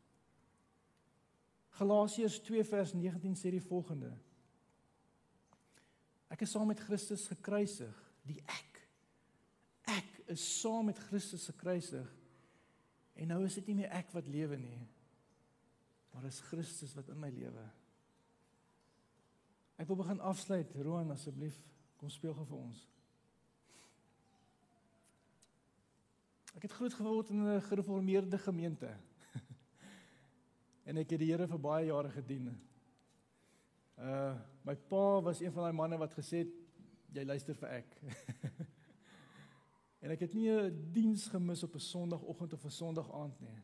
Galasiërs 1.74 2.38
2 2.46 2.62
vers 2.64 2.92
19 2.94 3.34
sê 3.38 3.50
die 3.50 3.62
volgende: 3.62 4.12
Ek 6.30 6.44
is 6.46 6.52
saam 6.54 6.68
met 6.70 6.82
Christus 6.86 7.26
gekruisig, 7.30 7.94
die 8.26 8.38
ek. 8.46 8.82
Ek 9.90 10.20
is 10.34 10.44
saam 10.60 10.86
met 10.90 11.00
Christus 11.08 11.48
gekruisig. 11.50 12.06
En 13.18 13.30
nou 13.30 13.40
is 13.46 13.58
dit 13.58 13.70
nie 13.70 13.80
meer 13.82 13.94
ek 13.94 14.10
wat 14.14 14.30
lewe 14.30 14.58
nie, 14.58 14.78
maar 16.14 16.26
is 16.26 16.40
Christus 16.48 16.94
wat 16.98 17.10
in 17.10 17.18
my 17.22 17.30
lewe. 17.34 17.66
Ek 19.76 19.88
wil 19.90 19.96
begin 19.96 20.20
afsluit, 20.20 20.74
Roan 20.74 21.10
asseblief, 21.10 21.56
kom 21.98 22.10
speel 22.12 22.34
gou 22.34 22.46
vir 22.46 22.58
ons. 22.58 22.82
Ek 26.54 26.68
het 26.68 26.76
groot 26.78 26.94
geword 26.94 27.30
in 27.34 27.42
'n 27.42 27.60
gereformeerde 27.60 28.38
gemeente. 28.38 28.96
En 30.88 30.96
ek 30.96 31.10
het 31.10 31.18
die 31.18 31.32
Here 31.32 31.46
vir 31.48 31.58
baie 31.58 31.86
jare 31.86 32.10
gedien. 32.10 32.52
Uh 33.98 34.36
my 34.64 34.74
pa 34.76 35.20
was 35.20 35.40
een 35.40 35.52
van 35.52 35.62
daai 35.62 35.72
manne 35.72 35.98
wat 35.98 36.14
gesê 36.14 36.44
het 36.44 36.52
jy 37.12 37.24
luister 37.24 37.54
vir 37.54 37.68
ek. 37.68 37.96
en 40.02 40.10
ek 40.10 40.20
het 40.20 40.34
nie 40.34 40.50
'n 40.50 40.92
diens 40.92 41.28
gemis 41.28 41.62
op 41.62 41.74
'n 41.74 41.80
Sondagoggend 41.80 42.52
of 42.52 42.64
'n 42.64 42.70
Sondag 42.70 43.10
aand 43.12 43.40
nie. 43.40 43.62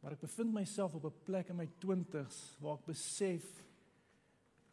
Maar 0.00 0.12
ek 0.12 0.20
bevind 0.20 0.52
myself 0.52 0.94
op 0.94 1.04
'n 1.04 1.24
plek 1.24 1.48
in 1.48 1.56
my 1.56 1.68
20's 1.80 2.56
waar 2.60 2.78
ek 2.78 2.86
besef 2.86 3.67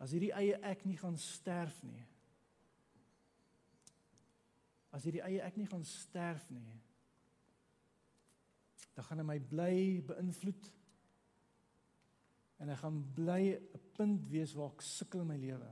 as 0.01 0.11
hierdie 0.11 0.33
eie 0.35 0.57
ek 0.67 0.83
nie 0.85 0.97
gaan 0.99 1.17
sterf 1.17 1.77
nie. 1.83 2.01
As 4.95 5.03
hierdie 5.03 5.23
eie 5.23 5.43
ek 5.43 5.57
nie 5.59 5.67
gaan 5.67 5.83
sterf 5.87 6.45
nie, 6.51 6.79
dan 8.95 9.07
gaan 9.07 9.19
hy 9.19 9.27
my 9.27 9.39
bly 9.51 9.77
beïnvloed. 10.07 10.69
En 12.63 12.71
hy 12.71 12.75
gaan 12.79 12.99
bly 13.15 13.41
'n 13.55 13.81
punt 13.97 14.29
wees 14.31 14.53
waar 14.55 14.71
ek 14.71 14.81
sukkel 14.81 15.21
in 15.21 15.27
my 15.27 15.37
lewe. 15.37 15.71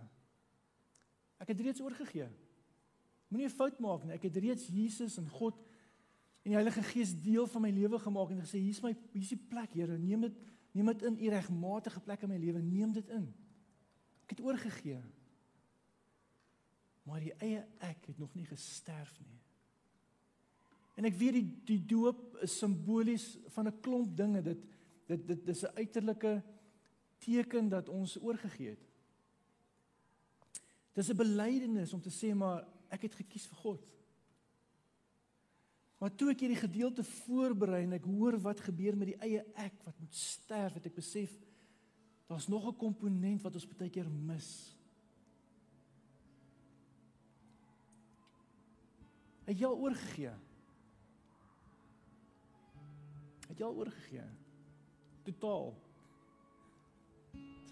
Ek 1.39 1.47
het 1.47 1.61
reeds 1.61 1.81
oorgegee. 1.81 2.27
Moenie 3.29 3.47
'n 3.47 3.57
fout 3.57 3.79
maak 3.79 4.03
nie. 4.03 4.13
Ek 4.13 4.23
het 4.23 4.35
reeds 4.35 4.67
Jesus 4.67 5.17
en 5.17 5.29
God 5.29 5.55
en 6.43 6.51
die 6.51 6.59
Heilige 6.59 6.83
Gees 6.83 7.15
deel 7.15 7.47
van 7.47 7.61
my 7.61 7.69
lewe 7.69 7.99
gemaak 7.99 8.29
en 8.31 8.41
gesê 8.41 8.59
hier's 8.59 8.81
my 8.81 8.95
hier's 9.13 9.29
die 9.29 9.37
plek, 9.37 9.71
Here. 9.71 9.97
Neem 9.97 10.21
dit 10.21 10.35
neem 10.73 10.85
dit 10.85 11.03
in 11.03 11.17
u 11.19 11.29
regmatige 11.29 11.99
plek 11.99 12.21
in 12.21 12.29
my 12.29 12.37
lewe. 12.37 12.61
Neem 12.61 12.91
dit 12.93 13.09
in. 13.09 13.33
Ek 14.33 14.39
het 14.39 14.47
oorgegee. 14.47 14.97
Maar 17.05 17.21
die 17.21 17.35
eie 17.37 17.61
ek 17.85 18.07
het 18.09 18.17
nog 18.17 18.33
nie 18.33 18.47
gesterf 18.49 19.11
nie. 19.21 19.37
En 20.97 21.05
ek 21.05 21.17
weet 21.19 21.37
die 21.37 21.49
die 21.67 21.81
doop 21.93 22.39
is 22.45 22.55
simbolies 22.57 23.35
van 23.53 23.67
'n 23.69 23.79
klomp 23.85 24.17
dinge. 24.17 24.41
Dit 24.41 24.63
dit 25.05 25.27
dit 25.27 25.45
dis 25.45 25.61
'n 25.63 25.75
uiterlike 25.77 26.41
teken 27.19 27.69
dat 27.69 27.89
ons 27.89 28.17
oorgegee 28.17 28.69
het. 28.69 28.89
Dis 30.93 31.09
'n 31.09 31.17
belydenis 31.17 31.93
om 31.93 32.01
te 32.01 32.09
sê 32.09 32.33
maar 32.33 32.65
ek 32.89 33.01
het 33.01 33.15
gekies 33.15 33.45
vir 33.47 33.57
God. 33.57 33.85
Maar 35.97 36.15
toe 36.15 36.31
ek 36.31 36.39
hierdie 36.39 36.67
gedeelte 36.67 37.03
voorberei 37.03 37.83
en 37.83 37.93
ek 37.93 38.05
hoor 38.05 38.39
wat 38.41 38.59
gebeur 38.59 38.97
met 38.97 39.07
die 39.07 39.21
eie 39.21 39.45
ek 39.53 39.83
wat 39.83 39.99
moet 39.99 40.15
sterf, 40.15 40.73
het 40.73 40.85
ek 40.85 40.95
besef 40.95 41.31
daar's 42.33 42.47
nog 42.47 42.65
'n 42.67 42.75
komponent 42.75 43.41
wat 43.41 43.53
ons 43.53 43.67
baie 43.67 43.89
keer 43.89 44.09
mis. 44.09 44.77
Het 49.43 49.59
jy 49.59 49.65
al 49.65 49.77
oorgegee? 49.77 50.33
Het 53.47 53.57
jy 53.57 53.65
al 53.65 53.75
oorgegee? 53.75 54.25
Totaal. 55.23 55.75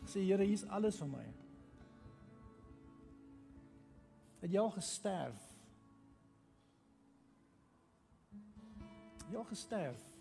Sê 0.06 0.20
Here, 0.20 0.44
hier's 0.44 0.68
alles 0.68 0.96
van 0.96 1.10
my. 1.10 1.34
Het 4.40 4.52
jy 4.52 4.60
al 4.60 4.72
gesterf? 4.72 5.56
Jy 9.30 9.36
al 9.36 9.44
gesterf? 9.44 10.14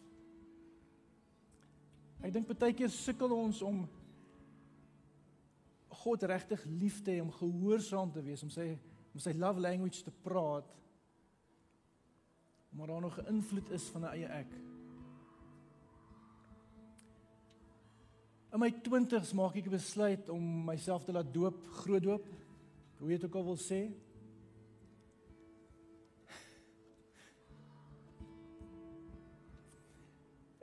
Ek 2.20 2.32
dink 2.32 2.58
baie 2.58 2.72
keer 2.72 2.88
sukkel 2.88 3.32
ons 3.32 3.62
om 3.62 3.88
God 6.00 6.22
regtig 6.22 6.64
lief 6.64 7.02
te 7.04 7.10
hê, 7.12 7.20
om 7.20 7.32
gehoorsaam 7.32 8.12
te 8.12 8.22
wees, 8.24 8.42
om 8.42 8.50
sy 8.52 8.72
om 9.10 9.18
sy 9.18 9.32
love 9.34 9.60
language 9.60 10.04
te 10.06 10.12
praat. 10.22 10.68
Maar 12.70 12.86
daar 12.86 13.00
nog 13.00 13.18
'n 13.18 13.26
invloed 13.26 13.70
is 13.70 13.88
van 13.88 14.02
'n 14.04 14.12
eie 14.14 14.26
ek. 14.26 14.52
In 18.52 18.58
my 18.58 18.70
20's 18.70 19.32
maak 19.32 19.54
ek 19.54 19.66
'n 19.66 19.70
besluit 19.70 20.28
om 20.28 20.64
myself 20.64 21.04
te 21.04 21.12
laat 21.12 21.34
doop, 21.34 21.66
groot 21.66 22.02
doop. 22.02 22.26
Hoe 22.98 23.08
weet 23.08 23.24
ek 23.24 23.34
al 23.34 23.44
wil 23.44 23.56
sê? 23.56 23.92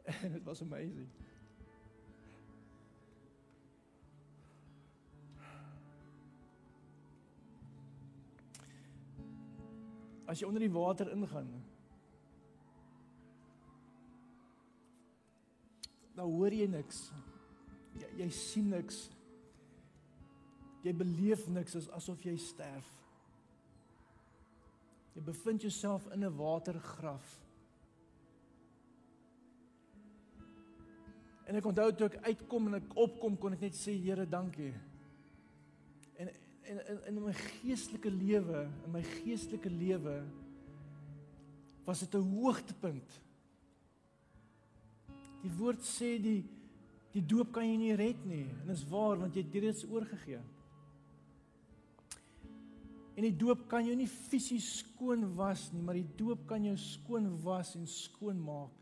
It 0.38 0.44
was 0.44 0.62
amazing. 0.62 1.10
As 10.28 10.40
jy 10.40 10.48
onder 10.48 10.64
die 10.64 10.74
water 10.74 11.10
ingaan, 11.12 11.48
dan 16.18 16.32
hoor 16.34 16.54
jy 16.54 16.68
niks 16.68 17.08
jy, 18.02 18.10
jy 18.24 18.30
sien 18.34 18.70
niks. 18.74 19.08
Jy 20.86 20.94
beleef 20.96 21.48
niks 21.52 21.76
as 21.80 21.90
asof 21.98 22.24
jy 22.26 22.38
sterf. 22.42 22.88
Jy 25.18 25.24
bevind 25.26 25.66
jouself 25.66 26.06
in 26.14 26.24
'n 26.24 26.38
watergraf. 26.38 27.40
En 31.48 31.56
ek 31.56 31.66
onthou 31.66 31.92
toe 31.96 32.08
ek 32.08 32.24
uitkom 32.24 32.68
en 32.68 32.74
ek 32.76 32.96
opkom 32.96 33.38
kon 33.38 33.54
ek 33.54 33.62
net 33.62 33.76
sê 33.76 33.96
Here, 33.96 34.26
dankie. 34.26 34.74
En 36.68 36.82
en 36.88 37.00
in 37.08 37.16
in 37.16 37.24
my 37.24 37.34
geestelike 37.34 38.12
lewe, 38.12 38.68
in 38.86 38.92
my 38.92 39.04
geestelike 39.04 39.70
lewe 39.70 40.24
was 41.86 42.00
dit 42.00 42.16
'n 42.16 42.30
hoogtepunt. 42.36 43.22
Die 45.42 45.52
woord 45.58 45.82
sê 45.82 46.22
die 46.22 46.44
Die 47.18 47.24
doop 47.26 47.50
kan 47.56 47.66
jy 47.66 47.78
nie 47.82 47.96
red 47.98 48.20
nie. 48.30 48.46
En 48.62 48.70
dis 48.70 48.86
waar 48.92 49.18
want 49.18 49.34
jy 49.34 49.42
het 49.46 49.60
reeds 49.64 49.88
oorgegee. 49.90 50.42
En 53.18 53.26
die 53.26 53.34
doop 53.34 53.64
kan 53.72 53.88
jou 53.88 53.96
nie 53.98 54.10
fisies 54.12 54.68
skoon 54.84 55.24
was 55.40 55.72
nie, 55.74 55.82
maar 55.82 55.98
die 55.98 56.10
doop 56.20 56.44
kan 56.50 56.68
jou 56.68 56.76
skoon 56.78 57.32
was 57.42 57.74
en 57.80 57.88
skoon 57.90 58.38
maak. 58.46 58.76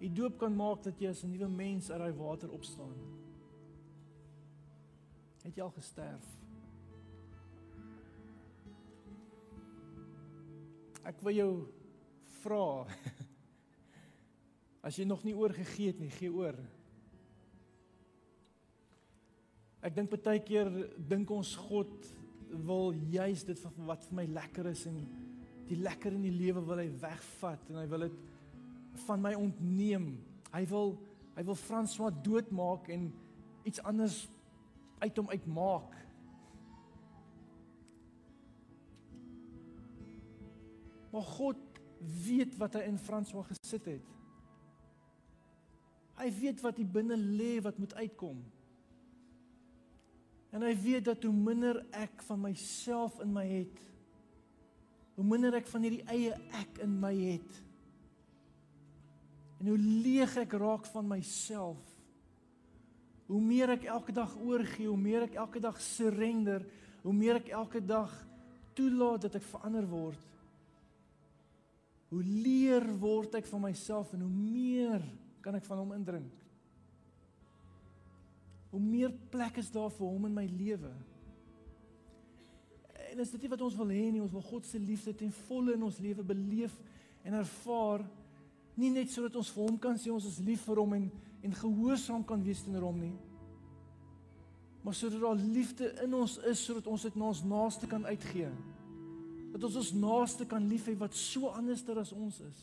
Die 0.00 0.10
doop 0.10 0.40
kan 0.40 0.56
maak 0.56 0.82
dat 0.82 0.98
jy 0.98 1.12
as 1.12 1.22
'n 1.22 1.30
nuwe 1.30 1.48
mens 1.48 1.90
uit 1.90 2.00
daai 2.00 2.12
water 2.18 2.50
opstaan. 2.50 2.96
Het 5.44 5.54
jy 5.54 5.62
al 5.62 5.70
gesterf? 5.70 6.39
Ek 11.10 11.18
wil 11.26 11.34
jou 11.34 11.52
vra 12.40 12.86
as 14.86 14.96
jy 14.96 15.06
nog 15.08 15.24
nie 15.26 15.34
oorgegee 15.34 15.90
het 15.90 15.98
nie, 16.00 16.12
gee 16.14 16.30
oor. 16.30 16.56
Ek 19.82 19.96
dink 19.96 20.12
baie 20.12 20.42
keer 20.44 20.70
dink 21.10 21.30
ons 21.34 21.56
God 21.68 22.06
wil 22.50 22.94
juis 23.10 23.42
dit 23.46 23.64
wat 23.86 24.06
vir 24.08 24.18
my 24.20 24.26
lekker 24.36 24.70
is 24.70 24.84
en 24.90 24.98
die 25.70 25.78
lekker 25.78 26.14
in 26.14 26.24
die 26.26 26.34
lewe 26.34 26.62
wil 26.66 26.82
hy 26.82 26.88
wegvat 27.02 27.68
en 27.70 27.78
hy 27.78 27.86
wil 27.90 28.06
dit 28.06 28.18
van 29.06 29.22
my 29.22 29.32
ontneem. 29.38 30.12
Hy 30.50 30.64
wil 30.70 30.94
hy 31.36 31.44
wil 31.46 31.56
François 31.56 32.10
doodmaak 32.24 32.90
en 32.92 33.08
iets 33.66 33.82
anders 33.86 34.24
uit 35.00 35.18
hom 35.18 35.30
uitmaak. 35.30 35.94
Maar 41.10 41.26
God 41.26 41.58
weet 42.24 42.56
wat 42.60 42.78
hy 42.78 42.86
in 42.88 42.98
François 42.98 43.46
gesit 43.50 43.88
het. 43.90 44.16
Hy 46.20 46.28
weet 46.36 46.60
wat 46.64 46.78
hier 46.80 46.88
binne 46.88 47.16
lê 47.16 47.58
wat 47.64 47.78
moet 47.80 47.94
uitkom. 47.96 48.40
En 50.50 50.64
hy 50.66 50.74
weet 50.82 51.06
dat 51.06 51.22
hoe 51.24 51.34
minder 51.34 51.78
ek 51.94 52.22
van 52.26 52.40
myself 52.42 53.20
in 53.22 53.32
my 53.32 53.46
het, 53.46 53.76
hoe 55.14 55.26
minder 55.26 55.54
ek 55.58 55.68
van 55.70 55.84
hierdie 55.84 56.04
eie 56.10 56.34
ek 56.58 56.80
in 56.84 56.96
my 57.00 57.12
het. 57.14 57.60
En 59.60 59.70
hoe 59.70 59.78
leeg 59.78 60.34
ek 60.40 60.56
raak 60.58 60.88
van 60.90 61.06
myself. 61.08 61.80
Hoe 63.30 63.40
meer 63.44 63.76
ek 63.76 63.84
elke 63.92 64.14
dag 64.16 64.32
oorgee, 64.42 64.88
hoe 64.88 64.98
meer 64.98 65.28
ek 65.28 65.36
elke 65.38 65.60
dag 65.62 65.76
surrender, 65.84 66.64
hoe 67.04 67.14
meer 67.14 67.38
ek 67.38 67.52
elke 67.54 67.82
dag 67.84 68.10
toelaat 68.74 69.28
dat 69.28 69.38
ek 69.38 69.46
verander 69.52 69.86
word. 69.86 70.29
Hoe 72.10 72.22
leer 72.22 72.84
word 72.98 73.36
ek 73.38 73.46
van 73.46 73.62
myself 73.68 74.12
en 74.16 74.24
hoe 74.26 74.30
meer 74.30 75.04
kan 75.44 75.54
ek 75.54 75.66
van 75.68 75.78
hom 75.78 75.94
indrink? 75.94 76.32
Hoe 78.70 78.82
meer 78.82 79.12
plek 79.30 79.58
is 79.62 79.70
daar 79.74 79.90
vir 79.94 80.06
hom 80.06 80.26
in 80.26 80.34
my 80.34 80.46
lewe? 80.50 80.90
En 83.10 83.22
is 83.22 83.30
dit 83.34 83.42
nie 83.42 83.50
wat 83.50 83.62
ons 83.66 83.78
wil 83.78 83.90
hê 83.94 84.04
nie, 84.10 84.22
ons 84.22 84.34
wil 84.34 84.44
God 84.46 84.66
se 84.66 84.78
liefde 84.78 85.14
ten 85.18 85.32
volle 85.46 85.74
in 85.74 85.86
ons 85.86 85.98
lewe 86.02 86.26
beleef 86.26 86.74
en 87.26 87.38
ervaar 87.40 88.04
nie 88.78 88.92
net 88.94 89.10
sodat 89.12 89.34
ons 89.38 89.50
vir 89.54 89.66
hom 89.66 89.78
kan 89.82 89.98
sê 89.98 90.12
ons 90.14 90.26
is 90.26 90.38
lief 90.46 90.62
vir 90.68 90.82
hom 90.82 90.94
en 90.98 91.10
en 91.40 91.54
gehoorsaam 91.56 92.24
kan 92.28 92.42
wees 92.44 92.60
teenoor 92.60 92.90
hom 92.90 92.98
nie. 93.00 93.14
Maar 94.84 94.94
sodat 94.94 95.22
daar 95.22 95.38
liefde 95.40 95.88
in 96.04 96.14
ons 96.14 96.36
is 96.50 96.64
sodat 96.64 96.88
ons 96.90 97.06
dit 97.06 97.16
na 97.16 97.30
ons 97.32 97.42
naaste 97.48 97.88
kan 97.88 98.04
uitgee. 98.04 98.50
Dat 99.50 99.64
ons 99.66 99.76
ons 99.76 99.92
naaste 99.98 100.46
kan 100.46 100.68
lief 100.68 100.86
hê 100.86 100.94
wat 100.98 101.16
so 101.16 101.50
anderster 101.54 101.98
as 101.98 102.12
ons 102.12 102.40
is. 102.46 102.60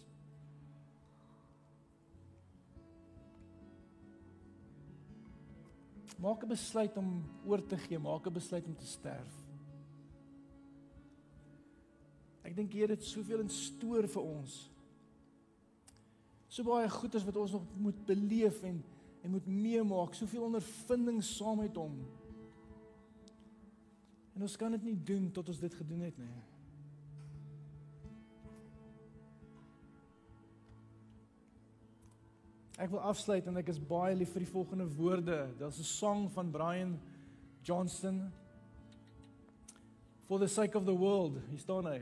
Maak 6.17 6.43
'n 6.43 6.49
besluit 6.49 6.97
om 6.97 7.23
oor 7.45 7.61
te 7.61 7.77
gee, 7.77 7.99
maak 7.99 8.25
'n 8.27 8.33
besluit 8.33 8.65
om 8.65 8.75
te 8.75 8.85
sterf. 8.85 9.33
Ek 12.43 12.55
dink 12.55 12.71
hier 12.73 12.89
het 12.89 13.03
soveel 13.03 13.39
in 13.39 13.49
stoor 13.49 14.07
vir 14.07 14.23
ons. 14.23 14.69
So 16.47 16.63
baie 16.63 16.89
goeders 16.89 17.25
wat 17.27 17.35
ons 17.35 17.51
nog 17.51 17.65
moet 17.77 18.05
beleef 18.05 18.63
en 18.63 18.83
en 19.23 19.33
moet 19.33 19.47
meemaak, 19.47 20.13
soveel 20.13 20.45
ondervindings 20.45 21.35
saam 21.35 21.57
met 21.57 21.75
hom. 21.75 21.95
En 24.35 24.41
ons 24.41 24.55
kan 24.55 24.71
dit 24.71 24.83
nie 24.83 25.03
doen 25.03 25.31
tot 25.31 25.49
ons 25.49 25.59
dit 25.59 25.73
gedoen 25.73 26.05
het 26.05 26.17
nie. 26.17 26.56
Ek 32.77 32.91
wil 32.93 33.01
afsluit 33.09 33.45
en 33.49 33.57
ek 33.57 33.71
is 33.73 33.79
baie 33.81 34.13
lief 34.15 34.35
vir 34.35 34.43
die 34.45 34.51
volgende 34.51 34.85
woorde. 34.99 35.37
Daar's 35.57 35.79
'n 35.79 35.83
sang 35.83 36.31
van 36.31 36.51
Brian 36.51 36.99
Johnston. 37.63 38.31
For 40.27 40.37
the 40.39 40.47
sake 40.47 40.77
of 40.77 40.85
the 40.85 40.93
world, 40.93 41.39
hier 41.49 41.59
staan 41.59 41.85
hy. 41.85 42.01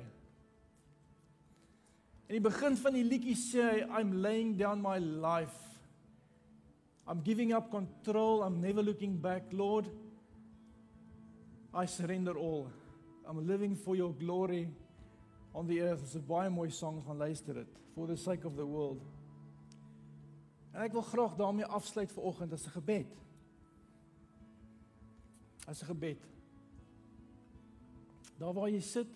In 2.27 2.41
die 2.41 2.49
begin 2.49 2.75
van 2.75 2.93
die 2.93 3.03
liedjie 3.03 3.35
sê 3.35 3.61
hy 3.61 3.99
I'm 3.99 4.21
laying 4.21 4.57
down 4.57 4.81
my 4.81 4.97
life. 4.97 5.79
I'm 7.07 7.21
giving 7.23 7.53
up 7.53 7.69
control. 7.69 8.43
I'm 8.43 8.59
never 8.59 8.81
looking 8.81 9.15
back, 9.21 9.43
Lord. 9.51 9.85
I 11.73 11.85
surrender 11.85 12.35
all. 12.35 12.67
I'm 13.27 13.47
living 13.47 13.75
for 13.75 13.95
your 13.95 14.13
glory 14.13 14.67
on 15.53 15.67
the 15.67 15.81
earth. 15.81 16.01
Dis 16.01 16.15
'n 16.15 16.25
baie 16.27 16.49
mooi 16.49 16.69
sang 16.69 17.03
van 17.03 17.17
luister 17.17 17.53
dit. 17.53 17.67
For 17.93 18.07
the 18.07 18.17
sake 18.17 18.43
of 18.45 18.55
the 18.55 18.65
world. 18.65 19.14
En 20.75 20.83
ek 20.83 20.91
wil 20.91 21.05
graag 21.07 21.37
daarmee 21.39 21.65
afsluit 21.65 22.11
vir 22.11 22.23
oggend 22.23 22.53
as 22.53 22.65
'n 22.67 22.75
gebed. 22.75 23.11
As 25.67 25.81
'n 25.81 25.85
gebed. 25.85 26.21
Daar 28.37 28.53
waar 28.53 28.69
jy 28.69 28.81
sit. 28.81 29.07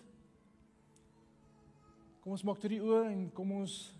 Kom 2.20 2.32
ons 2.32 2.42
maak 2.42 2.58
toe 2.58 2.70
die 2.70 2.80
oë 2.80 3.12
en 3.12 3.32
kom 3.32 3.52
ons 3.52 3.92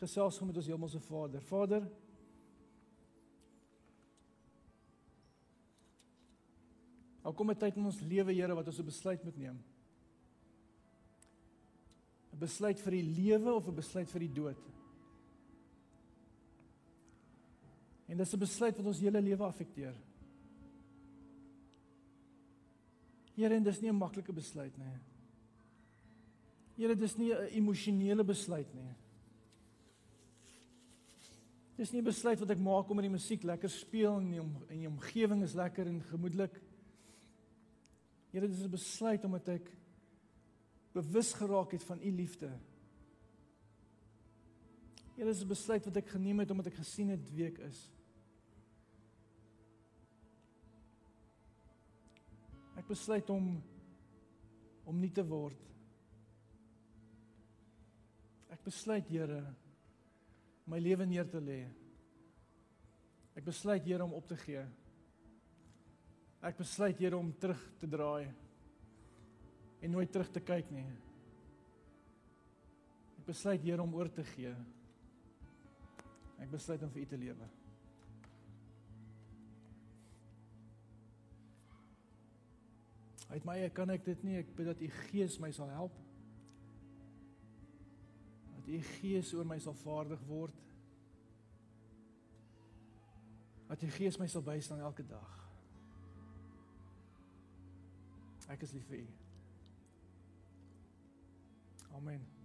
gesels 0.00 0.40
met 0.40 0.56
ons 0.56 0.66
hemelse 0.66 1.00
Vader. 1.00 1.40
Vader, 1.40 1.88
Al 7.28 7.34
kom 7.34 7.50
'n 7.50 7.56
tyd 7.60 7.76
in 7.76 7.84
ons 7.84 8.00
lewe, 8.00 8.32
Here, 8.32 8.54
wat 8.54 8.66
ons 8.66 8.78
'n 8.78 8.84
besluit 8.84 9.24
moet 9.24 9.36
neem. 9.36 9.58
'n 12.32 12.38
Besluit 12.38 12.80
vir 12.80 12.90
die 12.90 13.02
lewe 13.02 13.52
of 13.52 13.68
'n 13.68 13.74
besluit 13.74 14.08
vir 14.08 14.20
die 14.20 14.32
dood? 14.32 14.56
Dis 18.18 18.34
'n 18.34 18.38
besluit 18.38 18.76
wat 18.76 18.86
ons 18.86 19.00
hele 19.00 19.20
lewe 19.20 19.44
affekteer. 19.44 19.94
Here, 23.34 23.54
en 23.54 23.62
dis 23.62 23.80
nie 23.80 23.90
'n 23.90 23.98
maklike 23.98 24.32
besluit 24.32 24.76
nie. 24.78 24.98
Here, 26.76 26.94
dis 26.96 27.16
nie 27.16 27.32
'n 27.32 27.48
emosionele 27.52 28.24
besluit 28.24 28.74
nie. 28.74 28.94
Dis 31.76 31.92
nie 31.92 32.00
'n 32.00 32.04
besluit 32.04 32.40
wat 32.40 32.50
ek 32.50 32.58
maak 32.58 32.90
omdat 32.90 33.04
die 33.04 33.16
musiek 33.16 33.42
lekker 33.42 33.70
speel 33.70 34.18
en 34.18 34.30
die, 34.30 34.40
om, 34.40 34.56
en 34.68 34.78
die 34.78 34.88
omgewing 34.88 35.42
is 35.42 35.54
lekker 35.54 35.86
en 35.86 36.02
gemoedelik. 36.02 36.60
Here, 38.32 38.48
dis 38.48 38.64
'n 38.64 38.70
besluit 38.70 39.24
omdat 39.24 39.48
ek 39.48 39.70
bewus 40.92 41.32
geraak 41.32 41.72
het 41.72 41.84
van 41.84 42.00
u 42.02 42.10
liefde. 42.10 42.50
Here, 45.14 45.30
dis 45.30 45.42
'n 45.42 45.48
besluit 45.48 45.84
wat 45.84 45.96
ek 45.96 46.08
geneem 46.08 46.38
het 46.38 46.50
omdat 46.50 46.66
ek 46.66 46.74
gesien 46.74 47.08
het 47.08 47.30
wie 47.30 47.46
ek 47.46 47.58
is. 47.58 47.97
Ek 52.78 52.86
besluit 52.86 53.30
om 53.34 53.50
om 54.88 54.96
nie 54.96 55.10
te 55.12 55.20
word. 55.26 55.58
Ek 58.54 58.62
besluit, 58.64 59.04
Here, 59.12 59.42
my 60.64 60.78
lewe 60.80 61.04
neer 61.04 61.28
te 61.28 61.42
lê. 61.44 61.58
Ek 63.36 63.44
besluit, 63.44 63.84
Here, 63.84 64.00
om 64.06 64.16
op 64.16 64.24
te 64.30 64.38
gee. 64.40 64.62
Ek 66.40 66.56
besluit, 66.56 66.96
Here, 66.96 67.20
om 67.20 67.34
terug 67.36 67.60
te 67.82 67.90
draai 67.90 68.30
en 69.78 69.92
nooit 69.94 70.10
terug 70.10 70.32
te 70.32 70.40
kyk 70.42 70.72
nie. 70.72 70.88
Ek 73.20 73.28
besluit, 73.28 73.60
Here, 73.60 73.84
om 73.84 73.94
oor 74.00 74.08
te 74.08 74.24
gee. 74.32 74.56
Ek 76.40 76.48
besluit 76.56 76.82
om 76.86 76.96
vir 76.96 77.04
U 77.04 77.10
te 77.12 77.24
lewe. 77.28 77.54
Uit 83.28 83.44
my 83.44 83.58
eie 83.60 83.72
kan 83.74 83.90
ek 83.92 84.06
dit 84.08 84.22
nie. 84.24 84.38
Ek 84.40 84.54
bid 84.56 84.70
dat 84.70 84.80
u 84.80 84.88
Gees 85.08 85.36
my 85.42 85.50
sal 85.52 85.68
help. 85.72 85.96
Dat 88.56 88.70
u 88.72 88.80
Gees 88.94 89.34
oor 89.36 89.46
my 89.48 89.58
sal 89.62 89.76
vaardig 89.84 90.22
word. 90.28 90.64
Dat 93.68 93.84
u 93.84 93.90
Gees 93.98 94.16
my 94.20 94.28
sal 94.28 94.44
bystaan 94.46 94.80
elke 94.80 95.04
dag. 95.06 95.36
Ek 98.48 98.64
is 98.64 98.72
lief 98.72 98.88
vir 98.88 99.04
u. 99.04 99.06
Amen. 101.98 102.37